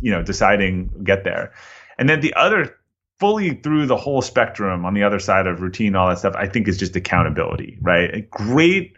you 0.00 0.12
know, 0.12 0.22
deciding 0.22 1.02
get 1.04 1.24
there. 1.24 1.52
And 1.98 2.08
then 2.08 2.20
the 2.20 2.34
other 2.34 2.76
fully 3.18 3.54
through 3.54 3.86
the 3.86 3.96
whole 3.96 4.22
spectrum 4.22 4.86
on 4.86 4.94
the 4.94 5.02
other 5.02 5.18
side 5.18 5.46
of 5.46 5.60
routine, 5.60 5.94
all 5.94 6.08
that 6.08 6.18
stuff, 6.18 6.34
I 6.36 6.46
think 6.46 6.66
is 6.66 6.78
just 6.78 6.96
accountability, 6.96 7.78
right? 7.82 8.14
A 8.14 8.20
great 8.22 8.96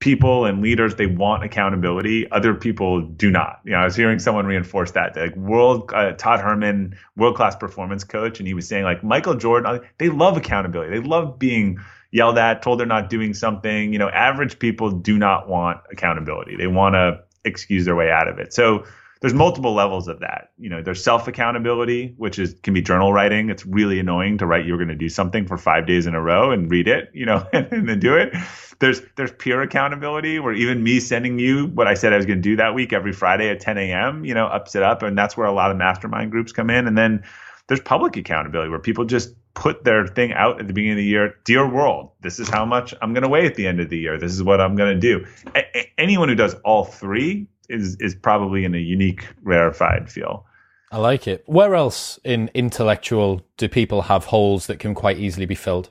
people 0.00 0.46
and 0.46 0.62
leaders 0.62 0.94
they 0.96 1.06
want 1.06 1.44
accountability. 1.44 2.30
Other 2.30 2.54
people 2.54 3.02
do 3.02 3.30
not. 3.30 3.60
You 3.64 3.72
know 3.72 3.78
i 3.78 3.84
was 3.84 3.94
hearing 3.94 4.18
someone 4.18 4.46
reinforce 4.46 4.92
that 4.92 5.14
like 5.14 5.36
world 5.36 5.92
uh, 5.94 6.12
todd 6.12 6.40
herman 6.40 6.96
world 7.16 7.36
class 7.36 7.54
performance 7.54 8.02
coach 8.02 8.40
and 8.40 8.48
he 8.48 8.54
was 8.54 8.66
saying 8.66 8.84
like 8.84 9.04
michael 9.04 9.34
jordan 9.34 9.80
they 9.98 10.08
love 10.08 10.36
accountability. 10.36 10.98
They 10.98 11.06
love 11.06 11.38
being 11.38 11.80
yelled 12.10 12.38
at 12.38 12.62
told 12.62 12.80
they're 12.80 12.86
not 12.86 13.10
doing 13.10 13.34
something. 13.34 13.92
You 13.92 13.98
know 13.98 14.08
average 14.08 14.58
people 14.58 14.90
do 14.90 15.18
not 15.18 15.48
want 15.48 15.80
accountability. 15.92 16.56
They 16.56 16.66
want 16.66 16.94
to 16.94 17.20
excuse 17.44 17.84
their 17.84 17.96
way 17.96 18.10
out 18.10 18.28
of 18.28 18.38
it. 18.38 18.52
So 18.52 18.84
there's 19.20 19.34
multiple 19.34 19.74
levels 19.74 20.08
of 20.08 20.20
that. 20.20 20.50
You 20.58 20.70
know, 20.70 20.82
there's 20.82 21.02
self 21.04 21.28
accountability, 21.28 22.14
which 22.16 22.38
is 22.38 22.54
can 22.62 22.72
be 22.72 22.80
journal 22.80 23.12
writing. 23.12 23.50
It's 23.50 23.66
really 23.66 23.98
annoying 23.98 24.38
to 24.38 24.46
write 24.46 24.64
you're 24.64 24.78
going 24.78 24.88
to 24.88 24.94
do 24.94 25.08
something 25.08 25.46
for 25.46 25.58
five 25.58 25.86
days 25.86 26.06
in 26.06 26.14
a 26.14 26.22
row 26.22 26.50
and 26.50 26.70
read 26.70 26.88
it, 26.88 27.10
you 27.12 27.26
know, 27.26 27.46
and 27.52 27.88
then 27.88 28.00
do 28.00 28.16
it. 28.16 28.34
There's 28.78 29.02
there's 29.16 29.32
peer 29.32 29.60
accountability, 29.60 30.38
where 30.38 30.54
even 30.54 30.82
me 30.82 31.00
sending 31.00 31.38
you 31.38 31.66
what 31.66 31.86
I 31.86 31.94
said 31.94 32.14
I 32.14 32.16
was 32.16 32.26
going 32.26 32.38
to 32.38 32.42
do 32.42 32.56
that 32.56 32.74
week 32.74 32.94
every 32.94 33.12
Friday 33.12 33.50
at 33.50 33.60
10 33.60 33.76
a.m. 33.76 34.24
You 34.24 34.32
know, 34.32 34.46
ups 34.46 34.74
it 34.74 34.82
up, 34.82 35.02
and 35.02 35.16
that's 35.16 35.36
where 35.36 35.46
a 35.46 35.52
lot 35.52 35.70
of 35.70 35.76
mastermind 35.76 36.30
groups 36.30 36.52
come 36.52 36.70
in. 36.70 36.86
And 36.86 36.96
then 36.96 37.22
there's 37.66 37.80
public 37.80 38.16
accountability, 38.16 38.70
where 38.70 38.78
people 38.78 39.04
just 39.04 39.34
put 39.52 39.84
their 39.84 40.06
thing 40.06 40.32
out 40.32 40.60
at 40.60 40.66
the 40.66 40.72
beginning 40.72 40.92
of 40.92 40.98
the 40.98 41.04
year. 41.04 41.34
Dear 41.44 41.68
world, 41.68 42.12
this 42.20 42.38
is 42.38 42.48
how 42.48 42.64
much 42.64 42.94
I'm 43.02 43.12
going 43.12 43.22
to 43.22 43.28
weigh 43.28 43.44
at 43.44 43.56
the 43.56 43.66
end 43.66 43.80
of 43.80 43.90
the 43.90 43.98
year. 43.98 44.16
This 44.18 44.32
is 44.32 44.42
what 44.42 44.60
I'm 44.60 44.76
going 44.76 44.94
to 44.94 45.00
do. 45.00 45.26
A- 45.54 46.00
anyone 46.00 46.28
who 46.30 46.34
does 46.34 46.54
all 46.64 46.84
three 46.84 47.48
is 47.70 47.96
is 48.00 48.14
probably 48.14 48.64
in 48.64 48.74
a 48.74 48.78
unique, 48.78 49.26
rarefied 49.42 50.10
feel. 50.10 50.46
I 50.92 50.98
like 50.98 51.28
it. 51.28 51.44
Where 51.46 51.74
else 51.74 52.18
in 52.24 52.50
intellectual 52.52 53.46
do 53.56 53.68
people 53.68 54.02
have 54.02 54.24
holes 54.24 54.66
that 54.66 54.80
can 54.80 54.94
quite 54.94 55.18
easily 55.18 55.46
be 55.46 55.54
filled? 55.54 55.90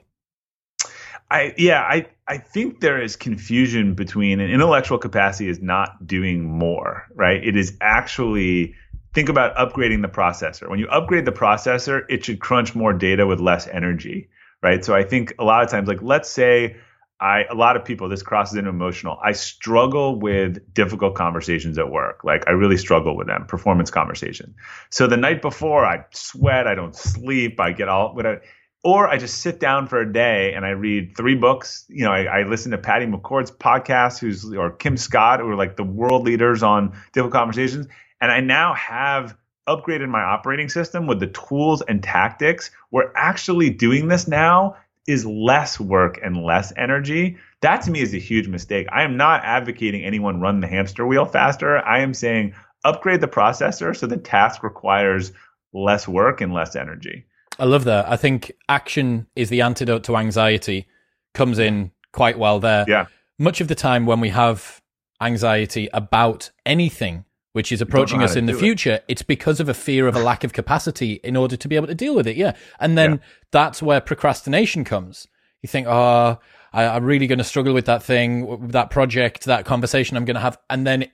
I 1.31 1.53
yeah, 1.57 1.81
I 1.81 2.07
I 2.27 2.37
think 2.37 2.81
there 2.81 3.01
is 3.01 3.15
confusion 3.15 3.93
between 3.93 4.39
an 4.39 4.49
intellectual 4.49 4.97
capacity 4.97 5.49
is 5.49 5.61
not 5.61 6.05
doing 6.05 6.43
more, 6.43 7.07
right? 7.15 7.43
It 7.43 7.55
is 7.55 7.77
actually 7.81 8.75
think 9.13 9.29
about 9.29 9.55
upgrading 9.55 10.01
the 10.01 10.07
processor. 10.07 10.69
When 10.69 10.79
you 10.79 10.87
upgrade 10.89 11.25
the 11.25 11.31
processor, 11.31 12.03
it 12.09 12.25
should 12.25 12.39
crunch 12.39 12.75
more 12.75 12.93
data 12.93 13.25
with 13.25 13.39
less 13.39 13.67
energy, 13.67 14.29
right? 14.61 14.83
So 14.83 14.95
I 14.95 15.03
think 15.03 15.33
a 15.39 15.43
lot 15.43 15.63
of 15.63 15.69
times 15.69 15.87
like 15.87 16.01
let's 16.01 16.29
say 16.29 16.75
I 17.21 17.43
a 17.49 17.55
lot 17.55 17.75
of 17.75 17.83
people 17.83 18.07
this 18.07 18.23
crosses 18.23 18.57
into 18.57 18.69
emotional. 18.69 19.19
I 19.23 19.33
struggle 19.33 20.19
with 20.19 20.73
difficult 20.73 21.15
conversations 21.15 21.77
at 21.77 21.91
work. 21.91 22.23
Like 22.23 22.47
I 22.47 22.51
really 22.51 22.77
struggle 22.77 23.15
with 23.17 23.27
them, 23.27 23.45
performance 23.45 23.91
conversation. 23.91 24.55
So 24.89 25.07
the 25.07 25.17
night 25.17 25.41
before, 25.41 25.85
I 25.85 26.05
sweat, 26.11 26.67
I 26.67 26.75
don't 26.75 26.95
sleep, 26.95 27.59
I 27.59 27.73
get 27.73 27.89
all 27.89 28.15
whatever. 28.15 28.41
Or 28.81 29.09
I 29.09 29.17
just 29.17 29.39
sit 29.39 29.59
down 29.59 29.87
for 29.87 29.99
a 29.99 30.11
day 30.11 30.53
and 30.53 30.65
I 30.65 30.69
read 30.69 31.17
three 31.17 31.35
books. 31.35 31.85
You 31.89 32.05
know, 32.05 32.13
I, 32.13 32.23
I 32.23 32.43
listen 32.43 32.71
to 32.71 32.77
Patty 32.77 33.05
McCord's 33.05 33.51
podcast, 33.51 34.19
who's 34.19 34.53
or 34.53 34.71
Kim 34.71 34.95
Scott, 34.95 35.41
who 35.41 35.49
are 35.49 35.55
like 35.55 35.75
the 35.75 35.83
world 35.83 36.23
leaders 36.23 36.63
on 36.63 36.93
difficult 37.11 37.33
conversations. 37.33 37.87
And 38.21 38.31
I 38.31 38.39
now 38.39 38.73
have 38.75 39.35
upgraded 39.67 40.07
my 40.07 40.21
operating 40.21 40.69
system 40.69 41.07
with 41.07 41.19
the 41.19 41.27
tools 41.27 41.81
and 41.81 42.01
tactics. 42.01 42.71
We're 42.89 43.11
actually 43.15 43.69
doing 43.69 44.07
this 44.07 44.27
now 44.29 44.77
is 45.09 45.25
less 45.25 45.79
work 45.79 46.19
and 46.23 46.43
less 46.43 46.71
energy. 46.77 47.37
That 47.61 47.81
to 47.83 47.91
me 47.91 48.01
is 48.01 48.13
a 48.13 48.19
huge 48.19 48.47
mistake. 48.47 48.87
I 48.91 49.03
am 49.03 49.17
not 49.17 49.43
advocating 49.43 50.03
anyone 50.03 50.39
run 50.39 50.59
the 50.59 50.67
hamster 50.67 51.05
wheel 51.05 51.25
faster. 51.25 51.79
I 51.79 51.99
am 51.99 52.13
saying 52.13 52.53
upgrade 52.85 53.21
the 53.21 53.27
processor 53.27 53.97
so 53.97 54.07
the 54.07 54.17
task 54.17 54.63
requires 54.63 55.31
less 55.73 56.07
work 56.07 56.41
and 56.41 56.53
less 56.53 56.75
energy. 56.75 57.25
I 57.57 57.65
love 57.65 57.83
that. 57.85 58.07
I 58.07 58.15
think 58.15 58.51
action 58.69 59.27
is 59.35 59.49
the 59.49 59.61
antidote 59.61 60.03
to 60.05 60.15
anxiety 60.15 60.87
comes 61.33 61.59
in 61.59 61.91
quite 62.13 62.37
well 62.37 62.59
there. 62.59 62.85
Yeah. 62.87 63.07
Much 63.37 63.61
of 63.61 63.67
the 63.67 63.75
time 63.75 64.05
when 64.05 64.19
we 64.19 64.29
have 64.29 64.81
anxiety 65.21 65.89
about 65.93 66.51
anything, 66.65 67.25
which 67.53 67.71
is 67.71 67.81
approaching 67.81 68.21
us 68.21 68.35
in 68.35 68.45
the 68.45 68.53
future, 68.53 68.95
it. 68.95 69.05
it's 69.07 69.21
because 69.23 69.59
of 69.59 69.69
a 69.69 69.73
fear 69.73 70.07
of 70.07 70.15
a 70.15 70.19
lack 70.19 70.43
of 70.43 70.53
capacity 70.53 71.13
in 71.23 71.35
order 71.35 71.57
to 71.57 71.67
be 71.67 71.75
able 71.75 71.87
to 71.87 71.95
deal 71.95 72.15
with 72.15 72.27
it. 72.27 72.37
Yeah. 72.37 72.53
And 72.79 72.97
then 72.97 73.13
yeah. 73.13 73.17
that's 73.51 73.81
where 73.81 73.99
procrastination 73.99 74.83
comes. 74.83 75.27
You 75.63 75.67
think, 75.67 75.87
oh, 75.87 76.39
I, 76.71 76.83
am 76.83 77.03
really 77.03 77.27
going 77.27 77.39
to 77.39 77.43
struggle 77.43 77.73
with 77.73 77.85
that 77.85 78.03
thing, 78.03 78.67
that 78.67 78.91
project, 78.91 79.45
that 79.45 79.65
conversation 79.65 80.15
I'm 80.15 80.25
going 80.25 80.35
to 80.35 80.41
have. 80.41 80.59
And 80.69 80.85
then 80.85 81.07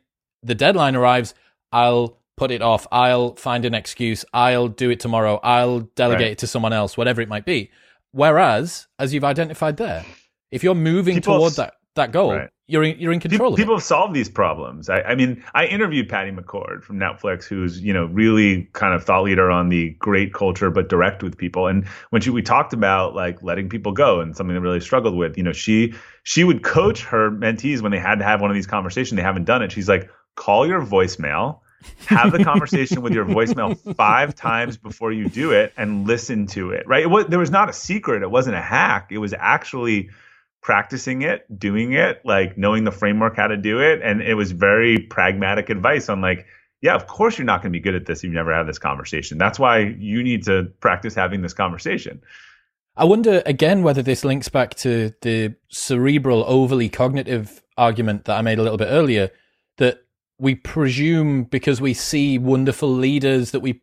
the 0.43 0.55
deadline 0.55 0.95
arrives. 0.95 1.33
I'll 1.71 2.19
put 2.35 2.51
it 2.51 2.61
off. 2.61 2.85
I'll 2.91 3.35
find 3.35 3.63
an 3.63 3.73
excuse. 3.73 4.25
I'll 4.33 4.67
do 4.67 4.89
it 4.89 4.99
tomorrow. 4.99 5.39
I'll 5.41 5.81
delegate 5.95 6.21
right. 6.21 6.31
it 6.31 6.37
to 6.39 6.47
someone 6.47 6.73
else, 6.73 6.97
whatever 6.97 7.21
it 7.21 7.29
might 7.29 7.45
be. 7.45 7.71
Whereas, 8.11 8.87
as 8.99 9.13
you've 9.13 9.23
identified 9.23 9.77
there, 9.77 10.05
if 10.51 10.63
you're 10.63 10.75
moving 10.75 11.15
People, 11.15 11.37
toward 11.37 11.53
that 11.53 11.75
that 11.95 12.11
goal, 12.11 12.33
right. 12.33 12.49
you're 12.67 12.83
in, 12.83 12.99
you're 12.99 13.11
in 13.11 13.19
control. 13.19 13.51
People, 13.51 13.57
people 13.57 13.75
have 13.75 13.83
solved 13.83 14.13
these 14.13 14.29
problems. 14.29 14.89
I, 14.89 15.01
I, 15.01 15.15
mean, 15.15 15.43
I 15.53 15.65
interviewed 15.65 16.07
Patty 16.07 16.31
McCord 16.31 16.83
from 16.83 16.97
Netflix, 16.99 17.45
who's 17.45 17.81
you 17.81 17.93
know 17.93 18.05
really 18.05 18.69
kind 18.73 18.93
of 18.93 19.03
thought 19.03 19.23
leader 19.23 19.49
on 19.49 19.69
the 19.69 19.91
great 19.91 20.33
culture 20.33 20.69
but 20.69 20.89
direct 20.89 21.23
with 21.23 21.37
people. 21.37 21.67
And 21.67 21.87
when 22.09 22.21
she 22.21 22.29
we 22.29 22.41
talked 22.41 22.73
about 22.73 23.15
like 23.15 23.41
letting 23.41 23.69
people 23.69 23.91
go 23.91 24.19
and 24.19 24.35
something 24.35 24.53
that 24.53 24.61
really 24.61 24.81
struggled 24.81 25.15
with, 25.15 25.37
you 25.37 25.43
know, 25.43 25.53
she 25.53 25.93
she 26.23 26.43
would 26.43 26.63
coach 26.63 27.03
her 27.05 27.31
mentees 27.31 27.81
when 27.81 27.91
they 27.91 27.99
had 27.99 28.19
to 28.19 28.25
have 28.25 28.41
one 28.41 28.51
of 28.51 28.55
these 28.55 28.67
conversations. 28.67 29.17
They 29.17 29.23
haven't 29.23 29.45
done 29.45 29.61
it. 29.61 29.71
She's 29.71 29.89
like, 29.89 30.09
call 30.35 30.67
your 30.67 30.81
voicemail 30.81 31.59
have 32.07 32.31
the 32.31 32.43
conversation 32.43 33.01
with 33.01 33.13
your 33.13 33.25
voicemail 33.25 33.77
five 33.95 34.33
times 34.33 34.77
before 34.77 35.11
you 35.11 35.29
do 35.29 35.51
it 35.51 35.73
and 35.77 36.07
listen 36.07 36.47
to 36.47 36.71
it 36.71 36.87
right 36.87 37.03
it 37.03 37.09
was, 37.09 37.27
there 37.27 37.39
was 37.39 37.51
not 37.51 37.69
a 37.69 37.73
secret 37.73 38.23
it 38.23 38.31
wasn't 38.31 38.55
a 38.55 38.61
hack 38.61 39.09
it 39.11 39.17
was 39.17 39.33
actually 39.37 40.09
practicing 40.65 41.21
it, 41.21 41.45
doing 41.59 41.93
it, 41.93 42.19
like 42.25 42.57
knowing 42.57 42.85
the 42.85 42.91
framework 42.91 43.37
how 43.37 43.45
to 43.45 43.55
do 43.55 43.79
it. 43.79 44.01
And 44.01 44.19
it 44.19 44.33
was 44.33 44.51
very 44.51 44.97
pragmatic 44.97 45.69
advice 45.69 46.09
on 46.09 46.21
like, 46.21 46.47
yeah, 46.81 46.95
of 46.95 47.05
course 47.05 47.37
you're 47.37 47.45
not 47.45 47.61
going 47.61 47.71
to 47.71 47.77
be 47.77 47.79
good 47.79 47.93
at 47.93 48.07
this 48.07 48.19
if 48.19 48.23
you've 48.23 48.33
never 48.33 48.51
had 48.51 48.67
this 48.67 48.79
conversation. 48.79 49.37
That's 49.37 49.59
why 49.59 49.95
you 49.99 50.23
need 50.23 50.43
to 50.45 50.63
practice 50.79 51.13
having 51.13 51.43
this 51.43 51.53
conversation. 51.53 52.19
I 52.97 53.05
wonder 53.05 53.43
again 53.45 53.83
whether 53.83 54.01
this 54.01 54.25
links 54.25 54.49
back 54.49 54.73
to 54.77 55.13
the 55.21 55.53
cerebral, 55.69 56.43
overly 56.47 56.89
cognitive 56.89 57.61
argument 57.77 58.25
that 58.25 58.35
I 58.35 58.41
made 58.41 58.57
a 58.57 58.63
little 58.63 58.79
bit 58.79 58.87
earlier 58.89 59.29
that 59.77 59.99
we 60.39 60.55
presume 60.55 61.43
because 61.43 61.79
we 61.79 61.93
see 61.93 62.39
wonderful 62.39 62.89
leaders 62.89 63.51
that 63.51 63.59
we 63.59 63.81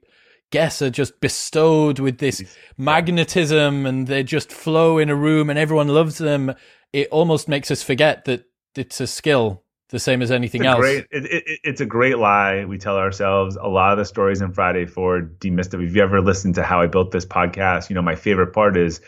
guess 0.53 0.81
are 0.81 0.91
just 0.91 1.21
bestowed 1.21 1.99
with 1.99 2.19
this 2.19 2.57
magnetism 2.79 3.85
and 3.85 4.07
they 4.07 4.23
just 4.23 4.53
flow 4.53 4.99
in 4.99 5.11
a 5.11 5.17
room 5.17 5.51
and 5.51 5.59
everyone 5.59 5.89
loves 5.89 6.19
them, 6.19 6.55
it 6.93 7.09
almost 7.11 7.49
makes 7.49 7.73
us 7.73 7.83
forget 7.83 8.25
that 8.27 8.45
it's 8.77 9.01
a 9.01 9.07
skill 9.09 9.65
the 9.89 9.99
same 9.99 10.23
as 10.23 10.31
anything 10.31 10.65
else. 10.65 10.81
Great, 10.81 11.07
it, 11.11 11.25
it, 11.27 11.61
it's 11.65 11.81
a 11.81 11.87
great 11.87 12.19
lie 12.19 12.65
we 12.65 12.79
tell 12.79 12.97
ourselves. 12.97 13.57
A 13.57 13.69
lot 13.69 13.93
of 13.93 13.99
the 13.99 14.05
stories 14.05 14.41
in 14.41 14.53
Friday 14.53 14.87
Forward 14.87 15.39
demystify. 15.39 15.87
If 15.87 15.95
you 15.95 16.03
ever 16.03 16.21
listened 16.21 16.55
to 16.55 16.63
how 16.63 16.81
I 16.81 16.87
built 16.87 17.11
this 17.11 17.27
podcast, 17.27 17.91
you 17.91 17.95
know 17.95 18.03
my 18.03 18.15
favorite 18.15 18.53
part 18.53 18.77
is 18.77 19.01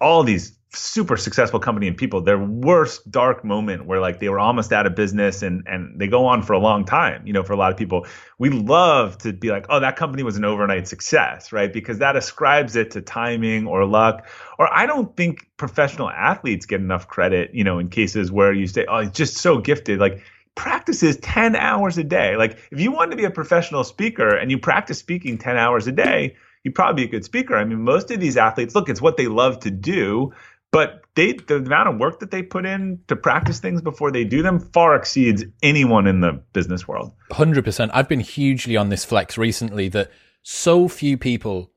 all 0.00 0.22
these 0.22 0.58
super 0.74 1.16
successful 1.16 1.60
company 1.60 1.88
and 1.88 1.96
people 1.96 2.20
their 2.20 2.38
worst 2.38 3.10
dark 3.10 3.44
moment 3.44 3.86
where 3.86 4.00
like 4.00 4.20
they 4.20 4.28
were 4.28 4.38
almost 4.38 4.72
out 4.72 4.86
of 4.86 4.94
business 4.94 5.42
and 5.42 5.64
and 5.66 5.98
they 5.98 6.06
go 6.06 6.26
on 6.26 6.42
for 6.42 6.52
a 6.52 6.58
long 6.58 6.84
time 6.84 7.26
you 7.26 7.32
know 7.32 7.42
for 7.42 7.52
a 7.52 7.56
lot 7.56 7.72
of 7.72 7.78
people. 7.78 8.06
We 8.38 8.50
love 8.50 9.18
to 9.18 9.32
be 9.32 9.50
like 9.50 9.66
oh 9.68 9.80
that 9.80 9.96
company 9.96 10.22
was 10.22 10.36
an 10.36 10.44
overnight 10.44 10.88
success 10.88 11.52
right? 11.52 11.72
Because 11.72 11.98
that 11.98 12.16
ascribes 12.16 12.76
it 12.76 12.92
to 12.92 13.00
timing 13.00 13.66
or 13.66 13.84
luck. 13.84 14.26
Or 14.58 14.72
i 14.72 14.86
don't 14.86 15.16
think 15.16 15.48
professional 15.56 16.10
athletes 16.10 16.66
get 16.66 16.80
enough 16.80 17.08
credit 17.08 17.54
you 17.54 17.64
know 17.64 17.78
in 17.78 17.88
cases 17.88 18.30
where 18.30 18.52
you 18.52 18.66
say 18.66 18.86
oh 18.88 19.04
just 19.04 19.36
so 19.36 19.58
gifted. 19.58 19.98
Like 20.00 20.22
practices 20.54 21.16
10 21.16 21.56
hours 21.56 21.98
a 21.98 22.04
day. 22.04 22.36
Like 22.36 22.58
if 22.70 22.80
you 22.80 22.92
want 22.92 23.10
to 23.10 23.16
be 23.16 23.24
a 23.24 23.30
professional 23.30 23.82
speaker 23.82 24.36
and 24.36 24.50
you 24.50 24.58
practice 24.58 24.98
speaking 24.98 25.38
10 25.38 25.56
hours 25.56 25.86
a 25.86 25.92
day 25.92 26.36
you'd 26.64 26.74
probably 26.74 27.04
be 27.04 27.08
a 27.08 27.12
good 27.12 27.24
speaker. 27.24 27.56
I 27.56 27.64
mean, 27.64 27.82
most 27.82 28.10
of 28.10 28.18
these 28.18 28.36
athletes, 28.36 28.74
look, 28.74 28.88
it's 28.88 29.00
what 29.00 29.16
they 29.16 29.28
love 29.28 29.60
to 29.60 29.70
do. 29.70 30.32
But 30.74 31.02
they, 31.14 31.34
the 31.34 31.58
amount 31.58 31.88
of 31.88 31.98
work 32.00 32.18
that 32.18 32.32
they 32.32 32.42
put 32.42 32.66
in 32.66 32.98
to 33.06 33.14
practice 33.14 33.60
things 33.60 33.80
before 33.80 34.10
they 34.10 34.24
do 34.24 34.42
them 34.42 34.58
far 34.58 34.96
exceeds 34.96 35.44
anyone 35.62 36.08
in 36.08 36.20
the 36.20 36.32
business 36.52 36.88
world. 36.88 37.12
100%. 37.30 37.90
I've 37.94 38.08
been 38.08 38.18
hugely 38.18 38.76
on 38.76 38.88
this 38.88 39.04
flex 39.04 39.38
recently 39.38 39.88
that 39.90 40.10
so 40.42 40.88
few 40.88 41.16
people, 41.16 41.70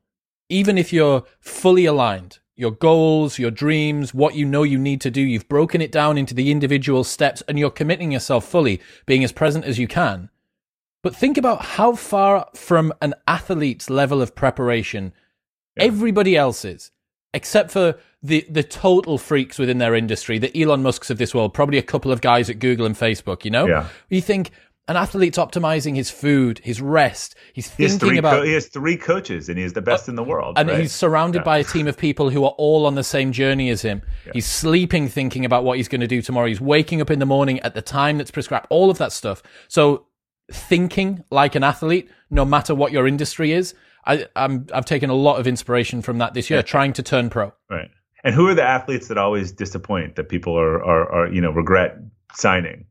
even 0.48 0.76
if 0.76 0.92
you're 0.92 1.22
fully 1.38 1.86
aligned, 1.86 2.40
your 2.56 2.72
goals, 2.72 3.38
your 3.38 3.52
dreams, 3.52 4.12
what 4.12 4.34
you 4.34 4.44
know 4.44 4.64
you 4.64 4.80
need 4.80 5.00
to 5.02 5.12
do, 5.12 5.20
you've 5.20 5.48
broken 5.48 5.80
it 5.80 5.92
down 5.92 6.18
into 6.18 6.34
the 6.34 6.50
individual 6.50 7.04
steps 7.04 7.40
and 7.46 7.56
you're 7.56 7.70
committing 7.70 8.10
yourself 8.10 8.44
fully, 8.48 8.80
being 9.06 9.22
as 9.22 9.30
present 9.30 9.64
as 9.64 9.78
you 9.78 9.86
can. 9.86 10.28
But 11.04 11.14
think 11.14 11.38
about 11.38 11.62
how 11.62 11.94
far 11.94 12.48
from 12.56 12.92
an 13.00 13.14
athlete's 13.28 13.88
level 13.88 14.20
of 14.20 14.34
preparation 14.34 15.12
yeah. 15.76 15.84
everybody 15.84 16.36
else 16.36 16.64
is, 16.64 16.90
except 17.32 17.70
for 17.70 17.94
the 18.22 18.46
the 18.50 18.62
total 18.62 19.18
freaks 19.18 19.58
within 19.58 19.78
their 19.78 19.94
industry, 19.94 20.38
the 20.38 20.60
Elon 20.60 20.82
Musks 20.82 21.10
of 21.10 21.18
this 21.18 21.34
world, 21.34 21.54
probably 21.54 21.78
a 21.78 21.82
couple 21.82 22.10
of 22.10 22.20
guys 22.20 22.50
at 22.50 22.58
Google 22.58 22.86
and 22.86 22.96
Facebook, 22.96 23.44
you 23.44 23.50
know? 23.50 23.66
Yeah. 23.66 23.88
You 24.08 24.20
think 24.20 24.50
an 24.88 24.96
athlete's 24.96 25.36
optimizing 25.36 25.96
his 25.96 26.10
food, 26.10 26.60
his 26.64 26.80
rest. 26.80 27.34
He's 27.52 27.68
thinking 27.68 28.12
he 28.12 28.18
about. 28.18 28.46
He 28.46 28.54
has 28.54 28.68
three 28.68 28.96
coaches, 28.96 29.50
and 29.50 29.58
he's 29.58 29.74
the 29.74 29.82
best 29.82 30.08
uh, 30.08 30.12
in 30.12 30.16
the 30.16 30.24
world. 30.24 30.58
And 30.58 30.68
right? 30.68 30.80
he's 30.80 30.92
surrounded 30.92 31.40
yeah. 31.40 31.44
by 31.44 31.58
a 31.58 31.64
team 31.64 31.86
of 31.86 31.98
people 31.98 32.30
who 32.30 32.44
are 32.44 32.54
all 32.56 32.86
on 32.86 32.94
the 32.94 33.04
same 33.04 33.30
journey 33.30 33.68
as 33.68 33.82
him. 33.82 34.02
Yeah. 34.24 34.32
He's 34.32 34.46
sleeping, 34.46 35.08
thinking 35.08 35.44
about 35.44 35.62
what 35.62 35.76
he's 35.76 35.88
going 35.88 36.00
to 36.00 36.06
do 36.06 36.22
tomorrow. 36.22 36.48
He's 36.48 36.60
waking 36.60 37.02
up 37.02 37.10
in 37.10 37.18
the 37.18 37.26
morning 37.26 37.60
at 37.60 37.74
the 37.74 37.82
time 37.82 38.16
that's 38.16 38.30
prescribed. 38.30 38.66
All 38.70 38.90
of 38.90 38.96
that 38.98 39.12
stuff. 39.12 39.42
So 39.68 40.06
thinking 40.50 41.22
like 41.30 41.54
an 41.54 41.62
athlete, 41.62 42.10
no 42.30 42.46
matter 42.46 42.74
what 42.74 42.90
your 42.90 43.06
industry 43.06 43.52
is. 43.52 43.74
I, 44.06 44.26
I'm, 44.34 44.66
I've 44.72 44.86
taken 44.86 45.10
a 45.10 45.14
lot 45.14 45.38
of 45.38 45.46
inspiration 45.46 46.00
from 46.00 46.16
that 46.18 46.32
this 46.32 46.48
year, 46.48 46.62
trying 46.62 46.94
to 46.94 47.02
turn 47.02 47.28
pro. 47.28 47.52
Right. 47.70 47.90
And 48.28 48.34
who 48.34 48.46
are 48.46 48.54
the 48.54 48.62
athletes 48.62 49.08
that 49.08 49.16
always 49.16 49.52
disappoint 49.52 50.16
that 50.16 50.28
people 50.28 50.54
are, 50.54 50.84
are, 50.84 51.10
are 51.10 51.32
you 51.32 51.40
know, 51.40 51.50
regret 51.50 51.96
signing? 52.34 52.84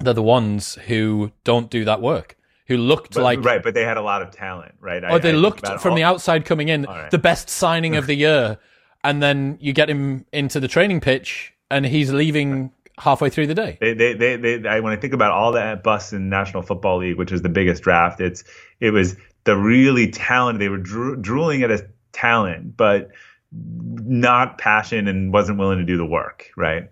They're 0.00 0.14
the 0.14 0.22
ones 0.22 0.76
who 0.86 1.32
don't 1.44 1.68
do 1.70 1.84
that 1.84 2.00
work, 2.00 2.38
who 2.66 2.78
looked 2.78 3.12
but, 3.12 3.24
like 3.24 3.44
right, 3.44 3.62
but 3.62 3.74
they 3.74 3.84
had 3.84 3.98
a 3.98 4.00
lot 4.00 4.22
of 4.22 4.30
talent, 4.30 4.76
right? 4.80 5.04
Or 5.04 5.10
I, 5.10 5.18
they 5.18 5.32
I 5.32 5.34
looked 5.34 5.66
from 5.82 5.90
all... 5.90 5.96
the 5.96 6.04
outside 6.04 6.46
coming 6.46 6.70
in 6.70 6.84
right. 6.84 7.10
the 7.10 7.18
best 7.18 7.50
signing 7.50 7.94
of 7.94 8.06
the 8.06 8.14
year, 8.26 8.56
and 9.04 9.22
then 9.22 9.58
you 9.60 9.74
get 9.74 9.90
him 9.90 10.24
into 10.32 10.60
the 10.60 10.68
training 10.68 11.02
pitch, 11.02 11.52
and 11.70 11.84
he's 11.84 12.10
leaving 12.10 12.72
halfway 12.96 13.28
through 13.28 13.48
the 13.48 13.54
day. 13.54 13.76
They, 13.82 13.92
they, 13.92 14.14
they, 14.14 14.36
they 14.36 14.66
I, 14.66 14.80
when 14.80 14.94
I 14.94 14.96
think 14.96 15.12
about 15.12 15.32
all 15.32 15.52
the 15.52 15.78
busts 15.84 16.14
in 16.14 16.30
National 16.30 16.62
Football 16.62 17.00
League, 17.00 17.18
which 17.18 17.32
is 17.32 17.42
the 17.42 17.50
biggest 17.50 17.82
draft, 17.82 18.18
it's 18.18 18.44
it 18.80 18.92
was 18.92 19.14
the 19.44 19.58
really 19.58 20.10
talented. 20.10 20.62
They 20.62 20.70
were 20.70 21.16
drooling 21.18 21.62
at 21.62 21.70
a 21.70 21.86
talent, 22.12 22.78
but 22.78 23.10
not 23.52 24.58
passion 24.58 25.08
and 25.08 25.32
wasn't 25.32 25.58
willing 25.58 25.78
to 25.78 25.84
do 25.84 25.96
the 25.96 26.06
work. 26.06 26.50
Right. 26.56 26.88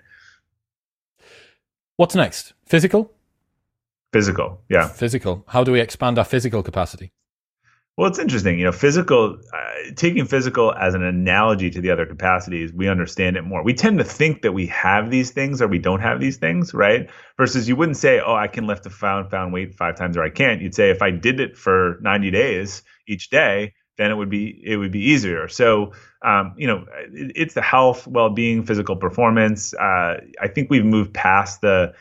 What's 1.97 2.15
next? 2.15 2.55
Physical. 2.67 3.13
Physical, 4.13 4.61
yeah. 4.69 4.89
Physical. 4.89 5.45
How 5.49 5.63
do 5.63 5.73
we 5.73 5.81
expand 5.81 6.19
our 6.19 6.25
physical 6.25 6.63
capacity? 6.63 7.13
Well, 7.97 8.09
it's 8.09 8.19
interesting. 8.19 8.59
You 8.59 8.65
know, 8.65 8.73
physical, 8.73 9.39
uh, 9.53 9.93
taking 9.95 10.25
physical 10.25 10.73
as 10.75 10.95
an 10.95 11.03
analogy 11.03 11.71
to 11.71 11.81
the 11.81 11.91
other 11.91 12.07
capacities, 12.07 12.73
we 12.73 12.89
understand 12.89 13.37
it 13.37 13.43
more. 13.43 13.63
We 13.63 13.75
tend 13.75 13.99
to 13.99 14.05
think 14.05 14.43
that 14.43 14.53
we 14.53 14.67
have 14.69 15.11
these 15.11 15.31
things 15.31 15.61
or 15.61 15.69
we 15.69 15.79
don't 15.79 16.01
have 16.01 16.19
these 16.19 16.39
things, 16.39 16.73
right? 16.73 17.11
Versus 17.37 17.69
you 17.69 17.77
wouldn't 17.77 17.99
say, 17.99 18.21
oh, 18.25 18.35
I 18.35 18.49
can 18.49 18.67
lift 18.67 18.87
a 18.87 18.91
found, 18.91 19.31
found 19.31 19.53
weight 19.53 19.75
five 19.75 19.97
times 19.97 20.17
or 20.17 20.23
I 20.23 20.31
can't. 20.31 20.63
You'd 20.63 20.75
say, 20.75 20.91
if 20.91 21.03
I 21.03 21.11
did 21.11 21.41
it 21.41 21.59
for 21.59 21.99
90 22.01 22.31
days 22.31 22.83
each 23.07 23.29
day, 23.29 23.75
then 24.01 24.11
it 24.11 24.15
would 24.15 24.31
be 24.31 24.61
it 24.65 24.77
would 24.77 24.93
be 24.93 25.11
easier. 25.11 25.47
So 25.49 25.93
um, 26.23 26.55
you 26.57 26.67
know, 26.67 26.87
it, 27.13 27.33
it's 27.37 27.55
the 27.55 27.63
health, 27.63 28.07
well 28.07 28.31
being, 28.31 28.65
physical 28.65 28.97
performance. 28.97 29.75
Uh, 29.75 30.21
I 30.41 30.49
think 30.49 30.71
we've 30.71 30.85
moved 30.85 31.13
past 31.13 31.61
the. 31.61 31.95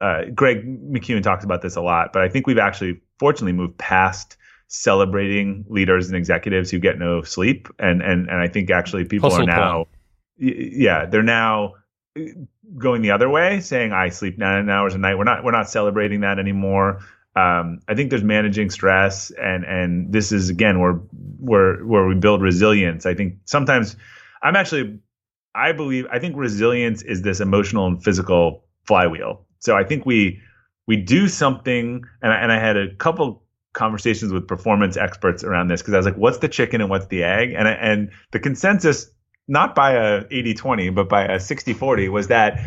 Uh, 0.00 0.24
Greg 0.34 0.66
McKeown 0.92 1.22
talks 1.22 1.44
about 1.44 1.62
this 1.62 1.76
a 1.76 1.80
lot, 1.80 2.12
but 2.12 2.20
I 2.20 2.28
think 2.28 2.46
we've 2.46 2.58
actually, 2.58 3.00
fortunately, 3.18 3.52
moved 3.52 3.78
past 3.78 4.36
celebrating 4.68 5.64
leaders 5.68 6.08
and 6.08 6.16
executives 6.16 6.70
who 6.70 6.78
get 6.78 6.98
no 6.98 7.22
sleep 7.22 7.68
and 7.78 8.02
and 8.02 8.28
and 8.28 8.40
I 8.40 8.48
think 8.48 8.70
actually 8.70 9.04
people 9.04 9.30
Hustle 9.30 9.44
are 9.44 9.46
now 9.46 9.86
yeah 10.36 11.06
they're 11.06 11.22
now 11.22 11.74
going 12.76 13.02
the 13.02 13.12
other 13.12 13.28
way 13.28 13.60
saying 13.60 13.92
I 13.92 14.08
sleep 14.08 14.36
9 14.36 14.68
hours 14.68 14.94
a 14.94 14.98
night 14.98 15.16
we're 15.16 15.24
not 15.24 15.44
we're 15.44 15.52
not 15.52 15.68
celebrating 15.68 16.22
that 16.22 16.38
anymore 16.38 17.00
um, 17.36 17.80
I 17.88 17.94
think 17.94 18.10
there's 18.10 18.22
managing 18.22 18.70
stress 18.70 19.30
and 19.30 19.64
and 19.64 20.12
this 20.12 20.32
is 20.32 20.50
again 20.50 20.80
where 20.80 20.94
where 21.40 21.76
where 21.84 22.06
we 22.06 22.14
build 22.14 22.42
resilience 22.42 23.06
I 23.06 23.14
think 23.14 23.38
sometimes 23.44 23.96
I'm 24.42 24.56
actually 24.56 24.98
I 25.54 25.72
believe 25.72 26.06
I 26.10 26.18
think 26.18 26.36
resilience 26.36 27.02
is 27.02 27.22
this 27.22 27.40
emotional 27.40 27.86
and 27.86 28.02
physical 28.02 28.64
flywheel 28.86 29.46
so 29.58 29.76
I 29.76 29.84
think 29.84 30.06
we 30.06 30.40
we 30.86 30.96
do 30.96 31.28
something 31.28 32.04
and 32.22 32.32
I, 32.32 32.36
and 32.36 32.52
I 32.52 32.58
had 32.58 32.76
a 32.76 32.94
couple 32.96 33.44
conversations 33.74 34.32
with 34.32 34.48
performance 34.48 34.96
experts 34.96 35.44
around 35.44 35.68
this 35.68 35.82
because 35.82 35.94
I 35.94 35.96
was 35.98 36.06
like, 36.06 36.16
what's 36.16 36.38
the 36.38 36.48
chicken 36.48 36.80
and 36.80 36.88
what's 36.88 37.06
the 37.06 37.24
egg? 37.24 37.52
And 37.52 37.68
and 37.68 38.10
the 38.30 38.38
consensus, 38.38 39.10
not 39.46 39.74
by 39.74 39.92
a 39.92 40.24
80-20, 40.24 40.94
but 40.94 41.08
by 41.08 41.24
a 41.24 41.36
60-40, 41.36 42.10
was 42.10 42.28
that 42.28 42.64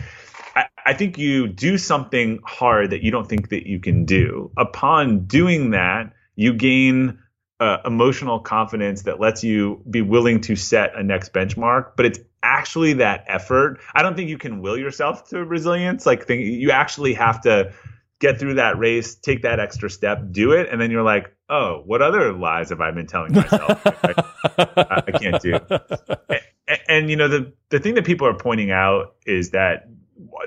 I, 0.88 0.94
think 0.94 1.18
you 1.18 1.48
do 1.48 1.78
something 1.78 2.40
hard 2.44 2.92
that 2.92 3.04
you 3.04 3.12
don't 3.12 3.28
think 3.28 3.50
that 3.50 3.68
you 3.68 3.80
can 3.80 4.06
do. 4.06 4.52
Upon 4.58 5.26
doing 5.26 5.72
that, 5.72 6.14
you 6.36 6.54
gain 6.54 7.20
uh, 7.60 7.78
emotional 7.86 8.40
confidence 8.40 9.04
that 9.04 9.20
lets 9.20 9.44
you 9.44 9.82
be 9.90 10.02
willing 10.02 10.42
to 10.42 10.56
set 10.56 10.96
a 10.96 11.04
next 11.04 11.34
benchmark. 11.34 11.92
But 11.96 12.06
it's 12.06 12.20
actually 12.44 12.94
that 12.94 13.26
effort. 13.28 13.80
I 13.94 14.04
don't 14.04 14.16
think 14.16 14.30
you 14.30 14.38
can 14.38 14.62
will 14.62 14.78
yourself 14.78 15.30
to 15.30 15.44
resilience. 15.44 16.06
Like 16.06 16.26
think, 16.26 16.42
you 16.46 16.72
actually 16.72 17.14
have 17.16 17.42
to 17.42 17.74
get 18.20 18.40
through 18.40 18.56
that 18.56 18.78
race, 18.78 19.16
take 19.16 19.44
that 19.44 19.60
extra 19.60 19.90
step, 19.90 20.32
do 20.32 20.52
it, 20.52 20.70
and 20.72 20.82
then 20.82 20.90
you're 20.92 21.04
like, 21.04 21.36
oh, 21.50 21.84
what 21.86 22.02
other 22.02 22.34
lies 22.34 22.70
have 22.70 22.82
I 22.82 22.92
been 22.92 23.08
telling 23.08 23.34
myself? 23.34 23.82
I, 23.86 24.14
I, 24.58 25.04
I, 25.08 25.12
can't 25.12 25.42
do. 25.42 25.60
And, 26.70 26.80
and, 26.90 27.10
you 27.10 27.16
know, 27.16 27.30
the 27.30 27.54
the 27.70 27.80
thing 27.80 27.94
that 27.94 28.04
people 28.04 28.28
are 28.28 28.34
pointing 28.34 28.72
out 28.72 29.16
is 29.26 29.52
that 29.52 29.88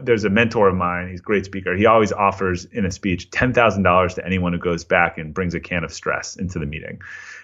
there's 0.02 0.24
a 0.24 0.30
mentor 0.30 0.68
of 0.68 0.74
mine. 0.74 1.08
He's 1.10 1.20
a 1.20 1.22
great 1.22 1.44
speaker. 1.44 1.76
He 1.76 1.86
always 1.86 2.12
offers 2.12 2.64
in 2.66 2.84
a 2.84 2.90
speech 2.90 3.30
ten 3.30 3.52
thousand 3.52 3.82
dollars 3.82 4.14
to 4.14 4.26
anyone 4.26 4.52
who 4.52 4.58
goes 4.58 4.84
back 4.84 5.18
and 5.18 5.32
brings 5.34 5.54
a 5.54 5.60
can 5.60 5.84
of 5.84 5.92
stress 5.92 6.36
into 6.36 6.58
the 6.58 6.66
meeting. 6.66 7.00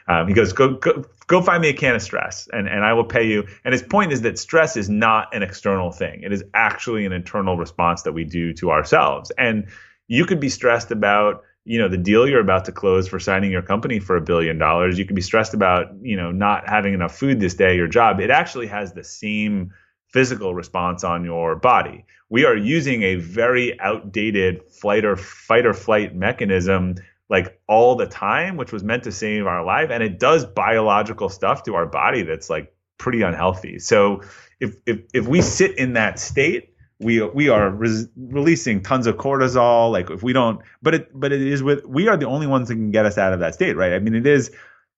Um, 0.09 0.29
he 0.29 0.35
goes, 0.35 0.53
go, 0.53 0.75
go, 0.75 1.05
go 1.27 1.43
find 1.43 1.61
me 1.61 1.69
a 1.69 1.73
can 1.73 1.97
of 1.97 2.03
stress 2.03 2.49
and, 2.53 2.69
and 2.69 2.85
I 2.85 2.93
will 2.93 3.05
pay 3.05 3.27
you. 3.27 3.45
And 3.65 3.73
his 3.73 3.83
point 3.83 4.13
is 4.13 4.23
that 4.23 4.39
stress 4.39 4.77
is 4.77 4.89
not 4.89 5.35
an 5.35 5.43
external 5.43 5.91
thing. 5.91 6.23
It 6.23 6.33
is 6.33 6.45
actually 6.55 7.07
an 7.07 7.13
internal 7.13 7.57
response 7.57 8.03
that 8.03 8.13
we 8.13 8.23
do 8.23 8.53
to 8.55 8.71
ourselves. 8.71 9.33
And 9.37 9.67
you 10.07 10.25
could 10.25 10.39
be 10.39 10.49
stressed 10.49 10.93
about, 10.93 11.43
you 11.65 11.81
know, 11.81 11.89
the 11.89 11.97
deal 11.97 12.29
you're 12.29 12.41
about 12.41 12.67
to 12.67 12.73
close 12.73 13.09
for 13.09 13.19
signing 13.19 13.51
your 13.51 13.63
company 13.63 13.99
for 13.99 14.17
a 14.17 14.21
billion 14.21 14.59
dollars. 14.59 14.97
You 14.97 15.05
could 15.05 15.17
be 15.17 15.23
stressed 15.23 15.55
about, 15.55 15.89
you 16.01 16.17
know, 16.17 16.31
not 16.31 16.69
having 16.69 16.95
enough 16.95 17.19
food 17.19 17.41
this 17.41 17.55
day, 17.55 17.75
your 17.75 17.89
job. 17.89 18.21
It 18.21 18.31
actually 18.31 18.69
has 18.69 18.93
the 18.93 19.03
same 19.03 19.73
physical 20.09 20.55
response 20.55 21.05
on 21.05 21.25
your 21.25 21.57
body. 21.57 22.05
We 22.29 22.45
are 22.45 22.57
using 22.57 23.03
a 23.03 23.17
very 23.17 23.79
outdated 23.81 24.71
flight 24.71 25.05
or 25.05 25.17
fight 25.17 25.67
or 25.67 25.75
flight 25.75 26.15
mechanism 26.15 26.97
like 27.29 27.61
all 27.69 27.97
the 27.97 28.07
time, 28.07 28.57
which 28.57 28.73
was 28.73 28.85
meant 28.85 29.05
to 29.05 29.13
save 29.13 29.47
our 29.47 29.65
life. 29.65 29.91
And 29.91 30.03
it 30.03 30.19
does 30.19 30.45
biological 30.45 31.29
stuff 31.29 31.65
to 31.65 31.75
our 31.75 31.87
body 31.87 32.23
that's 32.23 32.49
like 32.49 32.73
pretty 32.99 33.23
unhealthy. 33.23 33.79
So 33.79 34.23
if 34.61 34.77
if 34.87 35.01
if 35.13 35.27
we 35.27 35.43
sit 35.43 35.77
in 35.79 35.95
that 35.95 36.19
state, 36.19 36.75
we 36.99 37.23
we 37.23 37.49
are 37.49 37.71
re- 37.71 38.07
releasing 38.17 38.83
tons 38.83 39.07
of 39.07 39.17
cortisol. 39.17 39.91
Like 39.91 40.11
if 40.11 40.23
we 40.23 40.33
don't, 40.33 40.61
but 40.83 40.95
it 40.95 41.19
but 41.19 41.33
it 41.33 41.43
is 41.43 41.63
with 41.63 41.85
we 41.85 42.09
are 42.09 42.17
the 42.17 42.27
only 42.27 42.47
ones 42.47 42.69
that 42.69 42.75
can 42.75 42.91
get 42.91 43.07
us 43.07 43.19
out 43.19 43.33
of 43.33 43.41
that 43.41 43.55
state, 43.55 43.77
right? 43.77 43.93
I 43.93 43.99
mean, 43.99 44.15
it 44.15 44.27
is 44.27 44.51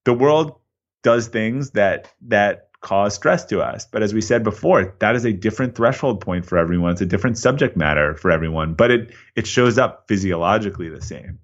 the 0.05 0.15
world 0.15 0.59
does 1.03 1.29
things 1.29 1.71
that 1.71 2.13
that 2.29 2.68
cause 2.81 3.14
stress 3.14 3.45
to 3.47 3.61
us. 3.61 3.87
But 3.91 4.03
as 4.03 4.14
we 4.14 4.20
said 4.20 4.45
before, 4.45 4.95
that 5.01 5.16
is 5.16 5.24
a 5.24 5.33
different 5.33 5.74
threshold 5.74 6.20
point 6.20 6.47
for 6.47 6.59
everyone. 6.59 6.93
It's 6.93 7.01
a 7.01 7.07
different 7.07 7.39
subject 7.39 7.76
matter 7.76 8.14
for 8.14 8.31
everyone, 8.31 8.74
but 8.74 8.91
it 8.91 9.14
it 9.37 9.47
shows 9.47 9.79
up 9.79 10.05
physiologically 10.09 10.89
the 10.89 11.03
same. 11.03 11.39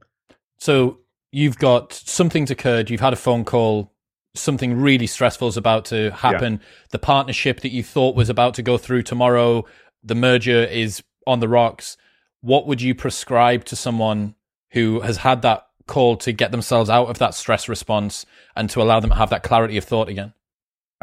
So 0.58 0.98
you've 1.32 1.58
got 1.58 1.92
something's 1.92 2.50
occurred, 2.50 2.90
you've 2.90 3.00
had 3.00 3.12
a 3.12 3.16
phone 3.16 3.44
call, 3.44 3.92
something 4.34 4.80
really 4.80 5.06
stressful 5.06 5.48
is 5.48 5.56
about 5.56 5.84
to 5.86 6.10
happen. 6.12 6.54
Yeah. 6.54 6.68
The 6.90 6.98
partnership 6.98 7.60
that 7.60 7.72
you 7.72 7.82
thought 7.82 8.16
was 8.16 8.28
about 8.28 8.54
to 8.54 8.62
go 8.62 8.78
through 8.78 9.02
tomorrow, 9.02 9.64
the 10.02 10.14
merger 10.14 10.64
is 10.64 11.02
on 11.26 11.40
the 11.40 11.48
rocks. 11.48 11.96
What 12.40 12.66
would 12.66 12.82
you 12.82 12.94
prescribe 12.94 13.64
to 13.66 13.76
someone 13.76 14.34
who 14.70 15.00
has 15.00 15.18
had 15.18 15.42
that 15.42 15.66
call 15.86 16.16
to 16.18 16.32
get 16.32 16.50
themselves 16.50 16.90
out 16.90 17.08
of 17.08 17.18
that 17.18 17.34
stress 17.34 17.68
response 17.68 18.26
and 18.54 18.68
to 18.70 18.82
allow 18.82 19.00
them 19.00 19.10
to 19.10 19.16
have 19.16 19.30
that 19.30 19.42
clarity 19.42 19.76
of 19.76 19.84
thought 19.84 20.08
again? 20.08 20.34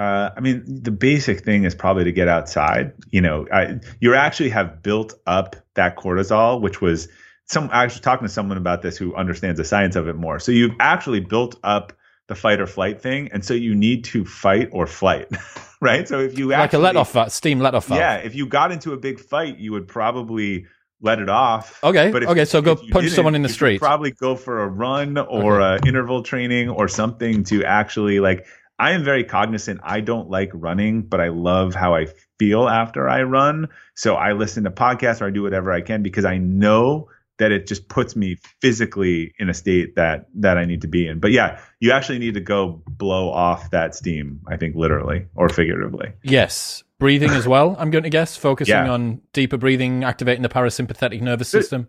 Uh, 0.01 0.33
I 0.35 0.39
mean, 0.39 0.63
the 0.65 0.89
basic 0.89 1.41
thing 1.41 1.63
is 1.63 1.75
probably 1.75 2.05
to 2.05 2.11
get 2.11 2.27
outside. 2.27 2.93
You 3.11 3.21
know, 3.21 3.45
I, 3.53 3.81
you 3.99 4.15
actually 4.15 4.49
have 4.49 4.81
built 4.81 5.13
up 5.27 5.55
that 5.75 5.95
cortisol, 5.95 6.59
which 6.59 6.81
was 6.81 7.07
some 7.45 7.69
I 7.71 7.83
was 7.83 7.99
talking 7.99 8.25
to 8.25 8.33
someone 8.33 8.57
about 8.57 8.81
this 8.81 8.97
who 8.97 9.13
understands 9.13 9.59
the 9.59 9.63
science 9.63 9.95
of 9.95 10.07
it 10.07 10.15
more. 10.15 10.39
So 10.39 10.51
you've 10.51 10.73
actually 10.79 11.19
built 11.19 11.59
up 11.63 11.93
the 12.29 12.33
fight 12.33 12.59
or 12.59 12.65
flight 12.65 12.99
thing, 12.99 13.29
and 13.31 13.45
so 13.45 13.53
you 13.53 13.75
need 13.75 14.05
to 14.05 14.25
fight 14.25 14.69
or 14.71 14.87
flight, 14.87 15.27
right? 15.81 16.07
So 16.07 16.19
if 16.19 16.35
you 16.35 16.51
actually, 16.51 16.79
like 16.79 16.95
a 16.95 16.95
let 16.95 16.95
off 16.95 17.31
steam 17.31 17.59
let 17.59 17.75
off 17.75 17.87
yeah, 17.91 18.15
if 18.15 18.33
you 18.33 18.47
got 18.47 18.71
into 18.71 18.93
a 18.93 18.97
big 18.97 19.19
fight, 19.19 19.59
you 19.59 19.71
would 19.71 19.87
probably 19.87 20.65
let 20.99 21.19
it 21.19 21.29
off. 21.29 21.83
Okay, 21.83 22.09
but 22.09 22.23
okay, 22.23 22.45
so 22.45 22.59
go 22.63 22.75
punch 22.75 23.09
someone 23.09 23.35
in 23.35 23.43
the 23.43 23.49
street. 23.49 23.79
Probably 23.79 24.11
go 24.11 24.35
for 24.35 24.63
a 24.63 24.67
run 24.67 25.19
or 25.19 25.61
okay. 25.61 25.85
a 25.85 25.87
interval 25.87 26.23
training 26.23 26.69
or 26.69 26.87
something 26.87 27.43
to 27.45 27.63
actually 27.65 28.19
like. 28.19 28.47
I 28.81 28.93
am 28.93 29.03
very 29.03 29.23
cognizant. 29.23 29.79
I 29.83 29.99
don't 29.99 30.27
like 30.31 30.49
running, 30.55 31.03
but 31.03 31.21
I 31.21 31.27
love 31.27 31.75
how 31.75 31.93
I 31.93 32.07
feel 32.39 32.67
after 32.67 33.07
I 33.07 33.21
run. 33.21 33.67
So 33.93 34.15
I 34.15 34.31
listen 34.31 34.63
to 34.63 34.71
podcasts 34.71 35.21
or 35.21 35.27
I 35.27 35.29
do 35.29 35.43
whatever 35.43 35.71
I 35.71 35.81
can 35.81 36.01
because 36.01 36.25
I 36.25 36.39
know 36.39 37.07
that 37.37 37.51
it 37.51 37.67
just 37.67 37.89
puts 37.89 38.15
me 38.15 38.37
physically 38.59 39.35
in 39.37 39.49
a 39.49 39.53
state 39.53 39.97
that 39.97 40.25
that 40.33 40.57
I 40.57 40.65
need 40.65 40.81
to 40.81 40.87
be 40.87 41.07
in. 41.07 41.19
But 41.19 41.31
yeah, 41.31 41.61
you 41.79 41.91
actually 41.91 42.17
need 42.17 42.33
to 42.33 42.41
go 42.41 42.81
blow 42.87 43.29
off 43.29 43.69
that 43.69 43.93
steam, 43.93 44.41
I 44.47 44.57
think 44.57 44.75
literally 44.75 45.27
or 45.35 45.47
figuratively. 45.47 46.13
Yes. 46.23 46.83
Breathing 46.97 47.31
as 47.31 47.47
well, 47.47 47.75
I'm 47.77 47.91
going 47.91 48.03
to 48.03 48.09
guess, 48.09 48.35
focusing 48.35 48.73
yeah. 48.73 48.91
on 48.91 49.21
deeper 49.31 49.57
breathing, 49.57 50.03
activating 50.03 50.41
the 50.41 50.49
parasympathetic 50.49 51.21
nervous 51.21 51.49
system. 51.49 51.87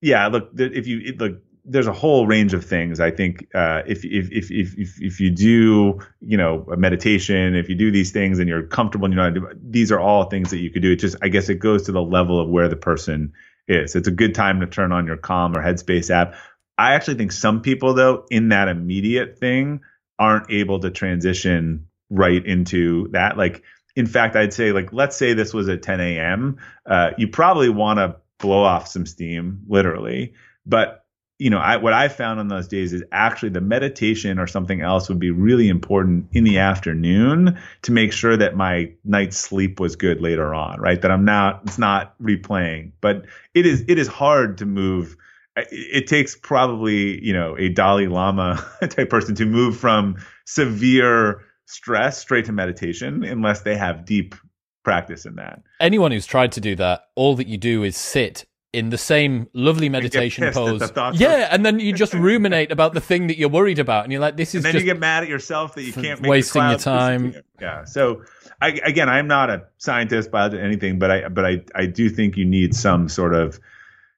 Yeah, 0.00 0.26
look, 0.26 0.50
if 0.56 0.88
you 0.88 1.14
look 1.16 1.42
there's 1.64 1.86
a 1.86 1.92
whole 1.92 2.26
range 2.26 2.52
of 2.52 2.64
things. 2.64 3.00
I 3.00 3.10
think 3.10 3.48
uh, 3.54 3.82
if, 3.86 4.04
if, 4.04 4.30
if 4.30 4.50
if 4.50 5.00
if 5.00 5.20
you 5.20 5.30
do 5.30 5.98
you 6.20 6.36
know 6.36 6.66
a 6.72 6.76
meditation, 6.76 7.54
if 7.54 7.68
you 7.68 7.74
do 7.74 7.90
these 7.90 8.10
things 8.10 8.38
and 8.38 8.48
you're 8.48 8.66
comfortable 8.66 9.06
and 9.06 9.14
you 9.14 9.20
know 9.20 9.48
these 9.62 9.90
are 9.90 10.00
all 10.00 10.24
things 10.24 10.50
that 10.50 10.58
you 10.58 10.70
could 10.70 10.82
do. 10.82 10.92
It 10.92 10.96
just 10.96 11.16
I 11.22 11.28
guess 11.28 11.48
it 11.48 11.56
goes 11.56 11.84
to 11.84 11.92
the 11.92 12.02
level 12.02 12.40
of 12.40 12.48
where 12.48 12.68
the 12.68 12.76
person 12.76 13.32
is. 13.66 13.96
It's 13.96 14.08
a 14.08 14.12
good 14.12 14.34
time 14.34 14.60
to 14.60 14.66
turn 14.66 14.92
on 14.92 15.06
your 15.06 15.16
Calm 15.16 15.56
or 15.56 15.62
Headspace 15.62 16.10
app. 16.10 16.34
I 16.76 16.94
actually 16.94 17.16
think 17.16 17.32
some 17.32 17.62
people, 17.62 17.94
though, 17.94 18.26
in 18.30 18.48
that 18.48 18.68
immediate 18.68 19.38
thing, 19.38 19.80
aren't 20.18 20.50
able 20.50 20.80
to 20.80 20.90
transition 20.90 21.86
right 22.10 22.44
into 22.44 23.08
that. 23.12 23.36
Like, 23.36 23.62
in 23.96 24.06
fact, 24.06 24.36
I'd 24.36 24.52
say, 24.52 24.72
like, 24.72 24.92
let's 24.92 25.16
say 25.16 25.34
this 25.34 25.54
was 25.54 25.68
at 25.68 25.82
10 25.82 26.00
a.m. 26.00 26.58
Uh, 26.84 27.10
you 27.16 27.28
probably 27.28 27.68
want 27.68 27.98
to 27.98 28.16
blow 28.38 28.64
off 28.64 28.88
some 28.88 29.06
steam, 29.06 29.62
literally. 29.68 30.34
But 30.66 31.03
you 31.38 31.50
know, 31.50 31.58
I, 31.58 31.76
what 31.76 31.92
I 31.92 32.08
found 32.08 32.38
on 32.38 32.48
those 32.48 32.68
days 32.68 32.92
is 32.92 33.02
actually 33.10 33.48
the 33.48 33.60
meditation 33.60 34.38
or 34.38 34.46
something 34.46 34.82
else 34.82 35.08
would 35.08 35.18
be 35.18 35.30
really 35.30 35.68
important 35.68 36.28
in 36.32 36.44
the 36.44 36.58
afternoon 36.58 37.58
to 37.82 37.92
make 37.92 38.12
sure 38.12 38.36
that 38.36 38.56
my 38.56 38.92
night's 39.04 39.36
sleep 39.36 39.80
was 39.80 39.96
good 39.96 40.20
later 40.20 40.54
on, 40.54 40.80
right? 40.80 41.00
That 41.02 41.10
I'm 41.10 41.24
not, 41.24 41.62
it's 41.64 41.78
not 41.78 42.16
replaying, 42.22 42.92
but 43.00 43.24
it 43.52 43.66
is, 43.66 43.84
it 43.88 43.98
is 43.98 44.06
hard 44.06 44.58
to 44.58 44.66
move. 44.66 45.16
It 45.56 46.06
takes 46.06 46.36
probably, 46.36 47.24
you 47.24 47.32
know, 47.32 47.56
a 47.58 47.68
Dalai 47.68 48.06
Lama 48.06 48.64
type 48.88 49.10
person 49.10 49.34
to 49.34 49.44
move 49.44 49.76
from 49.76 50.16
severe 50.44 51.42
stress 51.66 52.18
straight 52.18 52.44
to 52.44 52.52
meditation 52.52 53.24
unless 53.24 53.62
they 53.62 53.76
have 53.76 54.04
deep 54.04 54.36
practice 54.84 55.26
in 55.26 55.34
that. 55.36 55.62
Anyone 55.80 56.12
who's 56.12 56.26
tried 56.26 56.52
to 56.52 56.60
do 56.60 56.76
that, 56.76 57.06
all 57.16 57.34
that 57.36 57.48
you 57.48 57.58
do 57.58 57.82
is 57.82 57.96
sit 57.96 58.44
in 58.74 58.90
the 58.90 58.98
same 58.98 59.48
lovely 59.52 59.88
meditation 59.88 60.52
pose. 60.52 60.92
Yeah, 61.14 61.48
and 61.50 61.64
then 61.64 61.78
you 61.78 61.92
just 61.92 62.12
ruminate 62.14 62.72
about 62.72 62.92
the 62.92 63.00
thing 63.00 63.28
that 63.28 63.38
you're 63.38 63.48
worried 63.48 63.78
about, 63.78 64.04
and 64.04 64.12
you're 64.12 64.20
like, 64.20 64.36
"This 64.36 64.54
is." 64.54 64.64
And 64.64 64.74
then 64.74 64.80
you 64.80 64.84
get 64.84 64.98
mad 64.98 65.22
at 65.22 65.28
yourself 65.28 65.74
that 65.76 65.84
you 65.84 65.92
can't 65.92 66.20
wasting 66.20 66.68
your 66.68 66.78
time. 66.78 67.26
Disappear. 67.26 67.44
Yeah. 67.60 67.84
So, 67.84 68.22
I, 68.60 68.80
again, 68.84 69.08
I'm 69.08 69.28
not 69.28 69.48
a 69.48 69.64
scientist, 69.78 70.30
biologist, 70.30 70.62
anything, 70.62 70.98
but 70.98 71.10
I 71.10 71.28
but 71.28 71.46
I 71.46 71.62
I 71.74 71.86
do 71.86 72.10
think 72.10 72.36
you 72.36 72.44
need 72.44 72.74
some 72.74 73.08
sort 73.08 73.34
of 73.34 73.60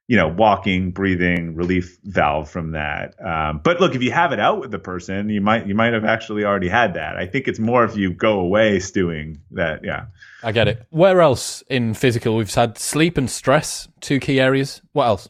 you 0.08 0.16
know, 0.16 0.28
walking, 0.28 0.92
breathing, 0.92 1.56
relief 1.56 1.98
valve 2.04 2.48
from 2.48 2.72
that. 2.72 3.14
Um, 3.24 3.60
but 3.64 3.80
look, 3.80 3.96
if 3.96 4.02
you 4.02 4.12
have 4.12 4.32
it 4.32 4.38
out 4.38 4.60
with 4.60 4.70
the 4.70 4.78
person, 4.78 5.28
you 5.28 5.40
might 5.40 5.66
you 5.66 5.74
might 5.74 5.92
have 5.92 6.04
actually 6.04 6.44
already 6.44 6.68
had 6.68 6.94
that. 6.94 7.16
I 7.16 7.26
think 7.26 7.48
it's 7.48 7.58
more 7.58 7.84
if 7.84 7.96
you 7.96 8.12
go 8.12 8.38
away 8.38 8.78
stewing 8.78 9.40
that. 9.52 9.84
Yeah, 9.84 10.06
I 10.42 10.52
get 10.52 10.68
it. 10.68 10.86
Where 10.90 11.20
else 11.20 11.62
in 11.68 11.94
physical 11.94 12.36
we've 12.36 12.54
had 12.54 12.78
sleep 12.78 13.18
and 13.18 13.28
stress, 13.28 13.88
two 14.00 14.20
key 14.20 14.40
areas. 14.40 14.80
What 14.92 15.06
else? 15.06 15.28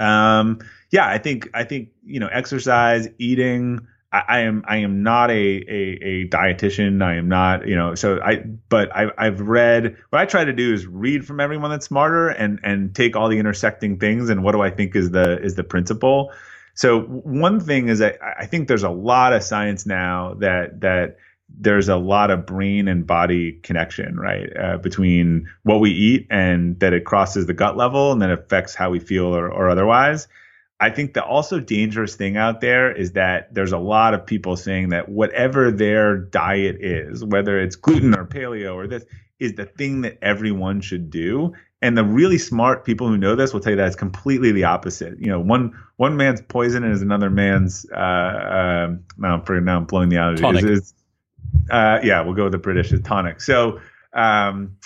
Um, 0.00 0.58
yeah, 0.90 1.08
I 1.08 1.18
think 1.18 1.48
I 1.54 1.64
think 1.64 1.90
you 2.04 2.20
know, 2.20 2.28
exercise, 2.28 3.08
eating. 3.18 3.86
I, 4.20 4.40
am 4.40 4.64
I 4.66 4.78
am 4.78 5.02
not 5.02 5.30
a, 5.30 5.34
a, 5.34 5.98
a 6.02 6.28
dietitian. 6.28 7.02
I 7.02 7.16
am 7.16 7.28
not 7.28 7.66
you 7.66 7.76
know 7.76 7.94
so 7.94 8.20
I 8.20 8.44
but 8.68 8.94
I 8.94 9.10
I've 9.18 9.40
read 9.40 9.96
what 10.10 10.20
I 10.20 10.26
try 10.26 10.44
to 10.44 10.52
do 10.52 10.72
is 10.72 10.86
read 10.86 11.26
from 11.26 11.40
everyone 11.40 11.70
that's 11.70 11.86
smarter 11.86 12.28
and 12.28 12.60
and 12.62 12.94
take 12.94 13.16
all 13.16 13.28
the 13.28 13.38
intersecting 13.38 13.98
things 13.98 14.30
and 14.30 14.44
what 14.44 14.52
do 14.52 14.60
I 14.60 14.70
think 14.70 14.94
is 14.94 15.10
the 15.10 15.40
is 15.40 15.54
the 15.54 15.64
principle. 15.64 16.32
So 16.74 17.02
one 17.02 17.60
thing 17.60 17.88
is 17.88 18.00
that 18.00 18.18
I 18.22 18.46
think 18.46 18.68
there's 18.68 18.82
a 18.82 18.90
lot 18.90 19.32
of 19.32 19.42
science 19.42 19.86
now 19.86 20.34
that 20.34 20.80
that 20.80 21.16
there's 21.56 21.88
a 21.88 21.96
lot 21.96 22.30
of 22.30 22.46
brain 22.46 22.88
and 22.88 23.06
body 23.06 23.52
connection, 23.62 24.16
right, 24.16 24.50
uh, 24.56 24.78
between 24.78 25.48
what 25.62 25.80
we 25.80 25.90
eat 25.90 26.26
and 26.30 26.78
that 26.80 26.92
it 26.92 27.04
crosses 27.04 27.46
the 27.46 27.54
gut 27.54 27.76
level 27.76 28.12
and 28.12 28.20
then 28.20 28.30
affects 28.30 28.74
how 28.74 28.90
we 28.90 28.98
feel 28.98 29.36
or, 29.36 29.50
or 29.50 29.68
otherwise. 29.68 30.26
I 30.84 30.90
think 30.90 31.14
the 31.14 31.24
also 31.24 31.60
dangerous 31.60 32.14
thing 32.14 32.36
out 32.36 32.60
there 32.60 32.92
is 32.92 33.12
that 33.12 33.54
there's 33.54 33.72
a 33.72 33.78
lot 33.78 34.12
of 34.12 34.26
people 34.26 34.54
saying 34.54 34.90
that 34.90 35.08
whatever 35.08 35.70
their 35.70 36.18
diet 36.18 36.76
is, 36.78 37.24
whether 37.24 37.58
it's 37.58 37.74
gluten 37.74 38.14
or 38.14 38.26
paleo 38.26 38.74
or 38.74 38.86
this, 38.86 39.02
is 39.38 39.54
the 39.54 39.64
thing 39.64 40.02
that 40.02 40.18
everyone 40.20 40.82
should 40.82 41.08
do. 41.08 41.54
And 41.80 41.96
the 41.96 42.04
really 42.04 42.36
smart 42.36 42.84
people 42.84 43.08
who 43.08 43.16
know 43.16 43.34
this 43.34 43.54
will 43.54 43.60
tell 43.60 43.70
you 43.70 43.76
that 43.78 43.86
it's 43.86 43.96
completely 43.96 44.52
the 44.52 44.64
opposite. 44.64 45.18
You 45.18 45.28
know, 45.28 45.40
one 45.40 45.72
one 45.96 46.18
man's 46.18 46.42
poison 46.42 46.84
is 46.84 47.00
another 47.00 47.30
man's. 47.30 47.86
Uh, 47.90 47.96
uh, 47.96 48.94
now, 49.16 49.40
for 49.40 49.58
now, 49.62 49.78
I'm 49.78 49.86
blowing 49.86 50.10
the 50.10 50.18
out. 50.18 50.36
Tonic. 50.36 50.64
Is, 50.64 50.70
is, 50.70 50.94
uh, 51.70 52.00
yeah, 52.02 52.20
we'll 52.20 52.34
go 52.34 52.44
with 52.44 52.52
the 52.52 52.58
British 52.58 52.92
tonic. 53.04 53.40
So 53.40 53.80
um, 54.12 54.76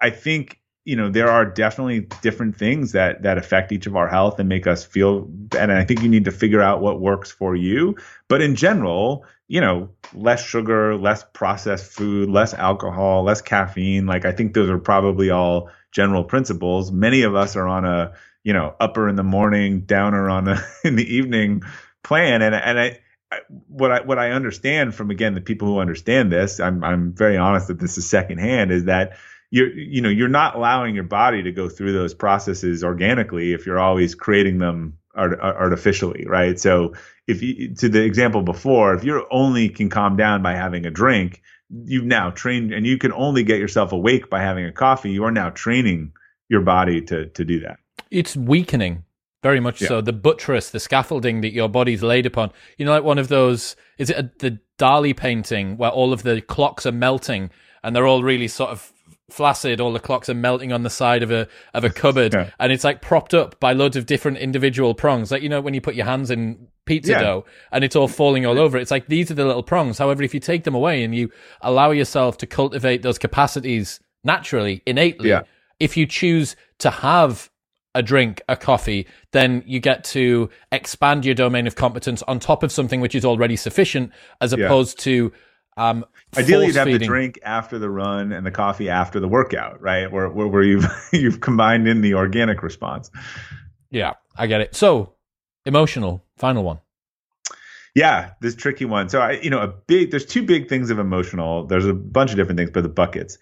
I 0.00 0.10
think 0.10 0.60
you 0.84 0.96
know 0.96 1.10
there 1.10 1.28
are 1.28 1.44
definitely 1.44 2.00
different 2.22 2.56
things 2.56 2.92
that 2.92 3.22
that 3.22 3.38
affect 3.38 3.72
each 3.72 3.86
of 3.86 3.96
our 3.96 4.08
health 4.08 4.38
and 4.38 4.48
make 4.48 4.66
us 4.66 4.84
feel 4.84 5.30
and 5.56 5.70
i 5.70 5.84
think 5.84 6.02
you 6.02 6.08
need 6.08 6.24
to 6.24 6.32
figure 6.32 6.60
out 6.60 6.80
what 6.80 7.00
works 7.00 7.30
for 7.30 7.54
you. 7.54 7.96
But 8.28 8.42
in 8.42 8.56
general 8.56 9.24
you 9.48 9.60
know 9.60 9.90
less 10.14 10.44
sugar 10.44 10.96
less 10.96 11.24
processed 11.32 11.92
food 11.92 12.30
less 12.30 12.54
alcohol 12.54 13.24
less 13.24 13.42
caffeine 13.42 14.06
like 14.06 14.24
i 14.24 14.32
think 14.32 14.54
those 14.54 14.70
are 14.70 14.78
probably 14.78 15.30
all 15.30 15.70
general 15.92 16.24
principles. 16.24 16.90
Many 16.90 17.22
of 17.22 17.34
us 17.36 17.54
are 17.54 17.68
on 17.68 17.84
a 17.84 18.12
you 18.42 18.52
know 18.52 18.74
upper 18.80 19.08
in 19.08 19.16
the 19.16 19.22
morning 19.22 19.82
downer 19.82 20.28
on 20.28 20.44
the 20.44 20.66
in 20.84 20.96
the 20.96 21.14
evening 21.14 21.62
plan. 22.02 22.42
And 22.42 22.54
and 22.54 22.80
i 22.80 22.98
what 23.68 23.90
I 23.90 24.00
what 24.02 24.18
I 24.18 24.32
understand 24.32 24.94
from 24.94 25.10
again 25.10 25.34
the 25.34 25.40
people 25.40 25.68
who 25.68 25.78
understand 25.78 26.32
this, 26.32 26.60
I'm 26.60 26.82
I'm 26.84 27.12
very 27.12 27.36
honest 27.36 27.68
that 27.68 27.78
this 27.78 27.96
is 27.96 28.08
secondhand, 28.08 28.70
is 28.70 28.84
that 28.84 29.16
you're 29.52 29.70
you 29.72 30.00
know 30.00 30.08
you're 30.08 30.28
not 30.28 30.56
allowing 30.56 30.94
your 30.96 31.04
body 31.04 31.42
to 31.42 31.52
go 31.52 31.68
through 31.68 31.92
those 31.92 32.14
processes 32.14 32.82
organically 32.82 33.52
if 33.52 33.66
you're 33.66 33.78
always 33.78 34.14
creating 34.16 34.58
them 34.58 34.98
art, 35.14 35.38
artificially 35.40 36.24
right? 36.26 36.58
So 36.58 36.94
if 37.28 37.42
you 37.42 37.74
to 37.76 37.88
the 37.88 38.02
example 38.02 38.42
before 38.42 38.94
if 38.94 39.04
you 39.04 39.24
only 39.30 39.68
can 39.68 39.90
calm 39.90 40.16
down 40.16 40.42
by 40.42 40.54
having 40.54 40.86
a 40.86 40.90
drink 40.90 41.42
you've 41.84 42.04
now 42.04 42.30
trained 42.30 42.72
and 42.72 42.86
you 42.86 42.98
can 42.98 43.12
only 43.12 43.44
get 43.44 43.60
yourself 43.60 43.92
awake 43.92 44.28
by 44.28 44.40
having 44.40 44.64
a 44.64 44.72
coffee 44.72 45.10
you 45.10 45.22
are 45.24 45.30
now 45.30 45.50
training 45.50 46.12
your 46.48 46.62
body 46.62 47.00
to 47.02 47.26
to 47.26 47.44
do 47.44 47.60
that. 47.60 47.78
It's 48.10 48.34
weakening 48.34 49.04
very 49.42 49.60
much 49.60 49.82
yeah. 49.82 49.88
so. 49.88 50.00
The 50.00 50.14
buttress 50.14 50.70
the 50.70 50.80
scaffolding 50.80 51.42
that 51.42 51.52
your 51.52 51.68
body's 51.68 52.02
laid 52.02 52.24
upon. 52.24 52.52
You 52.78 52.86
know 52.86 52.92
like 52.92 53.04
one 53.04 53.18
of 53.18 53.28
those 53.28 53.76
is 53.98 54.08
it 54.08 54.16
a, 54.16 54.30
the 54.38 54.60
dali 54.78 55.14
painting 55.14 55.76
where 55.76 55.90
all 55.90 56.14
of 56.14 56.22
the 56.22 56.40
clocks 56.40 56.86
are 56.86 56.92
melting 56.92 57.50
and 57.84 57.94
they're 57.94 58.06
all 58.06 58.22
really 58.22 58.48
sort 58.48 58.70
of 58.70 58.92
flaccid. 59.32 59.80
All 59.80 59.92
the 59.92 60.00
clocks 60.00 60.28
are 60.28 60.34
melting 60.34 60.72
on 60.72 60.82
the 60.82 60.90
side 60.90 61.22
of 61.22 61.30
a 61.30 61.48
of 61.74 61.84
a 61.84 61.90
cupboard, 61.90 62.32
yeah. 62.34 62.50
and 62.60 62.72
it's 62.72 62.84
like 62.84 63.02
propped 63.02 63.34
up 63.34 63.58
by 63.60 63.72
loads 63.72 63.96
of 63.96 64.06
different 64.06 64.38
individual 64.38 64.94
prongs. 64.94 65.30
Like 65.30 65.42
you 65.42 65.48
know 65.48 65.60
when 65.60 65.74
you 65.74 65.80
put 65.80 65.94
your 65.94 66.06
hands 66.06 66.30
in 66.30 66.68
pizza 66.84 67.12
yeah. 67.12 67.22
dough 67.22 67.44
and 67.70 67.84
it's 67.84 67.96
all 67.96 68.08
falling 68.08 68.44
all 68.46 68.58
over. 68.58 68.76
It's 68.78 68.90
like 68.90 69.06
these 69.06 69.30
are 69.30 69.34
the 69.34 69.44
little 69.44 69.62
prongs. 69.62 69.98
However, 69.98 70.22
if 70.22 70.34
you 70.34 70.40
take 70.40 70.64
them 70.64 70.74
away 70.74 71.04
and 71.04 71.14
you 71.14 71.30
allow 71.60 71.90
yourself 71.90 72.38
to 72.38 72.46
cultivate 72.46 73.02
those 73.02 73.18
capacities 73.18 74.00
naturally, 74.24 74.82
innately, 74.86 75.30
yeah. 75.30 75.42
if 75.80 75.96
you 75.96 76.06
choose 76.06 76.56
to 76.78 76.90
have 76.90 77.50
a 77.94 78.02
drink, 78.02 78.40
a 78.48 78.56
coffee, 78.56 79.06
then 79.32 79.62
you 79.66 79.78
get 79.78 80.02
to 80.02 80.48
expand 80.70 81.24
your 81.24 81.34
domain 81.34 81.66
of 81.66 81.76
competence 81.76 82.22
on 82.22 82.40
top 82.40 82.62
of 82.62 82.72
something 82.72 83.00
which 83.00 83.14
is 83.14 83.24
already 83.24 83.56
sufficient, 83.56 84.10
as 84.40 84.52
opposed 84.52 84.98
to 85.00 85.32
um, 85.76 86.04
Ideally, 86.36 86.66
you'd 86.66 86.76
have 86.76 86.86
feeding. 86.86 87.00
the 87.00 87.06
drink 87.06 87.38
after 87.42 87.78
the 87.78 87.88
run 87.88 88.32
and 88.32 88.44
the 88.44 88.50
coffee 88.50 88.88
after 88.88 89.20
the 89.20 89.28
workout, 89.28 89.80
right? 89.80 90.10
Where 90.10 90.28
where, 90.28 90.46
where 90.46 90.62
you've 90.62 90.86
you've 91.12 91.40
combined 91.40 91.88
in 91.88 92.00
the 92.00 92.14
organic 92.14 92.62
response. 92.62 93.10
Yeah, 93.90 94.14
I 94.36 94.46
get 94.46 94.60
it. 94.60 94.74
So 94.74 95.14
emotional, 95.64 96.24
final 96.36 96.62
one. 96.62 96.80
Yeah, 97.94 98.30
this 98.40 98.54
tricky 98.54 98.86
one. 98.86 99.08
So 99.10 99.20
I, 99.20 99.32
you 99.32 99.50
know, 99.50 99.60
a 99.60 99.68
big. 99.68 100.10
There's 100.10 100.26
two 100.26 100.42
big 100.42 100.68
things 100.68 100.90
of 100.90 100.98
emotional. 100.98 101.66
There's 101.66 101.86
a 101.86 101.94
bunch 101.94 102.30
of 102.30 102.36
different 102.36 102.58
things, 102.58 102.70
but 102.70 102.82
the 102.82 102.88
buckets. 102.88 103.38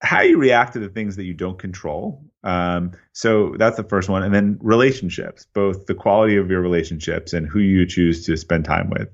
How 0.00 0.22
you 0.22 0.36
react 0.36 0.72
to 0.72 0.80
the 0.80 0.88
things 0.88 1.16
that 1.16 1.24
you 1.24 1.34
don't 1.34 1.58
control. 1.58 2.24
Um, 2.42 2.92
so 3.12 3.54
that's 3.56 3.76
the 3.76 3.84
first 3.84 4.08
one, 4.08 4.24
and 4.24 4.34
then 4.34 4.58
relationships, 4.60 5.46
both 5.54 5.86
the 5.86 5.94
quality 5.94 6.36
of 6.36 6.50
your 6.50 6.60
relationships 6.60 7.32
and 7.32 7.46
who 7.46 7.60
you 7.60 7.86
choose 7.86 8.26
to 8.26 8.36
spend 8.36 8.64
time 8.64 8.90
with 8.90 9.10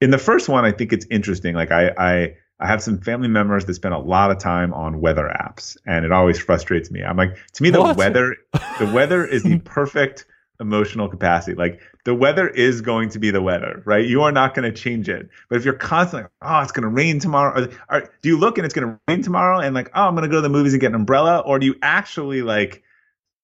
in 0.00 0.10
the 0.10 0.18
first 0.18 0.48
one, 0.48 0.64
I 0.64 0.72
think 0.72 0.92
it's 0.92 1.06
interesting. 1.10 1.54
Like 1.54 1.70
I, 1.70 1.88
I, 1.88 2.36
I 2.60 2.66
have 2.66 2.82
some 2.82 2.98
family 3.00 3.28
members 3.28 3.64
that 3.66 3.74
spend 3.74 3.94
a 3.94 3.98
lot 3.98 4.30
of 4.30 4.38
time 4.38 4.72
on 4.74 5.00
weather 5.00 5.24
apps, 5.24 5.76
and 5.86 6.04
it 6.04 6.12
always 6.12 6.38
frustrates 6.38 6.90
me. 6.90 7.02
I'm 7.02 7.16
like, 7.16 7.36
to 7.54 7.62
me, 7.62 7.70
the 7.70 7.80
what? 7.80 7.96
weather, 7.96 8.36
the 8.78 8.90
weather 8.92 9.24
is 9.24 9.42
the 9.42 9.58
perfect 9.64 10.26
emotional 10.60 11.08
capacity. 11.08 11.56
Like 11.56 11.80
the 12.04 12.14
weather 12.14 12.48
is 12.48 12.80
going 12.80 13.10
to 13.10 13.18
be 13.18 13.30
the 13.30 13.40
weather, 13.40 13.82
right? 13.84 14.04
You 14.04 14.22
are 14.22 14.32
not 14.32 14.54
going 14.54 14.72
to 14.72 14.76
change 14.76 15.08
it. 15.08 15.28
But 15.48 15.58
if 15.58 15.64
you're 15.64 15.74
constantly, 15.74 16.28
oh, 16.42 16.60
it's 16.60 16.72
going 16.72 16.82
to 16.82 16.88
rain 16.88 17.20
tomorrow, 17.20 17.68
or, 17.88 18.00
or 18.00 18.10
do 18.22 18.28
you 18.28 18.38
look 18.38 18.58
and 18.58 18.64
it's 18.64 18.74
going 18.74 18.88
to 18.88 19.00
rain 19.06 19.22
tomorrow, 19.22 19.60
and 19.60 19.74
like, 19.74 19.90
oh, 19.94 20.02
I'm 20.02 20.14
going 20.14 20.28
to 20.28 20.28
go 20.28 20.36
to 20.36 20.42
the 20.42 20.48
movies 20.48 20.72
and 20.72 20.80
get 20.80 20.88
an 20.88 20.96
umbrella, 20.96 21.40
or 21.40 21.58
do 21.58 21.66
you 21.66 21.76
actually 21.82 22.42
like 22.42 22.82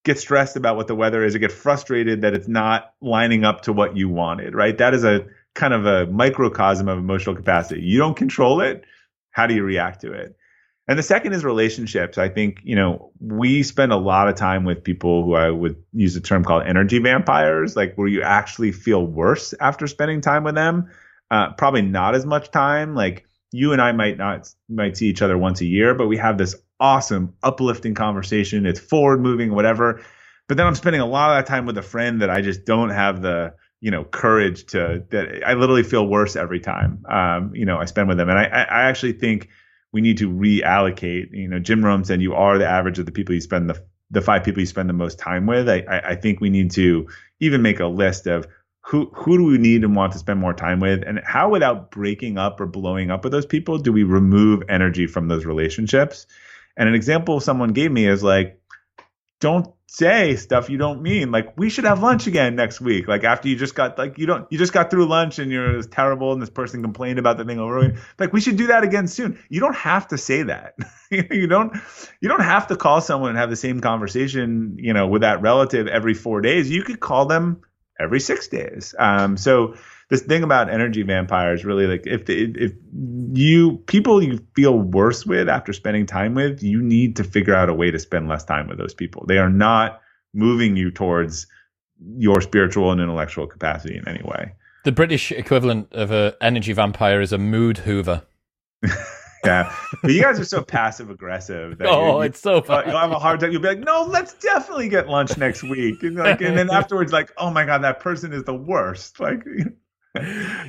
get 0.04 0.18
stressed 0.18 0.56
about 0.56 0.76
what 0.76 0.86
the 0.86 0.94
weather 0.94 1.24
is, 1.24 1.34
or 1.34 1.38
get 1.38 1.52
frustrated 1.52 2.22
that 2.22 2.34
it's 2.34 2.48
not 2.48 2.92
lining 3.00 3.44
up 3.44 3.62
to 3.62 3.72
what 3.72 3.96
you 3.96 4.08
wanted, 4.08 4.54
right? 4.54 4.76
That 4.78 4.92
is 4.92 5.04
a 5.04 5.26
kind 5.54 5.72
of 5.72 5.86
a 5.86 6.06
microcosm 6.06 6.88
of 6.88 6.98
emotional 6.98 7.34
capacity. 7.34 7.82
You 7.82 7.98
don't 7.98 8.16
control 8.16 8.60
it. 8.60 8.84
How 9.30 9.46
do 9.46 9.54
you 9.54 9.62
react 9.62 10.00
to 10.02 10.12
it? 10.12 10.36
And 10.86 10.98
the 10.98 11.02
second 11.02 11.32
is 11.32 11.44
relationships. 11.44 12.18
I 12.18 12.28
think, 12.28 12.60
you 12.62 12.76
know, 12.76 13.10
we 13.18 13.62
spend 13.62 13.92
a 13.92 13.96
lot 13.96 14.28
of 14.28 14.34
time 14.34 14.64
with 14.64 14.84
people 14.84 15.24
who 15.24 15.34
I 15.34 15.48
would 15.50 15.76
use 15.92 16.14
a 16.14 16.20
term 16.20 16.44
called 16.44 16.64
energy 16.66 16.98
vampires, 16.98 17.74
like 17.74 17.94
where 17.94 18.08
you 18.08 18.20
actually 18.22 18.72
feel 18.72 19.06
worse 19.06 19.54
after 19.60 19.86
spending 19.86 20.20
time 20.20 20.44
with 20.44 20.54
them. 20.54 20.90
Uh, 21.30 21.52
probably 21.54 21.80
not 21.82 22.14
as 22.14 22.26
much 22.26 22.50
time. 22.50 22.94
Like 22.94 23.24
you 23.50 23.72
and 23.72 23.80
I 23.80 23.92
might 23.92 24.18
not 24.18 24.52
might 24.68 24.96
see 24.96 25.06
each 25.06 25.22
other 25.22 25.38
once 25.38 25.62
a 25.62 25.66
year, 25.66 25.94
but 25.94 26.06
we 26.06 26.18
have 26.18 26.36
this 26.36 26.54
awesome, 26.78 27.34
uplifting 27.42 27.94
conversation. 27.94 28.66
It's 28.66 28.80
forward 28.80 29.22
moving, 29.22 29.54
whatever. 29.54 30.02
But 30.48 30.58
then 30.58 30.66
I'm 30.66 30.74
spending 30.74 31.00
a 31.00 31.06
lot 31.06 31.30
of 31.30 31.38
that 31.38 31.48
time 31.48 31.64
with 31.64 31.78
a 31.78 31.82
friend 31.82 32.20
that 32.20 32.28
I 32.28 32.42
just 32.42 32.66
don't 32.66 32.90
have 32.90 33.22
the 33.22 33.54
you 33.84 33.90
know 33.90 34.02
courage 34.02 34.64
to 34.64 35.04
that 35.10 35.46
I 35.46 35.52
literally 35.52 35.82
feel 35.82 36.06
worse 36.06 36.36
every 36.36 36.58
time 36.58 37.04
um, 37.06 37.54
you 37.54 37.66
know 37.66 37.76
I 37.76 37.84
spend 37.84 38.08
with 38.08 38.16
them, 38.16 38.30
and 38.30 38.38
I, 38.38 38.44
I 38.44 38.82
actually 38.84 39.12
think 39.12 39.50
we 39.92 40.00
need 40.00 40.16
to 40.18 40.30
reallocate. 40.30 41.32
You 41.32 41.48
know, 41.48 41.58
Jim 41.58 41.84
Rohn 41.84 42.02
said 42.02 42.22
you 42.22 42.32
are 42.32 42.56
the 42.56 42.66
average 42.66 42.98
of 42.98 43.04
the 43.04 43.12
people 43.12 43.34
you 43.34 43.42
spend 43.42 43.68
the 43.68 43.84
the 44.10 44.22
five 44.22 44.42
people 44.42 44.60
you 44.60 44.66
spend 44.66 44.88
the 44.88 44.94
most 44.94 45.18
time 45.18 45.44
with. 45.44 45.68
I, 45.68 45.84
I 46.02 46.14
think 46.14 46.40
we 46.40 46.48
need 46.48 46.70
to 46.72 47.08
even 47.40 47.60
make 47.60 47.80
a 47.80 47.86
list 47.86 48.26
of 48.26 48.46
who 48.80 49.10
who 49.14 49.36
do 49.36 49.44
we 49.44 49.58
need 49.58 49.84
and 49.84 49.94
want 49.94 50.14
to 50.14 50.18
spend 50.18 50.40
more 50.40 50.54
time 50.54 50.80
with, 50.80 51.02
and 51.06 51.20
how 51.22 51.50
without 51.50 51.90
breaking 51.90 52.38
up 52.38 52.62
or 52.62 52.66
blowing 52.66 53.10
up 53.10 53.22
with 53.22 53.32
those 53.32 53.44
people 53.44 53.76
do 53.76 53.92
we 53.92 54.02
remove 54.02 54.62
energy 54.70 55.06
from 55.06 55.28
those 55.28 55.44
relationships. 55.44 56.26
And 56.74 56.88
an 56.88 56.94
example 56.94 57.38
someone 57.38 57.74
gave 57.74 57.92
me 57.92 58.06
is 58.06 58.22
like, 58.22 58.58
don't 59.44 59.68
say 59.88 60.36
stuff 60.36 60.70
you 60.70 60.78
don't 60.78 61.02
mean. 61.02 61.30
Like 61.30 61.54
we 61.58 61.68
should 61.68 61.84
have 61.84 62.02
lunch 62.02 62.26
again 62.26 62.56
next 62.56 62.80
week. 62.80 63.06
Like 63.06 63.24
after 63.24 63.46
you 63.46 63.56
just 63.56 63.74
got 63.74 63.98
like 63.98 64.16
you 64.16 64.24
don't 64.24 64.50
you 64.50 64.56
just 64.56 64.72
got 64.72 64.90
through 64.90 65.04
lunch 65.04 65.38
and 65.38 65.52
you're 65.52 65.82
terrible 65.82 66.32
and 66.32 66.40
this 66.40 66.48
person 66.48 66.80
complained 66.80 67.18
about 67.18 67.36
the 67.36 67.44
thing 67.44 67.58
over. 67.58 67.94
Like 68.18 68.32
we 68.32 68.40
should 68.40 68.56
do 68.56 68.68
that 68.68 68.84
again 68.84 69.06
soon. 69.06 69.38
You 69.50 69.60
don't 69.60 69.76
have 69.76 70.08
to 70.08 70.16
say 70.16 70.44
that. 70.44 70.76
you 71.10 71.46
don't 71.46 71.76
you 72.22 72.28
don't 72.30 72.40
have 72.40 72.68
to 72.68 72.76
call 72.76 73.02
someone 73.02 73.30
and 73.30 73.38
have 73.38 73.50
the 73.50 73.56
same 73.56 73.80
conversation, 73.80 74.76
you 74.78 74.94
know, 74.94 75.06
with 75.06 75.20
that 75.20 75.42
relative 75.42 75.88
every 75.88 76.14
4 76.14 76.40
days. 76.40 76.70
You 76.70 76.82
could 76.82 77.00
call 77.00 77.26
them 77.26 77.60
every 78.00 78.20
6 78.20 78.48
days. 78.48 78.94
Um 78.98 79.36
so 79.36 79.74
this 80.10 80.22
thing 80.22 80.42
about 80.42 80.70
energy 80.70 81.02
vampires 81.02 81.64
really 81.64 81.86
like 81.86 82.06
if 82.06 82.28
if 82.28 82.72
you 83.32 83.78
people 83.86 84.22
you 84.22 84.38
feel 84.54 84.78
worse 84.78 85.24
with 85.26 85.48
after 85.48 85.72
spending 85.72 86.06
time 86.06 86.34
with, 86.34 86.62
you 86.62 86.82
need 86.82 87.16
to 87.16 87.24
figure 87.24 87.54
out 87.54 87.68
a 87.68 87.74
way 87.74 87.90
to 87.90 87.98
spend 87.98 88.28
less 88.28 88.44
time 88.44 88.68
with 88.68 88.78
those 88.78 88.94
people. 88.94 89.24
They 89.26 89.38
are 89.38 89.50
not 89.50 90.00
moving 90.34 90.76
you 90.76 90.90
towards 90.90 91.46
your 92.16 92.40
spiritual 92.40 92.92
and 92.92 93.00
intellectual 93.00 93.46
capacity 93.46 93.96
in 93.96 94.06
any 94.08 94.22
way. 94.24 94.52
The 94.84 94.92
British 94.92 95.32
equivalent 95.32 95.92
of 95.92 96.10
an 96.10 96.34
energy 96.40 96.72
vampire 96.72 97.20
is 97.20 97.32
a 97.32 97.38
mood 97.38 97.78
hoover. 97.78 98.22
yeah, 99.44 99.74
but 100.02 100.10
you 100.12 100.20
guys 100.20 100.38
are 100.38 100.44
so 100.44 100.62
passive 100.62 101.08
aggressive. 101.08 101.80
oh, 101.80 102.20
it's 102.20 102.40
so 102.40 102.60
fun. 102.60 102.84
You'll 102.86 102.98
have 102.98 103.12
a 103.12 103.18
hard 103.18 103.40
time. 103.40 103.52
You'll 103.52 103.62
be 103.62 103.68
like, 103.68 103.78
"No, 103.78 104.02
let's 104.02 104.34
definitely 104.34 104.88
get 104.88 105.08
lunch 105.08 105.36
next 105.38 105.62
week," 105.62 106.02
and 106.02 106.16
like, 106.16 106.42
and 106.42 106.58
then 106.58 106.70
afterwards, 106.72 107.12
like, 107.12 107.32
"Oh 107.38 107.50
my 107.50 107.64
god, 107.64 107.82
that 107.82 108.00
person 108.00 108.32
is 108.32 108.44
the 108.44 108.54
worst." 108.54 109.20
Like, 109.20 109.44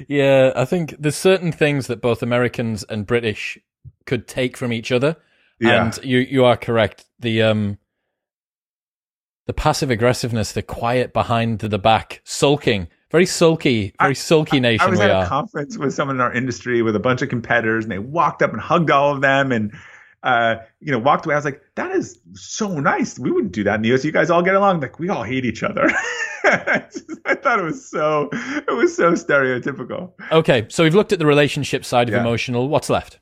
yeah, 0.08 0.52
I 0.56 0.66
think 0.66 0.96
there's 0.98 1.16
certain 1.16 1.52
things 1.52 1.88
that 1.88 2.02
both 2.02 2.24
Americans 2.24 2.84
and 2.84 3.06
British 3.06 3.58
could 4.06 4.28
take 4.28 4.58
from 4.58 4.74
each 4.74 4.92
other. 4.92 5.18
Yeah. 5.60 5.86
And 5.86 6.00
you 6.04 6.20
you 6.20 6.46
are 6.46 6.58
correct. 6.58 7.06
The 7.20 7.42
um 7.44 7.78
the 9.48 9.54
passive 9.54 9.92
aggressiveness, 9.92 10.52
the 10.52 10.64
quiet 10.64 11.14
behind 11.14 11.60
the 11.60 11.78
back, 11.78 12.22
sulking, 12.24 12.88
very 13.12 13.26
sulky, 13.26 13.94
very 14.00 14.12
I, 14.12 14.14
sulky 14.14 14.60
nation. 14.60 14.82
I, 14.82 14.88
I 14.88 14.90
was 14.90 15.00
at 15.00 15.12
are. 15.12 15.26
a 15.26 15.28
conference 15.28 15.78
with 15.78 15.94
someone 15.94 16.18
in 16.18 16.22
our 16.22 16.34
industry 16.34 16.82
with 16.82 16.96
a 16.96 17.00
bunch 17.00 17.22
of 17.22 17.30
competitors, 17.30 17.86
and 17.86 17.92
they 17.92 18.00
walked 18.00 18.42
up 18.42 18.52
and 18.52 18.60
hugged 18.60 18.90
all 18.90 19.14
of 19.14 19.22
them, 19.22 19.52
and 19.52 19.72
uh, 20.26 20.58
you 20.80 20.92
know, 20.92 20.98
walked 21.00 21.26
away. 21.26 21.36
I 21.36 21.38
was 21.38 21.46
like, 21.46 21.62
that 21.76 21.92
is 21.92 22.20
so 22.34 22.80
nice. 22.80 23.18
We 23.18 23.32
wouldn't 23.32 23.54
do 23.54 23.64
that 23.64 23.76
in 23.76 23.82
the 23.84 23.94
US. 23.94 24.04
You 24.04 24.12
guys 24.12 24.32
all 24.32 24.42
get 24.42 24.56
along. 24.56 24.82
Like, 24.82 25.00
we 25.00 25.08
all 25.08 25.24
hate 25.24 25.46
each 25.46 25.62
other. 25.62 25.88
I 26.44 27.36
thought 27.36 27.60
it 27.60 27.64
was 27.64 27.88
so, 27.88 28.30
it 28.34 28.76
was 28.76 28.96
so 28.96 29.12
stereotypical. 29.12 30.14
Okay. 30.32 30.66
So 30.70 30.84
we've 30.84 30.96
looked 30.96 31.14
at 31.14 31.20
the 31.20 31.28
relationship 31.28 31.86
side 31.86 32.10
of 32.10 32.16
yeah. 32.16 32.22
emotional. 32.22 32.68
What's 32.68 32.90
left? 32.90 33.20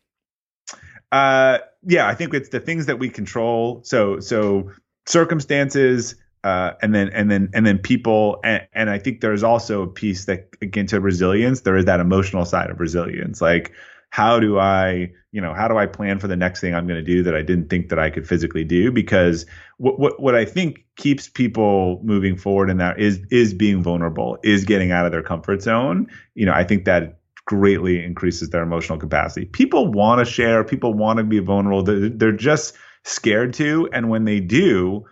Uh, 1.12 1.60
yeah, 1.86 2.08
I 2.08 2.16
think 2.16 2.34
it's 2.34 2.50
the 2.50 2.62
things 2.62 2.86
that 2.86 3.00
we 3.00 3.10
control. 3.10 3.82
So, 3.84 4.20
so 4.22 4.72
circumstances, 5.06 6.16
uh, 6.46 6.74
and 6.82 6.94
then 6.94 7.10
and 7.10 7.32
then 7.32 7.50
and 7.54 7.66
then 7.66 7.78
people 7.78 8.40
and, 8.44 8.68
and 8.74 8.90
I 8.90 8.98
think 9.00 9.22
there's 9.22 9.44
also 9.44 9.82
a 9.82 9.88
piece 9.88 10.26
that 10.26 10.50
again 10.62 10.88
to 10.88 11.00
resilience 11.00 11.62
there 11.62 11.78
is 11.78 11.86
that 11.86 12.02
emotional 12.02 12.44
side 12.44 12.70
of 12.70 12.82
resilience 12.82 13.40
like 13.40 13.72
how 14.14 14.40
do 14.40 14.60
I, 14.60 15.12
you 15.32 15.42
know, 15.42 15.56
how 15.56 15.68
do 15.68 15.76
I 15.76 15.88
plan 15.88 16.20
for 16.20 16.28
the 16.28 16.36
next 16.36 16.62
thing 16.62 16.76
I'm 16.76 16.86
going 16.86 17.04
to 17.04 17.04
do 17.04 17.24
that 17.24 17.34
I 17.34 17.42
didn't 17.42 17.70
think 17.70 17.90
that 17.90 17.98
I 17.98 18.12
could 18.12 18.28
physically 18.28 18.64
do? 18.64 18.92
Because 18.92 19.48
what, 19.78 20.00
what, 20.00 20.22
what 20.22 20.36
I 20.36 20.46
think 20.46 20.86
keeps 20.98 21.28
people 21.28 22.00
moving 22.04 22.38
forward 22.38 22.70
in 22.70 22.78
that 22.78 23.00
is, 23.00 23.20
is 23.32 23.56
being 23.56 23.82
vulnerable, 23.82 24.38
is 24.44 24.66
getting 24.66 24.92
out 24.92 25.08
of 25.08 25.12
their 25.12 25.24
comfort 25.24 25.64
zone. 25.64 26.06
You 26.36 26.46
know, 26.46 26.54
I 26.54 26.64
think 26.64 26.86
that 26.86 27.22
greatly 27.46 28.04
increases 28.04 28.52
their 28.52 28.62
emotional 28.62 29.00
capacity. 29.00 29.48
People 29.48 29.92
want 29.92 30.20
to 30.20 30.32
share, 30.32 30.64
people 30.64 30.94
want 30.94 31.18
to 31.18 31.24
be 31.24 31.40
vulnerable. 31.40 31.82
They're, 31.82 32.10
they're 32.10 32.32
just 32.32 32.76
scared 33.04 33.52
to. 33.56 33.90
And 33.94 34.12
when 34.12 34.26
they 34.26 34.40
do, 34.40 35.06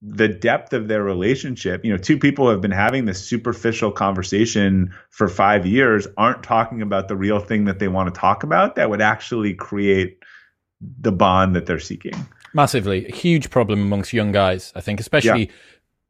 the 0.00 0.28
depth 0.28 0.72
of 0.72 0.86
their 0.86 1.02
relationship, 1.02 1.84
you 1.84 1.90
know, 1.90 1.96
two 1.96 2.18
people 2.18 2.48
have 2.48 2.60
been 2.60 2.70
having 2.70 3.04
this 3.06 3.24
superficial 3.24 3.90
conversation 3.90 4.94
for 5.10 5.28
five 5.28 5.66
years, 5.66 6.06
aren't 6.16 6.42
talking 6.42 6.82
about 6.82 7.08
the 7.08 7.16
real 7.16 7.40
thing 7.40 7.64
that 7.64 7.80
they 7.80 7.88
want 7.88 8.12
to 8.12 8.20
talk 8.20 8.44
about 8.44 8.76
that 8.76 8.90
would 8.90 9.00
actually 9.00 9.54
create 9.54 10.22
the 11.00 11.10
bond 11.10 11.56
that 11.56 11.66
they're 11.66 11.80
seeking. 11.80 12.14
Massively. 12.54 13.06
A 13.06 13.14
huge 13.14 13.50
problem 13.50 13.80
amongst 13.80 14.12
young 14.12 14.30
guys, 14.30 14.72
I 14.76 14.80
think, 14.80 15.00
especially 15.00 15.50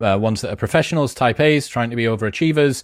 yeah. 0.01 0.15
uh, 0.15 0.19
ones 0.19 0.43
that 0.43 0.53
are 0.53 0.57
professionals, 0.57 1.15
type 1.15 1.41
A's, 1.41 1.67
trying 1.67 1.89
to 1.89 1.97
be 1.97 2.05
overachievers. 2.05 2.83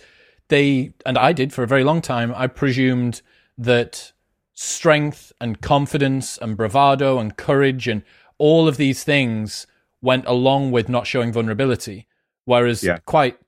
They, 0.49 0.95
and 1.05 1.19
I 1.19 1.35
did 1.35 1.53
for 1.53 1.63
a 1.63 1.67
very 1.67 1.85
long 1.85 2.01
time, 2.01 2.33
I 2.35 2.47
presumed 2.47 3.21
that 3.59 4.13
strength 4.55 5.33
and 5.41 5.61
confidence 5.61 6.39
and 6.39 6.57
bravado 6.57 7.19
and 7.19 7.37
courage 7.37 7.89
and 7.89 8.03
all 8.39 8.67
of 8.67 8.79
these 8.79 9.05
things 9.05 9.67
went 10.05 10.27
along 10.27 10.71
with 10.71 10.89
not 10.89 11.07
showing 11.07 11.33
vulnerability. 11.33 12.07
Whereas 12.45 12.83
yeah. 12.83 12.99
quite 13.07 13.39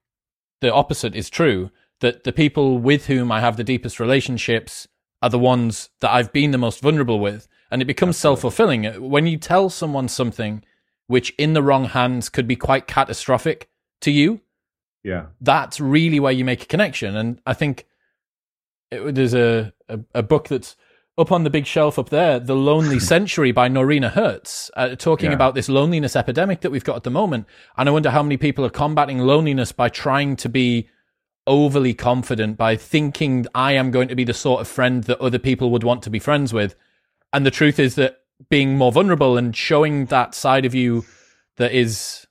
the 0.62 0.72
opposite 0.72 1.14
is 1.14 1.28
true 1.28 1.70
that 2.00 2.24
the 2.24 2.32
people 2.32 2.78
with 2.78 3.06
whom 3.06 3.30
I 3.30 3.40
have 3.40 3.58
the 3.58 3.64
deepest 3.64 4.00
relationships 4.00 4.88
are 5.22 5.28
the 5.28 5.38
ones 5.38 5.90
that 6.00 6.10
I've 6.10 6.32
been 6.32 6.52
the 6.52 6.58
most 6.58 6.80
vulnerable 6.80 7.20
with. 7.20 7.46
And 7.70 7.82
it 7.82 7.84
becomes 7.84 8.16
self 8.16 8.40
fulfilling. 8.40 8.86
Uh, 8.86 8.94
when 8.94 9.26
you 9.26 9.36
tell 9.36 9.68
someone 9.68 10.08
something 10.08 10.64
which 11.08 11.30
in 11.36 11.52
the 11.52 11.62
wrong 11.62 11.84
hands 11.84 12.28
could 12.28 12.48
be 12.48 12.56
quite 12.56 12.86
catastrophic 12.86 13.68
to 14.00 14.10
you, 14.10 14.40
yeah, 15.02 15.26
that's 15.40 15.78
really 15.78 16.20
where 16.20 16.32
you 16.32 16.44
make 16.44 16.62
a 16.62 16.66
connection. 16.66 17.16
And 17.16 17.40
I 17.44 17.54
think 17.54 17.86
it, 18.90 19.14
there's 19.14 19.34
a, 19.34 19.72
a, 19.88 20.00
a 20.14 20.22
book 20.22 20.48
that's 20.48 20.76
up 21.18 21.32
on 21.32 21.44
the 21.44 21.50
big 21.50 21.66
shelf 21.66 21.98
up 21.98 22.10
there, 22.10 22.38
The 22.38 22.54
Lonely 22.54 23.00
Century 23.14 23.52
by 23.52 23.68
Noreena 23.68 24.12
Hertz, 24.12 24.70
uh, 24.76 24.96
talking 24.96 25.30
yeah. 25.30 25.34
about 25.34 25.54
this 25.54 25.68
loneliness 25.68 26.14
epidemic 26.14 26.60
that 26.60 26.70
we've 26.70 26.84
got 26.84 26.96
at 26.96 27.02
the 27.04 27.10
moment. 27.10 27.46
And 27.76 27.88
I 27.88 27.92
wonder 27.92 28.10
how 28.10 28.22
many 28.22 28.36
people 28.36 28.64
are 28.64 28.70
combating 28.70 29.18
loneliness 29.18 29.72
by 29.72 29.88
trying 29.88 30.36
to 30.36 30.48
be 30.48 30.88
overly 31.46 31.94
confident, 31.94 32.56
by 32.56 32.76
thinking 32.76 33.46
I 33.54 33.72
am 33.72 33.90
going 33.90 34.08
to 34.08 34.16
be 34.16 34.24
the 34.24 34.34
sort 34.34 34.60
of 34.60 34.68
friend 34.68 35.04
that 35.04 35.20
other 35.20 35.38
people 35.38 35.70
would 35.70 35.84
want 35.84 36.02
to 36.02 36.10
be 36.10 36.18
friends 36.18 36.52
with. 36.52 36.74
And 37.32 37.46
the 37.46 37.50
truth 37.50 37.78
is 37.78 37.94
that 37.94 38.22
being 38.50 38.76
more 38.76 38.92
vulnerable 38.92 39.38
and 39.38 39.56
showing 39.56 40.06
that 40.06 40.34
side 40.34 40.66
of 40.66 40.74
you 40.74 41.04
that 41.56 41.72
is 41.72 42.26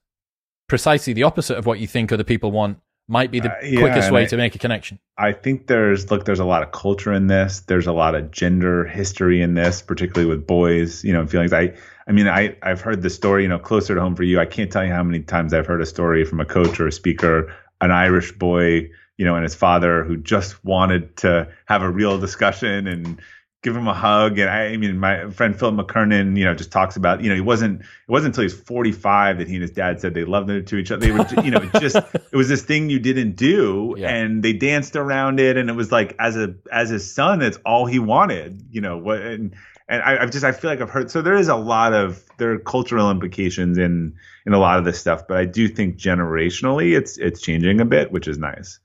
precisely 0.68 1.14
the 1.14 1.24
opposite 1.24 1.58
of 1.58 1.66
what 1.66 1.80
you 1.80 1.88
think 1.88 2.12
other 2.12 2.24
people 2.24 2.52
want 2.52 2.80
might 3.08 3.32
be 3.32 3.40
the 3.40 3.52
uh, 3.52 3.62
yeah, 3.62 3.80
quickest 3.80 4.12
way 4.12 4.24
I, 4.24 4.26
to 4.26 4.38
make 4.38 4.56
a 4.56 4.58
connection. 4.58 5.00
I 5.18 5.32
think 5.32 5.68
there's 5.68 6.10
look, 6.10 6.26
there's 6.26 6.40
a 6.40 6.46
lot 6.46 6.64
of 6.64 6.72
culture 6.72 7.14
in 7.14 7.28
this. 7.28 7.62
There's 7.62 7.88
a 7.88 7.94
lot 7.94 8.16
of 8.16 8.32
gender 8.32 8.86
history 8.86 9.42
in 9.42 9.54
this, 9.54 9.82
particularly 9.82 10.28
with 10.28 10.48
boys, 10.48 11.04
you 11.04 11.14
know, 11.14 11.26
feelings. 11.26 11.54
I 11.54 11.76
I 12.08 12.12
mean, 12.12 12.28
I 12.28 12.56
I've 12.64 12.82
heard 12.82 13.02
the 13.02 13.10
story, 13.10 13.44
you 13.44 13.50
know, 13.50 13.60
closer 13.60 13.96
to 13.96 14.02
home 14.02 14.16
for 14.16 14.24
you. 14.24 14.40
I 14.40 14.46
can't 14.46 14.72
tell 14.72 14.84
you 14.84 14.92
how 14.92 15.04
many 15.04 15.20
times 15.22 15.54
I've 15.54 15.68
heard 15.68 15.82
a 15.82 15.86
story 15.86 16.26
from 16.26 16.40
a 16.40 16.46
coach 16.46 16.80
or 16.80 16.88
a 16.88 16.92
speaker, 16.92 17.54
an 17.82 17.92
Irish 17.92 18.32
boy, 18.32 18.90
you 19.18 19.26
know, 19.26 19.36
and 19.36 19.44
his 19.44 19.56
father 19.56 20.04
who 20.04 20.18
just 20.18 20.64
wanted 20.66 21.16
to 21.18 21.48
have 21.66 21.82
a 21.82 21.90
real 21.90 22.20
discussion 22.20 22.88
and 22.88 23.22
give 23.66 23.76
him 23.76 23.88
a 23.88 23.94
hug. 23.96 24.38
And 24.38 24.48
I, 24.48 24.68
I, 24.68 24.78
mean, 24.78 25.00
my 25.00 25.32
friend 25.32 25.58
Phil 25.58 25.72
McKernan, 25.72 26.38
you 26.38 26.46
know, 26.46 26.54
just 26.54 26.72
talks 26.72 26.96
about, 26.96 27.22
you 27.22 27.30
know, 27.30 27.36
he 27.36 27.42
wasn't, 27.42 27.82
it 27.82 27.88
wasn't 28.08 28.36
until 28.36 28.44
he's 28.44 28.54
45 28.54 29.40
that 29.40 29.48
he 29.48 29.56
and 29.56 29.64
his 29.64 29.72
dad 29.72 30.00
said 30.00 30.14
they 30.14 30.24
loved 30.24 30.52
it 30.52 30.68
to 30.68 30.78
each 30.78 30.92
other. 30.92 31.04
They 31.04 31.12
were, 31.12 31.26
you 31.44 31.50
know, 31.50 31.62
it 31.62 31.82
just, 31.82 31.96
it 32.14 32.36
was 32.36 32.48
this 32.48 32.62
thing 32.62 32.92
you 32.92 33.00
didn't 33.00 33.36
do 33.36 33.96
yeah. 33.98 34.10
and 34.10 34.44
they 34.44 34.54
danced 34.54 34.96
around 34.96 35.40
it. 35.40 35.58
And 35.58 35.68
it 35.68 35.74
was 35.74 35.92
like, 35.92 36.16
as 36.20 36.38
a, 36.38 36.54
as 36.72 36.92
his 36.92 37.12
son, 37.12 37.42
it's 37.42 37.58
all 37.66 37.88
he 37.88 37.98
wanted, 37.98 38.68
you 38.70 38.82
know, 38.82 38.98
what, 38.98 39.20
and, 39.20 39.56
and 39.90 40.04
I, 40.04 40.20
have 40.20 40.30
just, 40.30 40.46
I 40.46 40.52
feel 40.52 40.70
like 40.70 40.82
I've 40.82 40.92
heard, 40.92 41.10
so 41.10 41.24
there 41.24 41.36
is 41.36 41.48
a 41.48 41.56
lot 41.56 41.92
of, 41.94 42.24
there 42.38 42.52
are 42.52 42.60
cultural 42.60 43.10
implications 43.10 43.80
in, 43.80 44.16
in 44.46 44.54
a 44.54 44.60
lot 44.60 44.78
of 44.78 44.86
this 44.86 45.00
stuff, 45.00 45.28
but 45.28 45.38
I 45.38 45.46
do 45.46 45.68
think 45.68 45.98
generationally 45.98 46.96
it's, 46.96 47.18
it's 47.18 47.42
changing 47.42 47.82
a 47.82 47.86
bit, 47.86 48.12
which 48.12 48.28
is 48.28 48.38
nice. 48.38 48.80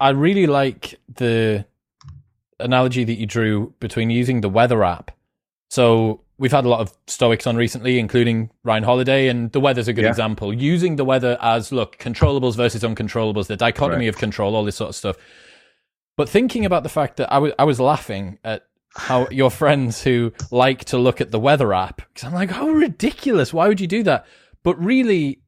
I 0.00 0.10
really 0.10 0.48
like 0.48 0.98
the, 1.14 1.66
analogy 2.60 3.04
that 3.04 3.14
you 3.14 3.26
drew 3.26 3.74
between 3.80 4.10
using 4.10 4.40
the 4.40 4.48
weather 4.48 4.82
app. 4.84 5.10
So 5.70 6.20
we've 6.38 6.52
had 6.52 6.64
a 6.64 6.68
lot 6.68 6.80
of 6.80 6.96
Stoics 7.06 7.46
on 7.46 7.56
recently, 7.56 7.98
including 7.98 8.50
Ryan 8.64 8.84
Holiday, 8.84 9.28
and 9.28 9.50
the 9.52 9.60
weather's 9.60 9.88
a 9.88 9.92
good 9.92 10.04
yeah. 10.04 10.10
example. 10.10 10.52
Using 10.52 10.96
the 10.96 11.04
weather 11.04 11.38
as 11.40 11.72
look, 11.72 11.98
controllables 11.98 12.56
versus 12.56 12.82
uncontrollables, 12.82 13.46
the 13.46 13.56
dichotomy 13.56 14.06
right. 14.06 14.08
of 14.08 14.18
control, 14.18 14.54
all 14.54 14.64
this 14.64 14.76
sort 14.76 14.90
of 14.90 14.96
stuff. 14.96 15.16
But 16.16 16.28
thinking 16.28 16.64
about 16.64 16.82
the 16.82 16.88
fact 16.88 17.16
that 17.18 17.30
I, 17.30 17.36
w- 17.36 17.54
I 17.58 17.64
was 17.64 17.80
laughing 17.80 18.38
at 18.44 18.66
how 18.94 19.28
your 19.30 19.50
friends 19.50 20.02
who 20.02 20.32
like 20.50 20.84
to 20.86 20.98
look 20.98 21.20
at 21.20 21.30
the 21.30 21.40
weather 21.40 21.72
app, 21.72 21.96
because 21.96 22.24
I'm 22.24 22.34
like, 22.34 22.50
how 22.50 22.68
ridiculous! 22.68 23.52
Why 23.52 23.68
would 23.68 23.80
you 23.80 23.86
do 23.86 24.02
that? 24.04 24.26
But 24.62 24.82
really, 24.82 25.42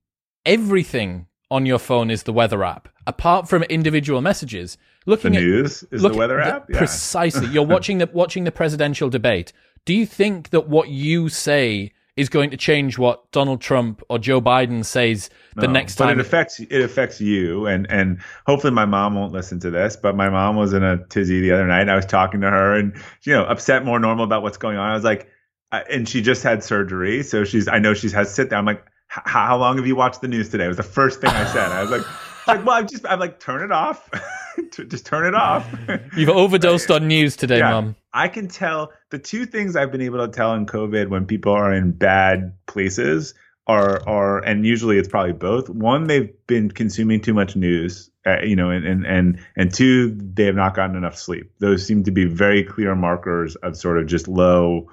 everything 0.45 1.27
on 1.51 1.67
your 1.67 1.79
phone 1.79 2.11
is 2.11 2.25
the 2.25 2.33
weather 2.33 2.63
app, 2.63 2.89
apart 3.07 3.49
from 3.49 3.63
individual 3.65 4.21
messages. 4.21 4.77
Looking 5.09 5.33
the 5.33 5.41
news 5.41 5.83
at, 5.85 5.95
is 5.95 6.03
the 6.03 6.11
weather 6.11 6.39
app. 6.39 6.67
The, 6.67 6.75
yeah. 6.75 6.79
Precisely. 6.79 7.47
You're 7.47 7.67
watching 7.67 7.97
the 7.97 8.11
watching 8.13 8.45
the 8.45 8.53
presidential 8.53 9.09
debate. 9.09 9.55
Do 9.87 9.95
you 9.95 10.05
think 10.05 10.51
that 10.51 10.69
what 10.69 10.91
you 10.91 11.31
say 11.31 11.93
is 12.15 12.29
going 12.29 12.51
to 12.51 12.59
change 12.59 12.99
what 12.99 13.31
Donald 13.33 13.63
Trump 13.63 14.03
or 14.11 14.19
Joe 14.19 14.43
Biden 14.43 14.85
says 14.85 15.31
the 15.57 15.67
no, 15.67 15.73
next 15.73 15.95
time? 15.95 16.09
But 16.09 16.19
it 16.19 16.21
affects 16.21 16.61
it 16.61 16.83
affects 16.83 17.23
you, 17.23 17.67
and 17.67 17.91
and 17.91 18.21
hopefully 18.47 18.75
my 18.75 18.85
mom 18.85 19.15
won't 19.15 19.33
listen 19.33 19.59
to 19.61 19.71
this. 19.71 19.97
But 19.97 20.15
my 20.15 20.29
mom 20.29 20.57
was 20.57 20.75
in 20.75 20.85
a 20.85 21.03
tizzy 21.07 21.41
the 21.41 21.53
other 21.53 21.67
night. 21.67 21.81
And 21.81 21.91
I 21.91 21.97
was 21.97 22.05
talking 22.05 22.43
to 22.43 22.51
her, 22.51 22.75
and 22.75 22.95
you 23.23 23.33
know, 23.33 23.45
upset, 23.45 23.87
more 23.87 23.99
normal 23.99 24.27
about 24.27 24.43
what's 24.43 24.59
going 24.59 24.77
on. 24.77 24.91
I 24.91 24.95
was 24.95 25.05
like, 25.05 25.31
and 25.73 26.07
she 26.07 26.21
just 26.21 26.43
had 26.43 26.63
surgery, 26.63 27.23
so 27.23 27.45
she's. 27.45 27.67
I 27.67 27.79
know 27.79 27.95
she's 27.95 28.13
has 28.13 28.35
sit 28.35 28.51
down. 28.51 28.59
I'm 28.59 28.67
like, 28.67 28.85
how 29.07 29.57
long 29.57 29.79
have 29.79 29.87
you 29.87 29.97
watched 29.97 30.21
the 30.21 30.29
news 30.29 30.51
today? 30.51 30.67
It 30.67 30.69
was 30.69 30.77
the 30.77 30.83
first 30.83 31.23
thing 31.23 31.31
I 31.31 31.47
said. 31.47 31.73
I 31.73 31.81
was 31.81 31.91
like, 31.91 32.03
like 32.47 32.67
well, 32.67 32.77
I'm 32.77 32.87
just, 32.87 33.07
I'm 33.07 33.19
like, 33.19 33.41
turn 33.41 33.63
it 33.63 33.73
off. 33.73 34.11
just 34.89 35.07
turn 35.07 35.27
it 35.27 35.35
off. 35.35 35.69
You've 36.17 36.29
overdosed 36.29 36.91
on 36.91 37.07
news 37.07 37.37
today, 37.37 37.59
yeah, 37.59 37.71
mom. 37.71 37.97
I 38.13 38.29
can 38.29 38.49
tell 38.49 38.93
the 39.11 39.19
two 39.19 39.47
things 39.47 39.77
I've 39.77 39.93
been 39.93 40.01
able 40.01 40.25
to 40.27 40.33
tell 40.33 40.55
in 40.55 40.67
COVID 40.67 41.09
when 41.09 41.27
people 41.27 41.53
are 41.53 41.73
in 41.73 41.93
bad 41.93 42.55
places 42.67 43.35
are 43.67 44.07
are 44.09 44.39
and 44.45 44.65
usually 44.65 44.99
it's 44.99 45.09
probably 45.09 45.35
both. 45.35 45.69
One, 45.69 46.07
they've 46.07 46.31
been 46.47 46.71
consuming 46.71 47.21
too 47.21 47.35
much 47.35 47.55
news, 47.55 48.11
uh, 48.27 48.41
you 48.41 48.57
know, 48.57 48.71
and 48.71 48.85
and 48.87 49.07
and 49.07 49.41
and 49.57 49.73
two, 49.73 50.17
they 50.17 50.45
have 50.45 50.55
not 50.55 50.75
gotten 50.75 50.97
enough 50.97 51.19
sleep. 51.19 51.53
Those 51.59 51.87
seem 51.87 52.05
to 52.05 52.11
be 52.11 52.25
very 52.25 52.65
clear 52.65 52.95
markers 52.95 53.57
of 53.57 53.77
sort 53.77 53.99
of 53.99 54.07
just 54.07 54.27
low 54.27 54.89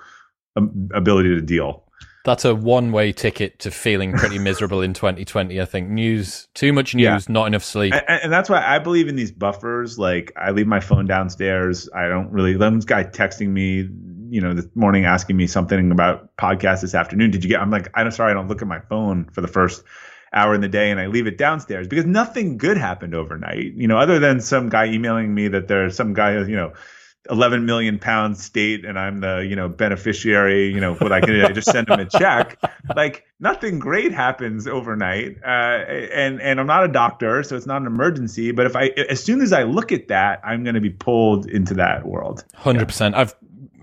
um, 0.58 0.90
ability 0.94 1.30
to 1.30 1.42
deal 1.42 1.85
that's 2.26 2.44
a 2.44 2.54
one 2.54 2.92
way 2.92 3.14
ticket 3.14 3.60
to 3.60 3.72
feeling 3.72 4.12
pretty 4.12 4.40
miserable 4.50 4.82
in 4.82 4.94
2020. 4.94 5.62
I 5.62 5.66
think 5.66 5.90
news, 5.90 6.48
too 6.54 6.74
much 6.74 6.94
news, 6.94 7.04
yeah. 7.06 7.20
not 7.34 7.46
enough 7.46 7.64
sleep. 7.64 7.94
And, 7.94 8.24
and, 8.24 8.34
that's 8.34 8.50
why 8.50 8.66
I 8.66 8.80
believe 8.80 9.08
in 9.08 9.16
these 9.16 9.32
buffers. 9.32 9.98
Like 9.98 10.34
I 10.36 10.52
leave 10.52 10.68
my 10.68 10.80
phone 10.80 11.06
downstairs. 11.06 11.88
I 11.96 12.10
don't 12.10 12.32
really, 12.32 12.54
this 12.54 12.86
guy 12.86 13.04
texting 13.04 13.50
me, 13.50 13.88
you 14.30 14.42
know, 14.42 14.54
this 14.54 14.66
morning 14.74 15.06
asking 15.06 15.38
me 15.38 15.48
something 15.48 15.92
about 15.92 16.36
podcast 16.36 16.82
this 16.82 16.96
afternoon. 16.96 17.32
Did 17.32 17.44
you 17.44 17.50
get, 17.50 17.62
I'm 17.62 17.70
like, 17.70 17.90
I'm 17.94 18.10
sorry, 18.12 18.32
I 18.32 18.34
don't 18.34 18.48
look 18.48 18.62
at 18.64 18.68
my 18.68 18.80
phone 18.80 19.30
for 19.32 19.42
the 19.42 19.48
first 19.48 19.84
hour 20.34 20.56
in 20.56 20.62
the 20.62 20.68
day 20.68 20.92
and 20.92 21.00
I 21.00 21.08
leave 21.08 21.28
it 21.28 21.38
downstairs 21.38 21.88
because 21.88 22.06
nothing 22.06 22.58
good 22.58 22.78
happened 22.78 23.14
overnight, 23.14 23.74
you 23.76 23.88
know, 23.88 24.00
other 24.00 24.18
than 24.18 24.42
some 24.42 24.70
guy 24.70 24.88
emailing 24.88 25.34
me 25.34 25.48
that 25.50 25.68
there's 25.68 25.96
some 25.96 26.14
guy, 26.14 26.40
you 26.40 26.56
know, 26.56 26.74
11 27.30 27.66
million 27.66 28.00
pound 28.00 28.38
state 28.38 28.86
and 28.86 29.00
I'm 29.00 29.20
the, 29.22 29.46
you 29.48 29.56
know, 29.56 29.68
beneficiary, 29.68 30.72
you 30.72 30.80
know, 30.80 30.96
what 30.96 31.12
I 31.12 31.22
can 31.22 31.40
I 31.42 31.52
just 31.52 31.72
send 31.72 31.88
them 31.88 32.00
a 32.00 32.06
check. 32.20 32.58
Like 32.96 33.26
nothing 33.40 33.80
great 33.80 34.12
happens 34.12 34.68
overnight. 34.68 35.38
Uh, 35.44 35.48
and, 35.48 36.42
and 36.42 36.60
I'm 36.60 36.68
not 36.68 36.84
a 36.84 36.88
doctor, 36.88 37.44
so 37.44 37.56
it's 37.56 37.66
not 37.66 37.82
an 37.82 37.88
emergency. 37.88 38.52
But 38.52 38.66
if 38.66 38.76
I, 38.76 38.88
as 39.10 39.24
soon 39.24 39.42
as 39.42 39.54
I 39.54 39.64
look 39.64 39.92
at 39.92 40.08
that, 40.10 40.42
I'm 40.44 40.64
going 40.64 40.76
to 40.76 40.82
be 40.82 40.90
pulled 40.90 41.48
into 41.48 41.74
that 41.76 42.06
world. 42.06 42.44
100%. 42.62 43.12
Yeah. 43.12 43.20
I've, 43.20 43.36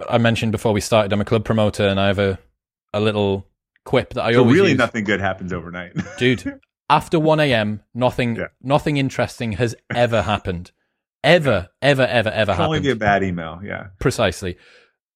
I 0.08 0.18
mentioned 0.18 0.52
before 0.52 0.72
we 0.72 0.80
started, 0.80 1.12
I'm 1.12 1.20
a 1.20 1.24
club 1.24 1.44
promoter 1.44 1.86
and 1.86 1.98
I 1.98 2.08
have 2.08 2.18
a, 2.18 2.38
a 2.92 3.00
little 3.00 3.46
quip 3.84 4.14
that 4.14 4.24
I 4.24 4.32
so 4.32 4.40
always 4.40 4.54
really 4.54 4.70
use. 4.70 4.78
nothing 4.78 5.04
good 5.04 5.20
happens 5.20 5.52
overnight. 5.52 5.92
Dude, 6.18 6.60
after 6.88 7.18
1 7.18 7.40
a.m., 7.40 7.82
nothing, 7.94 8.36
yeah. 8.38 8.48
nothing 8.62 8.96
interesting 8.96 9.52
has 9.52 9.74
ever 9.94 10.22
happened 10.22 10.72
ever, 11.24 11.68
ever, 11.80 12.02
ever, 12.02 12.28
ever 12.30 12.52
happened. 12.52 12.66
Only 12.66 12.80
be 12.80 12.90
a 12.90 12.96
bad 12.96 13.22
email. 13.22 13.60
Yeah, 13.62 13.88
precisely. 13.98 14.56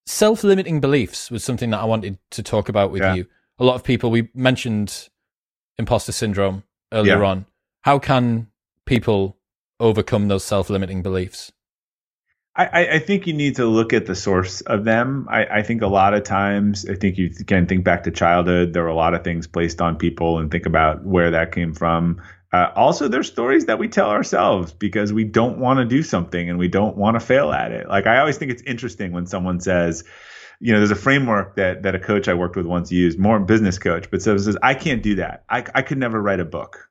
Self-limiting 0.07 0.81
beliefs 0.81 1.31
was 1.31 1.43
something 1.43 1.71
that 1.71 1.81
I 1.81 1.85
wanted 1.85 2.19
to 2.31 2.43
talk 2.43 2.69
about 2.69 2.91
with 2.91 3.03
yeah. 3.03 3.15
you. 3.15 3.27
A 3.59 3.65
lot 3.65 3.75
of 3.75 3.85
people 3.85 4.11
we 4.11 4.29
mentioned 4.35 5.09
imposter 5.79 6.13
syndrome 6.13 6.63
earlier 6.93 7.19
yeah. 7.19 7.29
on. 7.29 7.47
How 7.83 7.99
can 7.99 8.49
people 8.85 9.37
overcome 9.81 10.29
those 10.29 10.45
self-limiting 10.45 11.03
beliefs? 11.03 11.53
I, 12.59 12.95
I, 12.95 12.99
think 13.01 13.27
you 13.27 13.35
need 13.35 13.57
to 13.57 13.67
look 13.67 13.93
at 13.93 14.07
the 14.07 14.15
source 14.15 14.63
of 14.63 14.85
them. 14.85 15.27
I, 15.31 15.45
I, 15.59 15.63
think 15.63 15.83
a 15.83 15.87
lot 15.89 16.15
of 16.15 16.25
times, 16.25 16.87
I 16.89 16.95
think 16.95 17.19
you 17.19 17.29
can 17.29 17.67
think 17.67 17.85
back 17.85 18.05
to 18.05 18.11
childhood. 18.11 18.73
There 18.73 18.83
were 18.83 18.89
a 18.89 18.95
lot 18.95 19.13
of 19.13 19.23
things 19.23 19.47
placed 19.47 19.83
on 19.83 19.97
people 19.97 20.39
and 20.39 20.51
think 20.51 20.65
about 20.65 21.05
where 21.05 21.33
that 21.33 21.53
came 21.53 21.75
from. 21.75 22.23
Uh, 22.57 22.73
also, 22.75 23.07
there's 23.07 23.27
stories 23.27 23.67
that 23.67 23.79
we 23.79 23.87
tell 23.87 24.09
ourselves 24.09 24.73
because 24.73 25.13
we 25.13 25.25
don't 25.25 25.59
want 25.59 25.79
to 25.79 25.85
do 25.85 26.03
something 26.03 26.49
and 26.49 26.59
we 26.59 26.69
don't 26.69 26.97
want 26.97 27.15
to 27.15 27.21
fail 27.21 27.53
at 27.53 27.71
it. 27.71 27.87
Like 27.87 28.07
I 28.07 28.19
always 28.19 28.39
think 28.39 28.51
it's 28.51 28.63
interesting 28.63 29.13
when 29.13 29.27
someone 29.27 29.61
says, 29.61 30.05
you 30.59 30.73
know, 30.73 30.79
there's 30.79 30.91
a 30.91 30.95
framework 30.95 31.57
that 31.57 31.83
that 31.83 31.95
a 31.95 31.99
coach 31.99 32.29
I 32.29 32.35
worked 32.35 32.57
with 32.57 32.65
once 32.65 32.91
used, 32.91 33.19
more 33.19 33.39
business 33.41 33.79
coach, 33.79 34.11
but 34.11 34.23
says, 34.23 34.57
I 34.63 34.73
can't 34.73 35.03
do 35.03 35.17
that. 35.17 35.45
I, 35.51 35.65
I 35.75 35.83
could 35.83 35.99
never 35.99 36.21
write 36.21 36.41
a 36.41 36.47
book. 36.47 36.89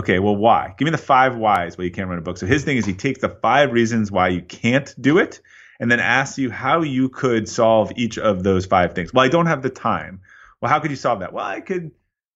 Okay, 0.00 0.18
well, 0.18 0.34
why? 0.34 0.74
Give 0.76 0.86
me 0.86 0.90
the 0.90 0.98
five 0.98 1.36
whys 1.36 1.78
why 1.78 1.84
you 1.84 1.92
can't 1.92 2.08
write 2.08 2.18
a 2.18 2.22
book. 2.22 2.38
So 2.38 2.46
his 2.46 2.64
thing 2.64 2.76
is 2.76 2.84
he 2.84 2.94
takes 2.94 3.20
the 3.20 3.28
five 3.28 3.70
reasons 3.70 4.10
why 4.10 4.28
you 4.28 4.42
can't 4.42 4.92
do 5.00 5.18
it 5.18 5.40
and 5.78 5.88
then 5.88 6.00
asks 6.00 6.38
you 6.38 6.50
how 6.50 6.82
you 6.82 7.08
could 7.08 7.48
solve 7.48 7.92
each 7.94 8.18
of 8.18 8.42
those 8.42 8.66
five 8.66 8.94
things. 8.94 9.14
Well, 9.14 9.24
I 9.24 9.28
don't 9.28 9.46
have 9.46 9.62
the 9.62 9.70
time. 9.70 10.22
Well, 10.60 10.72
how 10.72 10.80
could 10.80 10.90
you 10.90 10.96
solve 10.96 11.20
that? 11.20 11.32
Well, 11.32 11.44
I 11.44 11.60
could, 11.60 11.92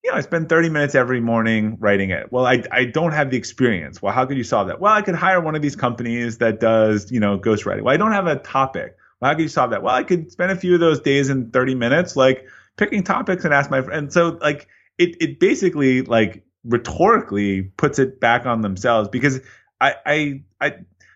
you 0.08 0.12
know, 0.12 0.18
I 0.18 0.22
spend 0.22 0.48
30 0.48 0.70
minutes 0.70 0.94
every 0.94 1.20
morning 1.20 1.76
writing 1.80 2.08
it. 2.08 2.32
Well, 2.32 2.46
I, 2.46 2.62
I 2.72 2.86
don't 2.86 3.12
have 3.12 3.30
the 3.30 3.36
experience. 3.36 4.00
Well, 4.00 4.14
how 4.14 4.24
could 4.24 4.38
you 4.38 4.44
solve 4.44 4.68
that? 4.68 4.80
Well, 4.80 4.90
I 4.90 5.02
could 5.02 5.14
hire 5.14 5.38
one 5.38 5.54
of 5.54 5.60
these 5.60 5.76
companies 5.76 6.38
that 6.38 6.60
does, 6.60 7.12
you 7.12 7.20
know, 7.20 7.38
ghostwriting. 7.38 7.82
Well, 7.82 7.92
I 7.92 7.98
don't 7.98 8.12
have 8.12 8.26
a 8.26 8.36
topic. 8.36 8.96
Well, 9.20 9.30
how 9.30 9.34
could 9.34 9.42
you 9.42 9.48
solve 9.48 9.72
that? 9.72 9.82
Well, 9.82 9.94
I 9.94 10.04
could 10.04 10.32
spend 10.32 10.50
a 10.50 10.56
few 10.56 10.72
of 10.72 10.80
those 10.80 11.00
days 11.00 11.28
in 11.28 11.50
30 11.50 11.74
minutes, 11.74 12.16
like 12.16 12.46
picking 12.78 13.02
topics 13.02 13.44
and 13.44 13.52
ask 13.52 13.70
my 13.70 13.82
friend. 13.82 14.10
So 14.10 14.38
like 14.40 14.66
it, 14.96 15.20
it 15.20 15.40
basically 15.40 16.00
like 16.00 16.42
rhetorically 16.64 17.64
puts 17.64 17.98
it 17.98 18.18
back 18.18 18.46
on 18.46 18.62
themselves 18.62 19.10
because 19.10 19.40
I, 19.78 19.94
I, 20.06 20.42
I, 20.58 20.72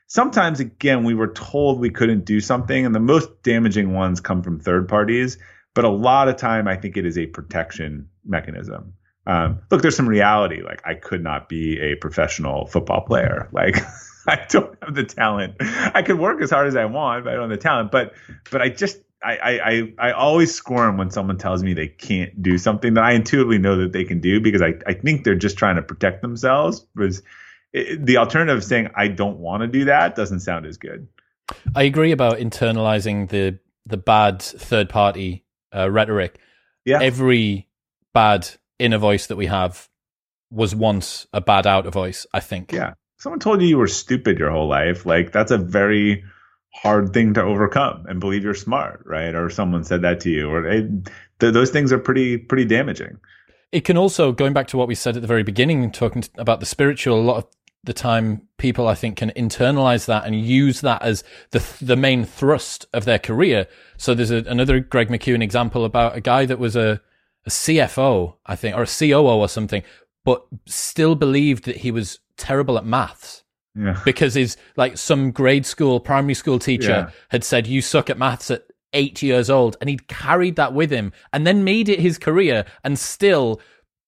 sometimes 0.07 0.61
again, 0.61 1.05
we 1.05 1.15
were 1.15 1.33
told 1.33 1.81
we 1.81 1.89
couldn't 1.89 2.27
do 2.27 2.41
something 2.41 2.85
and 2.85 2.95
the 2.95 3.01
most 3.01 3.43
damaging 3.43 3.95
ones 3.95 4.21
come 4.21 4.43
from 4.43 4.61
third 4.61 4.87
parties. 4.87 5.39
But 5.73 5.87
a 5.87 5.89
lot 5.89 6.29
of 6.29 6.37
time, 6.37 6.69
I 6.69 6.77
think 6.77 6.99
it 6.99 7.07
is 7.07 7.17
a 7.17 7.25
protection 7.25 8.11
mechanism. 8.25 8.95
Um, 9.27 9.61
look, 9.71 9.83
there's 9.83 9.97
some 9.97 10.09
reality. 10.09 10.63
Like 10.63 10.83
I 10.85 10.95
could 10.95 11.23
not 11.23 11.49
be 11.49 11.79
a 11.81 11.95
professional 11.97 12.67
football 12.67 13.03
player. 13.03 13.49
Like 14.25 14.39
I 14.39 14.47
don't 14.49 14.79
have 14.81 14.95
the 14.95 15.03
talent. 15.03 15.55
I 15.59 16.03
could 16.03 16.17
work 16.17 16.41
as 16.43 16.51
hard 16.51 16.69
as 16.69 16.77
I 16.77 16.85
want, 16.85 17.25
but 17.25 17.33
I 17.33 17.37
don't 17.37 17.51
have 17.51 17.59
the 17.59 17.63
talent. 17.63 17.91
But 17.91 18.13
but 18.53 18.63
I 18.63 18.69
just 18.69 19.01
I, 19.25 19.93
I, 19.99 20.09
I 20.09 20.13
always 20.13 20.55
squirm 20.55 20.97
when 20.97 21.11
someone 21.11 21.39
tells 21.39 21.63
me 21.63 21.75
they 21.75 21.89
can't 21.89 22.41
do 22.41 22.59
something 22.59 22.95
that 22.95 23.05
I 23.05 23.13
intuitively 23.13 23.59
know 23.59 23.79
that 23.79 23.93
they 23.93 24.05
can 24.05 24.21
do 24.21 24.41
because 24.41 24.63
I, 24.63 24.75
I 24.87 24.95
think 24.95 25.25
they're 25.25 25.35
just 25.35 25.57
trying 25.57 25.77
to 25.77 25.83
protect 25.83 26.23
themselves. 26.23 26.87
Because 26.95 27.23
the 27.73 28.17
alternative 28.19 28.59
of 28.59 28.65
saying 28.65 28.91
I 28.95 29.09
don't 29.09 29.39
want 29.39 29.63
to 29.63 29.67
do 29.67 29.87
that 29.87 30.15
doesn't 30.15 30.41
sound 30.41 30.67
as 30.67 30.77
good. 30.77 31.09
I 31.75 31.85
agree 31.85 32.13
about 32.13 32.39
internalizing 32.39 33.29
the 33.29 33.59
the 33.87 33.97
bad 33.97 34.41
third 34.41 34.89
party 34.89 35.45
uh, 35.75 35.91
rhetoric. 35.91 36.39
Yeah. 36.85 37.01
Every 37.01 37.69
bad 38.13 38.49
inner 38.79 38.99
voice 38.99 39.27
that 39.27 39.37
we 39.37 39.47
have 39.47 39.89
was 40.51 40.75
once 40.75 41.27
a 41.33 41.41
bad 41.41 41.67
outer 41.67 41.91
voice. 41.91 42.27
I 42.33 42.41
think. 42.41 42.73
Yeah. 42.73 42.95
Someone 43.19 43.39
told 43.41 43.63
you 43.63 43.69
you 43.69 43.79
were 43.79 43.87
stupid 43.87 44.39
your 44.39 44.51
whole 44.51 44.69
life. 44.69 45.07
Like 45.07 45.33
that's 45.33 45.53
a 45.53 45.59
very 45.59 46.25
hard 46.75 47.13
thing 47.13 47.35
to 47.35 47.43
overcome 47.43 48.07
and 48.09 48.19
believe 48.19 48.43
you're 48.43 48.55
smart, 48.55 49.03
right? 49.07 49.35
Or 49.35 49.51
someone 49.51 49.85
said 49.85 50.03
that 50.03 50.21
to 50.21 50.31
you, 50.31 50.51
or 50.51 50.67
it, 50.67 51.05
th- 51.39 51.53
those 51.53 51.71
things 51.71 51.93
are 51.93 51.99
pretty 51.99 52.39
pretty 52.39 52.65
damaging. 52.65 53.19
It 53.71 53.85
can 53.85 53.97
also, 53.97 54.33
going 54.33 54.53
back 54.53 54.67
to 54.69 54.77
what 54.77 54.89
we 54.89 54.95
said 54.95 55.17
at 55.17 55.23
the 55.23 55.29
very 55.29 55.43
beginning, 55.43 55.91
talking 55.93 56.25
about 56.37 56.61
the 56.61 56.67
spiritual, 56.67 57.19
a 57.19 57.23
lot 57.23 57.37
of 57.39 57.47
the 57.85 57.95
time 57.95 58.43
people 58.59 58.87
I 58.87 58.95
think 58.95 59.17
can 59.17 59.31
internalize 59.31 60.07
that 60.07 60.25
and 60.25 60.39
use 60.39 60.83
that 60.83 61.03
as 61.03 61.25
the 61.51 61.63
the 61.81 61.97
main 61.97 62.25
thrust 62.25 62.87
of 62.93 63.05
their 63.05 63.19
career. 63.19 63.67
So 63.97 64.15
there's 64.15 64.31
a, 64.31 64.45
another 64.47 64.81
Greg 64.81 65.09
McKeown 65.09 65.43
example 65.43 65.85
about 65.85 66.17
a 66.17 66.21
guy 66.21 66.47
that 66.47 66.59
was 66.59 66.77
a, 66.77 67.01
a 67.47 67.51
CFO, 67.51 68.35
I 68.47 68.57
think, 68.57 68.77
or 68.77 68.83
a 68.83 68.87
COO 68.87 69.27
or 69.27 69.49
something, 69.49 69.83
but 70.25 70.47
still 70.67 71.15
believed 71.15 71.65
that 71.65 71.79
he 71.79 71.91
was 71.91 72.21
terrible 72.37 72.79
at 72.79 72.87
maths 72.87 73.43
yeah. 73.75 74.01
Because 74.05 74.35
his 74.35 74.57
like 74.77 74.99
some 74.99 75.31
grade 75.31 75.67
school, 75.67 76.01
primary 76.01 76.35
school 76.35 76.59
teacher 76.59 76.91
yeah. 76.91 77.11
had 77.29 77.45
said, 77.45 77.67
You 77.67 77.83
suck 77.83 78.11
at 78.11 78.19
maths 78.19 78.51
at 78.51 78.65
eight 78.93 79.23
years 79.23 79.49
old. 79.49 79.77
And 79.81 79.89
he'd 79.89 80.09
carried 80.09 80.57
that 80.57 80.75
with 80.75 80.91
him 80.91 81.13
and 81.33 81.47
then 81.47 81.65
made 81.65 81.89
it 81.89 82.01
his 82.01 82.19
career 82.19 82.65
and 82.85 82.99
still 82.99 83.61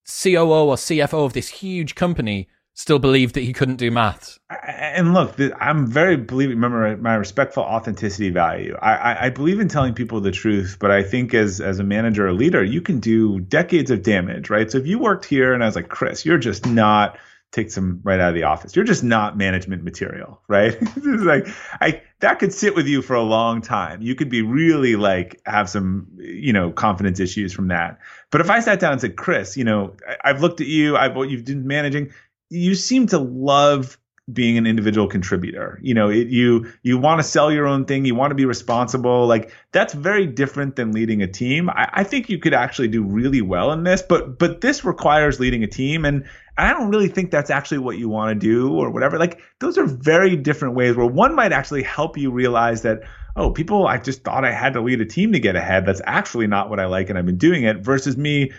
COO 0.07 0.68
or 0.68 0.76
CFO 0.76 1.24
of 1.24 1.32
this 1.32 1.49
huge 1.49 1.95
company 1.95 2.49
still 2.75 2.99
believed 2.99 3.37
that 3.37 3.43
he 3.43 3.53
couldn't 3.53 3.77
do 3.77 3.91
maths. 3.91 4.39
And 4.51 5.14
look, 5.14 5.37
I'm 5.61 5.87
very 5.87 6.16
believe. 6.16 6.51
Remember 6.51 6.97
my 6.97 7.14
respectful 7.14 7.62
authenticity 7.62 8.31
value. 8.31 8.77
I, 8.83 9.27
I, 9.27 9.31
believe 9.31 9.61
in 9.61 9.68
telling 9.68 9.95
people 9.95 10.20
the 10.20 10.33
truth, 10.33 10.77
but 10.81 10.91
I 10.91 11.03
think 11.03 11.33
as 11.35 11.61
as 11.61 11.79
a 11.79 11.85
manager 11.85 12.27
or 12.27 12.33
leader, 12.33 12.62
you 12.62 12.81
can 12.81 13.01
do 13.01 13.41
decades 13.41 13.91
of 13.91 14.03
damage, 14.03 14.51
right? 14.51 14.70
So 14.70 14.79
if 14.79 14.87
you 14.87 14.99
worked 14.99 15.25
here 15.25 15.55
and 15.55 15.62
I 15.62 15.66
was 15.66 15.77
like, 15.77 15.89
Chris, 15.89 16.27
you're 16.27 16.39
just 16.39 16.66
not 16.66 17.16
takes 17.55 17.77
them 17.77 18.01
right 18.03 18.18
out 18.18 18.31
of 18.31 18.35
the 18.35 18.43
office. 18.43 18.75
You're 18.75 18.85
just 18.85 19.05
not 19.05 19.39
management 19.39 19.85
material, 19.85 20.43
right? 20.49 20.77
like 21.05 21.47
I 21.81 22.03
that 22.18 22.41
could 22.41 22.53
sit 22.53 22.75
with 22.75 22.87
you 22.87 23.01
for 23.01 23.14
a 23.14 23.22
long 23.22 23.62
time. 23.62 24.03
You 24.03 24.16
could 24.16 24.29
be 24.29 24.43
really 24.43 24.97
like 24.97 25.41
have 25.47 25.70
some, 25.70 26.09
you 26.18 26.53
know, 26.53 26.72
confidence 26.72 27.20
issues 27.20 27.53
from 27.53 27.68
that. 27.68 27.99
But 28.31 28.41
if 28.41 28.51
I 28.51 28.59
sat 28.61 28.81
down 28.81 28.93
and 28.93 29.01
said, 29.01 29.16
Chris, 29.16 29.57
you 29.57 29.64
know, 29.64 29.95
I, 30.25 30.29
have 30.29 30.41
looked 30.41 30.61
at 30.61 30.66
you, 30.66 30.97
I've 30.97 31.14
what 31.14 31.31
you've 31.31 31.45
been 31.45 31.66
managing, 31.66 32.12
you 32.51 32.75
seem 32.75 33.07
to 33.09 33.19
love 33.19 33.99
being 34.33 34.57
an 34.57 34.67
individual 34.67 35.07
contributor. 35.07 35.79
You 35.83 35.93
know, 35.93 36.09
it, 36.09 36.29
you 36.29 36.73
you 36.83 36.97
want 36.97 37.21
to 37.21 37.23
sell 37.23 37.53
your 37.53 37.67
own 37.67 37.85
thing, 37.85 38.07
you 38.07 38.15
want 38.15 38.31
to 38.31 38.35
be 38.35 38.47
responsible. 38.47 39.27
Like 39.27 39.53
that's 39.73 39.93
very 39.93 40.27
different 40.27 40.77
than 40.77 40.93
leading 40.93 41.23
a 41.23 41.27
team. 41.27 41.69
I, 41.69 41.91
I 41.93 42.05
think 42.05 42.31
you 42.31 42.39
could 42.39 42.55
actually 42.55 42.89
do 42.89 43.03
really 43.03 43.43
well 43.43 43.71
in 43.73 43.85
this, 43.85 44.01
but 44.01 44.39
but 44.39 44.63
this 44.63 44.85
requires 44.85 45.41
leading 45.41 45.63
a 45.63 45.67
team, 45.67 46.07
and 46.07 46.25
I 46.57 46.73
don't 46.73 46.89
really 46.89 47.09
think 47.09 47.31
that's 47.31 47.51
actually 47.51 47.79
what 47.79 47.99
you 47.99 48.09
want 48.09 48.41
to 48.41 48.47
do 48.47 48.73
or 48.73 48.91
whatever. 48.91 49.19
Like 49.19 49.41
those 49.59 49.77
are 49.77 49.87
very 49.87 50.37
different 50.37 50.75
ways 50.75 50.97
where 50.97 51.07
one 51.07 51.35
might 51.35 51.53
actually 51.53 51.83
help 51.83 52.17
you 52.17 52.31
realize 52.31 52.81
that, 52.83 53.03
oh, 53.37 53.51
people, 53.51 53.87
I 53.87 53.99
just 53.99 54.25
thought 54.25 54.45
I 54.45 54.53
had 54.53 54.73
to 54.73 54.81
lead 54.81 55.03
a 55.03 55.07
team 55.07 55.33
to 55.33 55.39
get 55.39 55.55
ahead. 55.55 55.85
That's 55.85 56.03
actually 56.07 56.47
not 56.47 56.71
what 56.71 56.81
I 56.81 56.87
like. 56.87 57.11
And 57.11 57.19
I've 57.19 57.27
been 57.27 57.37
doing 57.37 57.65
it 57.65 57.81
versus 57.81 58.17
me 58.17 58.53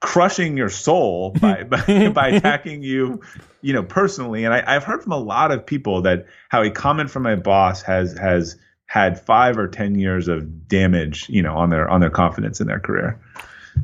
crushing 0.00 0.56
your 0.56 0.68
soul 0.68 1.30
by, 1.40 1.62
by, 1.64 2.08
by 2.08 2.28
attacking 2.28 2.82
you, 2.82 3.20
you 3.62 3.72
know, 3.72 3.82
personally. 3.82 4.44
And 4.44 4.54
I, 4.54 4.62
I've 4.66 4.84
heard 4.84 5.02
from 5.02 5.12
a 5.12 5.18
lot 5.18 5.50
of 5.50 5.64
people 5.64 6.02
that 6.02 6.26
how 6.48 6.62
a 6.62 6.70
comment 6.70 7.10
from 7.10 7.22
my 7.24 7.36
boss 7.36 7.82
has, 7.82 8.16
has, 8.18 8.56
had 8.88 9.20
five 9.20 9.58
or 9.58 9.68
ten 9.68 9.94
years 9.94 10.28
of 10.28 10.66
damage, 10.66 11.28
you 11.28 11.42
know, 11.42 11.54
on 11.56 11.70
their 11.70 11.88
on 11.88 12.00
their 12.00 12.10
confidence 12.10 12.60
in 12.60 12.66
their 12.66 12.80
career. 12.80 13.20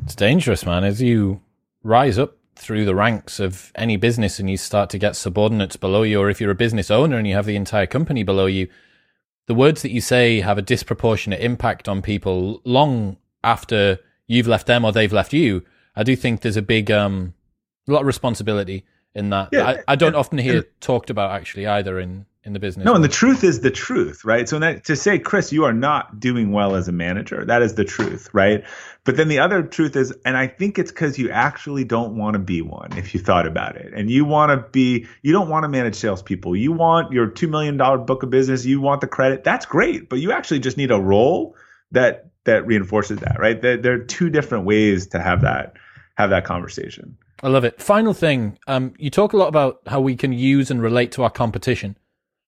It's 0.03 0.15
dangerous, 0.15 0.65
man. 0.65 0.83
As 0.83 1.01
you 1.01 1.41
rise 1.83 2.17
up 2.17 2.35
through 2.55 2.85
the 2.85 2.95
ranks 2.95 3.39
of 3.39 3.71
any 3.75 3.97
business 3.97 4.39
and 4.39 4.49
you 4.49 4.57
start 4.57 4.89
to 4.89 4.97
get 4.97 5.15
subordinates 5.15 5.75
below 5.75 6.03
you, 6.03 6.19
or 6.19 6.29
if 6.29 6.41
you're 6.41 6.51
a 6.51 6.55
business 6.55 6.89
owner 6.89 7.17
and 7.17 7.27
you 7.27 7.35
have 7.35 7.45
the 7.45 7.55
entire 7.55 7.85
company 7.85 8.23
below 8.23 8.47
you, 8.47 8.67
the 9.45 9.53
words 9.53 9.83
that 9.83 9.91
you 9.91 10.01
say 10.01 10.41
have 10.41 10.57
a 10.57 10.63
disproportionate 10.63 11.39
impact 11.39 11.87
on 11.87 12.01
people 12.01 12.61
long 12.65 13.17
after 13.43 13.99
you've 14.25 14.47
left 14.47 14.65
them 14.65 14.83
or 14.83 14.91
they've 14.91 15.13
left 15.13 15.33
you. 15.33 15.63
I 15.95 16.03
do 16.03 16.15
think 16.15 16.41
there's 16.41 16.57
a 16.57 16.61
big, 16.61 16.91
um, 16.91 17.33
a 17.87 17.91
lot 17.91 18.01
of 18.01 18.07
responsibility 18.07 18.85
in 19.13 19.29
that. 19.29 19.49
Yeah, 19.51 19.67
I, 19.67 19.83
I 19.87 19.95
don't 19.95 20.09
and, 20.09 20.15
often 20.15 20.37
hear 20.37 20.57
and, 20.57 20.65
talked 20.81 21.09
about 21.09 21.31
actually 21.31 21.67
either 21.67 21.99
in 21.99 22.25
in 22.45 22.53
the 22.53 22.59
business. 22.59 22.85
No, 22.85 22.93
and 22.93 23.03
the 23.03 23.09
truth 23.09 23.43
is 23.43 23.61
the 23.61 23.71
truth, 23.71 24.23
right? 24.23 24.47
So 24.47 24.59
that, 24.59 24.85
to 24.85 24.95
say, 24.95 25.17
Chris, 25.17 25.51
you 25.51 25.65
are 25.65 25.73
not 25.73 26.19
doing 26.19 26.51
well 26.51 26.75
as 26.75 26.87
a 26.87 26.91
manager, 26.91 27.43
that 27.43 27.63
is 27.63 27.73
the 27.73 27.83
truth, 27.83 28.29
right? 28.33 28.63
But 29.03 29.17
then 29.17 29.29
the 29.29 29.39
other 29.39 29.63
truth 29.63 29.95
is, 29.95 30.13
and 30.25 30.37
I 30.37 30.45
think 30.45 30.77
it's 30.77 30.91
because 30.91 31.17
you 31.17 31.31
actually 31.31 31.85
don't 31.85 32.15
want 32.15 32.35
to 32.35 32.39
be 32.39 32.61
one 32.61 32.95
if 32.97 33.15
you 33.15 33.19
thought 33.19 33.47
about 33.47 33.75
it. 33.77 33.93
And 33.95 34.11
you 34.11 34.25
want 34.25 34.51
to 34.51 34.69
be, 34.69 35.07
you 35.23 35.33
don't 35.33 35.49
want 35.49 35.63
to 35.63 35.69
manage 35.69 35.95
salespeople. 35.95 36.55
You 36.55 36.71
want 36.71 37.11
your 37.11 37.27
$2 37.27 37.49
million 37.49 37.77
book 37.77 38.21
of 38.21 38.29
business. 38.29 38.63
You 38.63 38.79
want 38.79 39.01
the 39.01 39.07
credit. 39.07 39.43
That's 39.43 39.65
great. 39.65 40.07
But 40.07 40.19
you 40.19 40.31
actually 40.31 40.59
just 40.59 40.77
need 40.77 40.91
a 40.91 40.99
role 40.99 41.55
that, 41.91 42.29
that 42.43 42.67
reinforces 42.67 43.19
that, 43.19 43.39
right? 43.39 43.59
There, 43.59 43.77
there 43.77 43.93
are 43.93 44.05
two 44.05 44.29
different 44.29 44.65
ways 44.65 45.07
to 45.07 45.19
have 45.19 45.41
that, 45.41 45.73
have 46.17 46.29
that 46.29 46.45
conversation. 46.45 47.17
I 47.43 47.49
love 47.49 47.63
it. 47.63 47.81
Final 47.81 48.13
thing. 48.13 48.57
Um, 48.67 48.93
you 48.97 49.09
talk 49.09 49.33
a 49.33 49.37
lot 49.37 49.47
about 49.47 49.81
how 49.87 49.99
we 49.99 50.15
can 50.15 50.33
use 50.33 50.71
and 50.71 50.81
relate 50.81 51.11
to 51.13 51.23
our 51.23 51.29
competition 51.29 51.97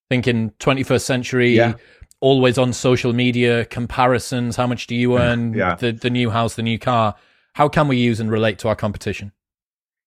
thinking 0.08 0.50
21st 0.58 1.02
century, 1.02 1.50
yeah. 1.50 1.74
always 2.20 2.58
on 2.58 2.72
social 2.72 3.12
media, 3.12 3.64
comparisons, 3.66 4.56
how 4.56 4.66
much 4.66 4.86
do 4.86 4.94
you 4.94 5.18
earn, 5.18 5.54
yeah. 5.54 5.74
the, 5.74 5.92
the 5.92 6.10
new 6.10 6.30
house, 6.30 6.54
the 6.54 6.62
new 6.62 6.78
car. 6.78 7.14
How 7.54 7.68
can 7.68 7.88
we 7.88 7.96
use 7.96 8.20
and 8.20 8.30
relate 8.30 8.58
to 8.60 8.68
our 8.68 8.76
competition? 8.76 9.32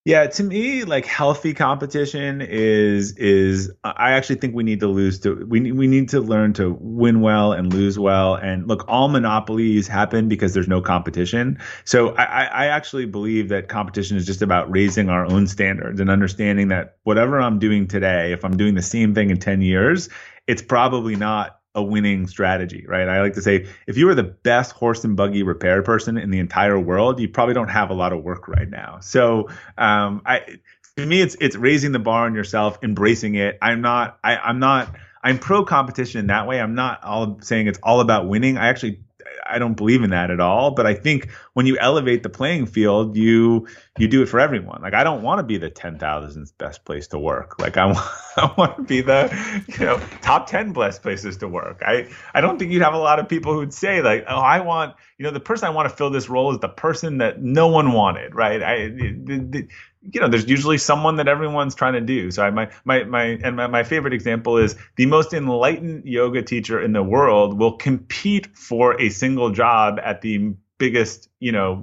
Yeah, 0.04 0.26
to 0.26 0.42
me, 0.42 0.82
like 0.82 1.06
healthy 1.06 1.54
competition 1.54 2.40
is 2.40 3.16
is 3.16 3.70
I 3.84 4.12
actually 4.12 4.36
think 4.36 4.52
we 4.52 4.64
need 4.64 4.80
to 4.80 4.88
lose 4.88 5.20
to 5.20 5.46
we 5.48 5.70
we 5.70 5.86
need 5.86 6.08
to 6.08 6.20
learn 6.20 6.54
to 6.54 6.76
win 6.80 7.20
well 7.20 7.52
and 7.52 7.72
lose 7.72 8.00
well. 8.00 8.34
And 8.34 8.66
look, 8.66 8.84
all 8.88 9.06
monopolies 9.06 9.86
happen 9.86 10.28
because 10.28 10.54
there's 10.54 10.66
no 10.66 10.80
competition. 10.82 11.60
So 11.84 12.16
I, 12.16 12.46
I 12.46 12.66
actually 12.66 13.06
believe 13.06 13.50
that 13.50 13.68
competition 13.68 14.16
is 14.16 14.26
just 14.26 14.42
about 14.42 14.68
raising 14.72 15.08
our 15.08 15.24
own 15.24 15.46
standards 15.46 16.00
and 16.00 16.10
understanding 16.10 16.66
that 16.68 16.96
whatever 17.04 17.40
I'm 17.40 17.60
doing 17.60 17.86
today, 17.86 18.32
if 18.32 18.44
I'm 18.44 18.56
doing 18.56 18.74
the 18.74 18.82
same 18.82 19.14
thing 19.14 19.30
in 19.30 19.38
10 19.38 19.62
years, 19.62 20.08
it's 20.48 20.62
probably 20.62 21.14
not 21.14 21.60
a 21.74 21.82
winning 21.82 22.26
strategy, 22.26 22.84
right? 22.86 23.08
I 23.08 23.20
like 23.22 23.34
to 23.34 23.42
say 23.42 23.66
if 23.86 23.96
you 23.96 24.06
were 24.06 24.14
the 24.14 24.22
best 24.22 24.72
horse 24.72 25.04
and 25.04 25.16
buggy 25.16 25.42
repair 25.42 25.82
person 25.82 26.18
in 26.18 26.30
the 26.30 26.38
entire 26.38 26.78
world, 26.78 27.18
you 27.18 27.28
probably 27.28 27.54
don't 27.54 27.70
have 27.70 27.90
a 27.90 27.94
lot 27.94 28.12
of 28.12 28.22
work 28.22 28.48
right 28.48 28.68
now. 28.68 28.98
So, 29.00 29.48
um, 29.78 30.22
I, 30.26 30.58
to 30.96 31.06
me, 31.06 31.22
it's 31.22 31.36
it's 31.40 31.56
raising 31.56 31.92
the 31.92 31.98
bar 31.98 32.26
on 32.26 32.34
yourself, 32.34 32.78
embracing 32.82 33.36
it. 33.36 33.56
I'm 33.62 33.80
not, 33.80 34.18
I, 34.22 34.36
I'm 34.36 34.58
not, 34.58 34.94
I'm 35.22 35.38
pro 35.38 35.64
competition 35.64 36.20
in 36.20 36.26
that 36.26 36.46
way. 36.46 36.60
I'm 36.60 36.74
not 36.74 37.02
all 37.02 37.38
saying 37.40 37.68
it's 37.68 37.78
all 37.82 38.00
about 38.00 38.28
winning. 38.28 38.58
I 38.58 38.66
actually 38.66 39.00
I 39.46 39.58
don't 39.58 39.74
believe 39.74 40.02
in 40.02 40.10
that 40.10 40.30
at 40.30 40.40
all. 40.40 40.72
But 40.72 40.86
I 40.86 40.94
think 40.94 41.30
when 41.54 41.66
you 41.66 41.78
elevate 41.78 42.22
the 42.22 42.28
playing 42.28 42.66
field, 42.66 43.16
you 43.16 43.66
you 43.98 44.08
do 44.08 44.22
it 44.22 44.26
for 44.26 44.40
everyone. 44.40 44.80
Like 44.80 44.94
I 44.94 45.04
don't 45.04 45.22
want 45.22 45.38
to 45.38 45.42
be 45.42 45.58
the 45.58 45.68
ten 45.68 45.98
thousandth 45.98 46.56
best 46.56 46.84
place 46.84 47.08
to 47.08 47.18
work. 47.18 47.60
Like 47.60 47.76
I 47.76 47.86
want, 47.92 47.98
I 48.36 48.54
want 48.56 48.76
to 48.76 48.82
be 48.82 49.02
the 49.02 49.64
you 49.68 49.84
know 49.84 50.00
top 50.22 50.46
ten 50.46 50.72
best 50.72 51.02
places 51.02 51.36
to 51.38 51.48
work. 51.48 51.82
I 51.84 52.08
I 52.32 52.40
don't 52.40 52.58
think 52.58 52.72
you'd 52.72 52.82
have 52.82 52.94
a 52.94 52.98
lot 52.98 53.18
of 53.18 53.28
people 53.28 53.52
who'd 53.52 53.74
say 53.74 54.00
like, 54.00 54.24
oh, 54.28 54.36
I 54.36 54.60
want 54.60 54.94
you 55.18 55.24
know 55.24 55.30
the 55.30 55.40
person 55.40 55.66
I 55.66 55.70
want 55.70 55.90
to 55.90 55.94
fill 55.94 56.10
this 56.10 56.28
role 56.28 56.52
is 56.52 56.58
the 56.60 56.68
person 56.68 57.18
that 57.18 57.42
no 57.42 57.68
one 57.68 57.92
wanted, 57.92 58.34
right? 58.34 58.62
I 58.62 58.88
the, 58.88 59.12
the, 59.50 59.68
you 60.10 60.20
know, 60.20 60.28
there's 60.28 60.48
usually 60.48 60.78
someone 60.78 61.16
that 61.16 61.28
everyone's 61.28 61.74
trying 61.74 61.92
to 61.92 62.00
do. 62.00 62.30
So 62.32 62.42
I, 62.42 62.50
my, 62.50 62.70
my, 62.84 63.04
my, 63.04 63.24
and 63.44 63.56
my, 63.56 63.68
my 63.68 63.84
favorite 63.84 64.12
example 64.12 64.56
is 64.56 64.74
the 64.96 65.06
most 65.06 65.32
enlightened 65.32 66.04
yoga 66.04 66.42
teacher 66.42 66.80
in 66.80 66.92
the 66.92 67.04
world 67.04 67.56
will 67.56 67.76
compete 67.76 68.56
for 68.56 69.00
a 69.00 69.10
single 69.10 69.50
job 69.50 70.00
at 70.02 70.20
the 70.20 70.54
biggest, 70.82 71.28
you 71.38 71.52
know, 71.52 71.76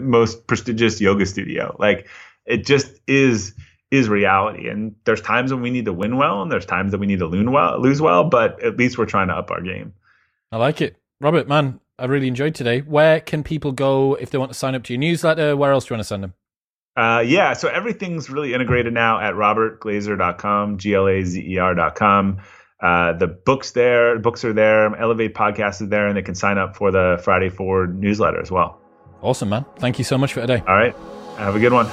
most 0.00 0.46
prestigious 0.46 1.02
yoga 1.02 1.26
studio. 1.26 1.76
Like 1.78 2.08
it 2.46 2.64
just 2.64 2.90
is, 3.06 3.54
is 3.90 4.08
reality. 4.08 4.68
And 4.68 4.94
there's 5.04 5.20
times 5.20 5.52
when 5.52 5.60
we 5.60 5.68
need 5.68 5.84
to 5.84 5.92
win 5.92 6.16
well 6.16 6.40
and 6.40 6.50
there's 6.50 6.64
times 6.64 6.92
that 6.92 6.98
we 6.98 7.06
need 7.06 7.18
to 7.18 7.26
lose 7.26 7.46
well, 7.46 7.78
lose 7.78 8.00
well, 8.00 8.24
but 8.24 8.62
at 8.62 8.78
least 8.78 8.96
we're 8.96 9.04
trying 9.04 9.28
to 9.28 9.34
up 9.34 9.50
our 9.50 9.60
game. 9.60 9.92
I 10.50 10.56
like 10.56 10.80
it. 10.80 10.96
Robert, 11.20 11.46
man, 11.46 11.78
I 11.98 12.06
really 12.06 12.26
enjoyed 12.26 12.54
today. 12.54 12.80
Where 12.80 13.20
can 13.20 13.44
people 13.44 13.72
go 13.72 14.14
if 14.14 14.30
they 14.30 14.38
want 14.38 14.50
to 14.50 14.58
sign 14.58 14.74
up 14.74 14.84
to 14.84 14.94
your 14.94 15.00
newsletter? 15.00 15.54
Where 15.54 15.72
else 15.72 15.84
do 15.84 15.92
you 15.92 15.96
want 15.96 16.04
to 16.04 16.08
send 16.08 16.22
them? 16.22 16.34
Uh, 16.96 17.22
yeah, 17.26 17.52
so 17.52 17.68
everything's 17.68 18.30
really 18.30 18.54
integrated 18.54 18.94
now 18.94 19.20
at 19.20 19.34
robertglazer.com, 19.34 20.78
G 20.78 20.94
L 20.94 21.06
A 21.06 21.22
Z 21.22 21.38
E 21.38 21.58
R.com. 21.58 22.38
Uh, 22.82 23.12
the 23.12 23.28
books 23.28 23.70
there, 23.70 24.18
books 24.18 24.44
are 24.44 24.52
there. 24.52 24.94
Elevate 24.96 25.34
podcast 25.34 25.80
is 25.80 25.88
there, 25.88 26.08
and 26.08 26.16
they 26.16 26.22
can 26.22 26.34
sign 26.34 26.58
up 26.58 26.76
for 26.76 26.90
the 26.90 27.20
Friday 27.22 27.48
Forward 27.48 27.98
newsletter 27.98 28.40
as 28.40 28.50
well. 28.50 28.80
Awesome, 29.22 29.50
man. 29.50 29.64
Thank 29.78 29.98
you 29.98 30.04
so 30.04 30.18
much 30.18 30.32
for 30.32 30.40
today. 30.40 30.62
All 30.66 30.74
right. 30.74 30.94
Have 31.38 31.54
a 31.54 31.60
good 31.60 31.72
one. 31.72 31.86